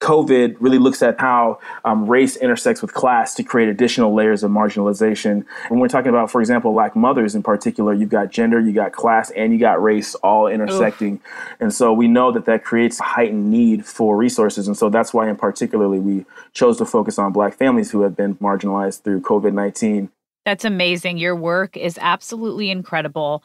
COVID 0.00 0.56
really 0.60 0.78
looks 0.78 1.02
at 1.02 1.20
how 1.20 1.58
um, 1.84 2.06
race 2.06 2.36
intersects 2.36 2.82
with 2.82 2.94
class 2.94 3.34
to 3.34 3.42
create 3.42 3.68
additional 3.68 4.14
layers 4.14 4.42
of 4.42 4.50
marginalization. 4.50 5.44
When 5.68 5.80
we're 5.80 5.88
talking 5.88 6.10
about, 6.10 6.30
for 6.30 6.40
example, 6.40 6.72
black 6.72 6.94
mothers 6.94 7.34
in 7.34 7.42
particular, 7.42 7.92
you've 7.92 8.08
got 8.08 8.30
gender, 8.30 8.60
you 8.60 8.72
got 8.72 8.92
class, 8.92 9.30
and 9.30 9.52
you 9.52 9.58
got 9.58 9.82
race 9.82 10.14
all 10.16 10.46
intersecting. 10.46 11.14
Oof. 11.14 11.56
And 11.60 11.74
so 11.74 11.92
we 11.92 12.06
know 12.06 12.30
that 12.32 12.44
that 12.44 12.64
creates 12.64 13.00
a 13.00 13.04
heightened 13.04 13.50
need 13.50 13.84
for 13.84 14.16
resources. 14.16 14.66
And 14.66 14.76
so 14.76 14.88
that's 14.88 15.12
why, 15.12 15.28
in 15.28 15.36
particularly, 15.36 15.98
we 15.98 16.24
chose 16.52 16.78
to 16.78 16.86
focus 16.86 17.18
on 17.18 17.32
black 17.32 17.54
families 17.54 17.90
who 17.90 18.02
have 18.02 18.16
been 18.16 18.36
marginalized 18.36 19.02
through 19.02 19.20
COVID 19.22 19.52
19. 19.52 20.10
That's 20.44 20.64
amazing. 20.64 21.18
Your 21.18 21.36
work 21.36 21.76
is 21.76 21.98
absolutely 22.00 22.70
incredible. 22.70 23.42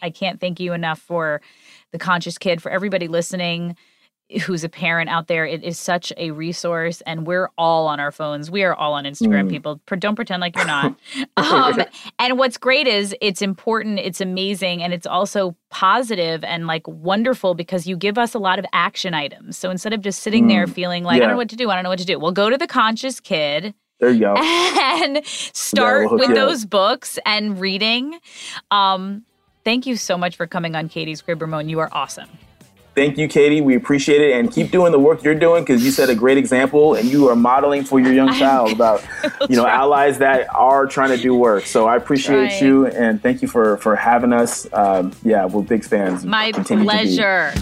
I 0.00 0.10
can't 0.10 0.40
thank 0.40 0.60
you 0.60 0.72
enough 0.72 1.00
for 1.00 1.42
the 1.92 1.98
conscious 1.98 2.38
kid, 2.38 2.62
for 2.62 2.70
everybody 2.70 3.08
listening 3.08 3.76
who's 4.42 4.62
a 4.62 4.68
parent 4.68 5.08
out 5.08 5.26
there, 5.26 5.46
it 5.46 5.64
is 5.64 5.78
such 5.78 6.12
a 6.16 6.30
resource, 6.32 7.00
and 7.06 7.26
we're 7.26 7.48
all 7.56 7.86
on 7.86 7.98
our 7.98 8.12
phones. 8.12 8.50
We 8.50 8.62
are 8.62 8.74
all 8.74 8.92
on 8.92 9.04
Instagram. 9.04 9.46
Mm. 9.46 9.50
People, 9.50 9.80
don't 9.98 10.16
pretend 10.16 10.40
like 10.40 10.54
you're 10.54 10.66
not. 10.66 10.94
um, 11.36 11.82
and 12.18 12.38
what's 12.38 12.58
great 12.58 12.86
is 12.86 13.14
it's 13.20 13.40
important, 13.40 13.98
it's 13.98 14.20
amazing, 14.20 14.82
and 14.82 14.92
it's 14.92 15.06
also 15.06 15.56
positive 15.70 16.44
and 16.44 16.66
like 16.66 16.86
wonderful 16.86 17.54
because 17.54 17.86
you 17.86 17.96
give 17.96 18.18
us 18.18 18.34
a 18.34 18.38
lot 18.38 18.58
of 18.58 18.66
action 18.72 19.14
items. 19.14 19.56
So 19.56 19.70
instead 19.70 19.92
of 19.92 20.02
just 20.02 20.22
sitting 20.22 20.44
mm. 20.44 20.48
there 20.48 20.66
feeling 20.66 21.04
like 21.04 21.18
yeah. 21.18 21.24
I 21.24 21.26
don't 21.26 21.34
know 21.34 21.38
what 21.38 21.50
to 21.50 21.56
do, 21.56 21.70
I 21.70 21.74
don't 21.74 21.84
know 21.84 21.90
what 21.90 21.98
to 22.00 22.04
do, 22.04 22.18
well, 22.18 22.32
go 22.32 22.50
to 22.50 22.58
the 22.58 22.66
Conscious 22.66 23.20
Kid. 23.20 23.74
There 24.00 24.10
you 24.10 24.20
go. 24.20 24.34
And 25.00 25.24
start 25.26 26.10
with 26.10 26.34
those 26.34 26.64
books 26.64 27.18
and 27.24 27.60
reading. 27.60 28.18
Um, 28.70 29.24
thank 29.64 29.86
you 29.86 29.96
so 29.96 30.18
much 30.18 30.36
for 30.36 30.46
coming 30.46 30.74
on 30.74 30.88
Katie's 30.88 31.22
Crib, 31.22 31.40
Ramon. 31.40 31.68
You 31.68 31.78
are 31.78 31.88
awesome 31.92 32.28
thank 32.98 33.16
you, 33.16 33.28
Katie. 33.28 33.60
We 33.60 33.76
appreciate 33.76 34.20
it, 34.20 34.32
and 34.32 34.50
keep 34.52 34.70
doing 34.70 34.92
the 34.92 34.98
work 34.98 35.22
you're 35.22 35.34
doing 35.34 35.62
because 35.62 35.84
you 35.84 35.90
set 35.90 36.10
a 36.10 36.14
great 36.14 36.36
example, 36.36 36.94
and 36.94 37.08
you 37.08 37.28
are 37.28 37.36
modeling 37.36 37.84
for 37.84 38.00
your 38.00 38.12
young 38.12 38.32
child 38.34 38.72
about 38.72 39.06
you 39.48 39.56
know 39.56 39.62
try. 39.62 39.74
allies 39.74 40.18
that 40.18 40.52
are 40.54 40.86
trying 40.86 41.10
to 41.10 41.16
do 41.16 41.34
work. 41.34 41.64
So 41.66 41.86
I 41.86 41.96
appreciate 41.96 42.58
Trying. 42.58 42.64
you, 42.64 42.86
and 42.86 43.22
thank 43.22 43.42
you 43.42 43.48
for 43.48 43.76
for 43.78 43.94
having 43.94 44.32
us. 44.32 44.66
Um, 44.72 45.12
yeah, 45.22 45.46
we're 45.46 45.62
big 45.62 45.84
fans. 45.84 46.24
My 46.24 46.52
pleasure. 46.52 47.52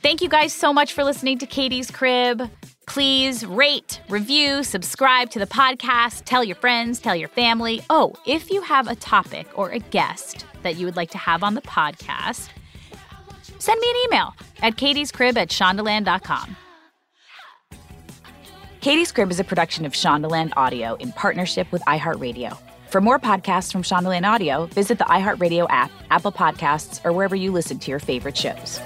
Thank 0.00 0.22
you 0.22 0.28
guys 0.28 0.54
so 0.54 0.72
much 0.72 0.94
for 0.94 1.04
listening 1.04 1.38
to 1.38 1.46
Katie's 1.46 1.90
Crib. 1.90 2.48
Please 2.88 3.44
rate, 3.44 4.00
review, 4.08 4.64
subscribe 4.64 5.28
to 5.30 5.38
the 5.38 5.46
podcast, 5.46 6.22
tell 6.24 6.42
your 6.42 6.56
friends, 6.56 7.00
tell 7.00 7.14
your 7.14 7.28
family. 7.28 7.82
Oh, 7.90 8.14
if 8.26 8.50
you 8.50 8.62
have 8.62 8.88
a 8.88 8.96
topic 8.96 9.46
or 9.56 9.68
a 9.70 9.78
guest 9.78 10.46
that 10.62 10.76
you 10.76 10.86
would 10.86 10.96
like 10.96 11.10
to 11.10 11.18
have 11.18 11.42
on 11.42 11.52
the 11.52 11.60
podcast, 11.60 12.48
send 13.58 13.78
me 13.78 13.90
an 13.90 13.96
email 14.06 14.34
at 14.62 14.76
katiescrib 14.76 15.36
at 15.36 15.50
shondaland.com. 15.50 16.56
Katie's 18.80 19.12
Crib 19.12 19.30
is 19.30 19.38
a 19.38 19.44
production 19.44 19.84
of 19.84 19.92
Shondaland 19.92 20.52
Audio 20.56 20.94
in 20.94 21.12
partnership 21.12 21.70
with 21.70 21.82
iHeartRadio. 21.82 22.56
For 22.88 23.02
more 23.02 23.18
podcasts 23.18 23.70
from 23.70 23.82
Shondaland 23.82 24.24
Audio, 24.24 24.64
visit 24.66 24.96
the 24.96 25.04
iHeartRadio 25.04 25.66
app, 25.68 25.90
Apple 26.10 26.32
Podcasts, 26.32 27.04
or 27.04 27.12
wherever 27.12 27.36
you 27.36 27.52
listen 27.52 27.78
to 27.80 27.90
your 27.90 28.00
favorite 28.00 28.36
shows. 28.36 28.80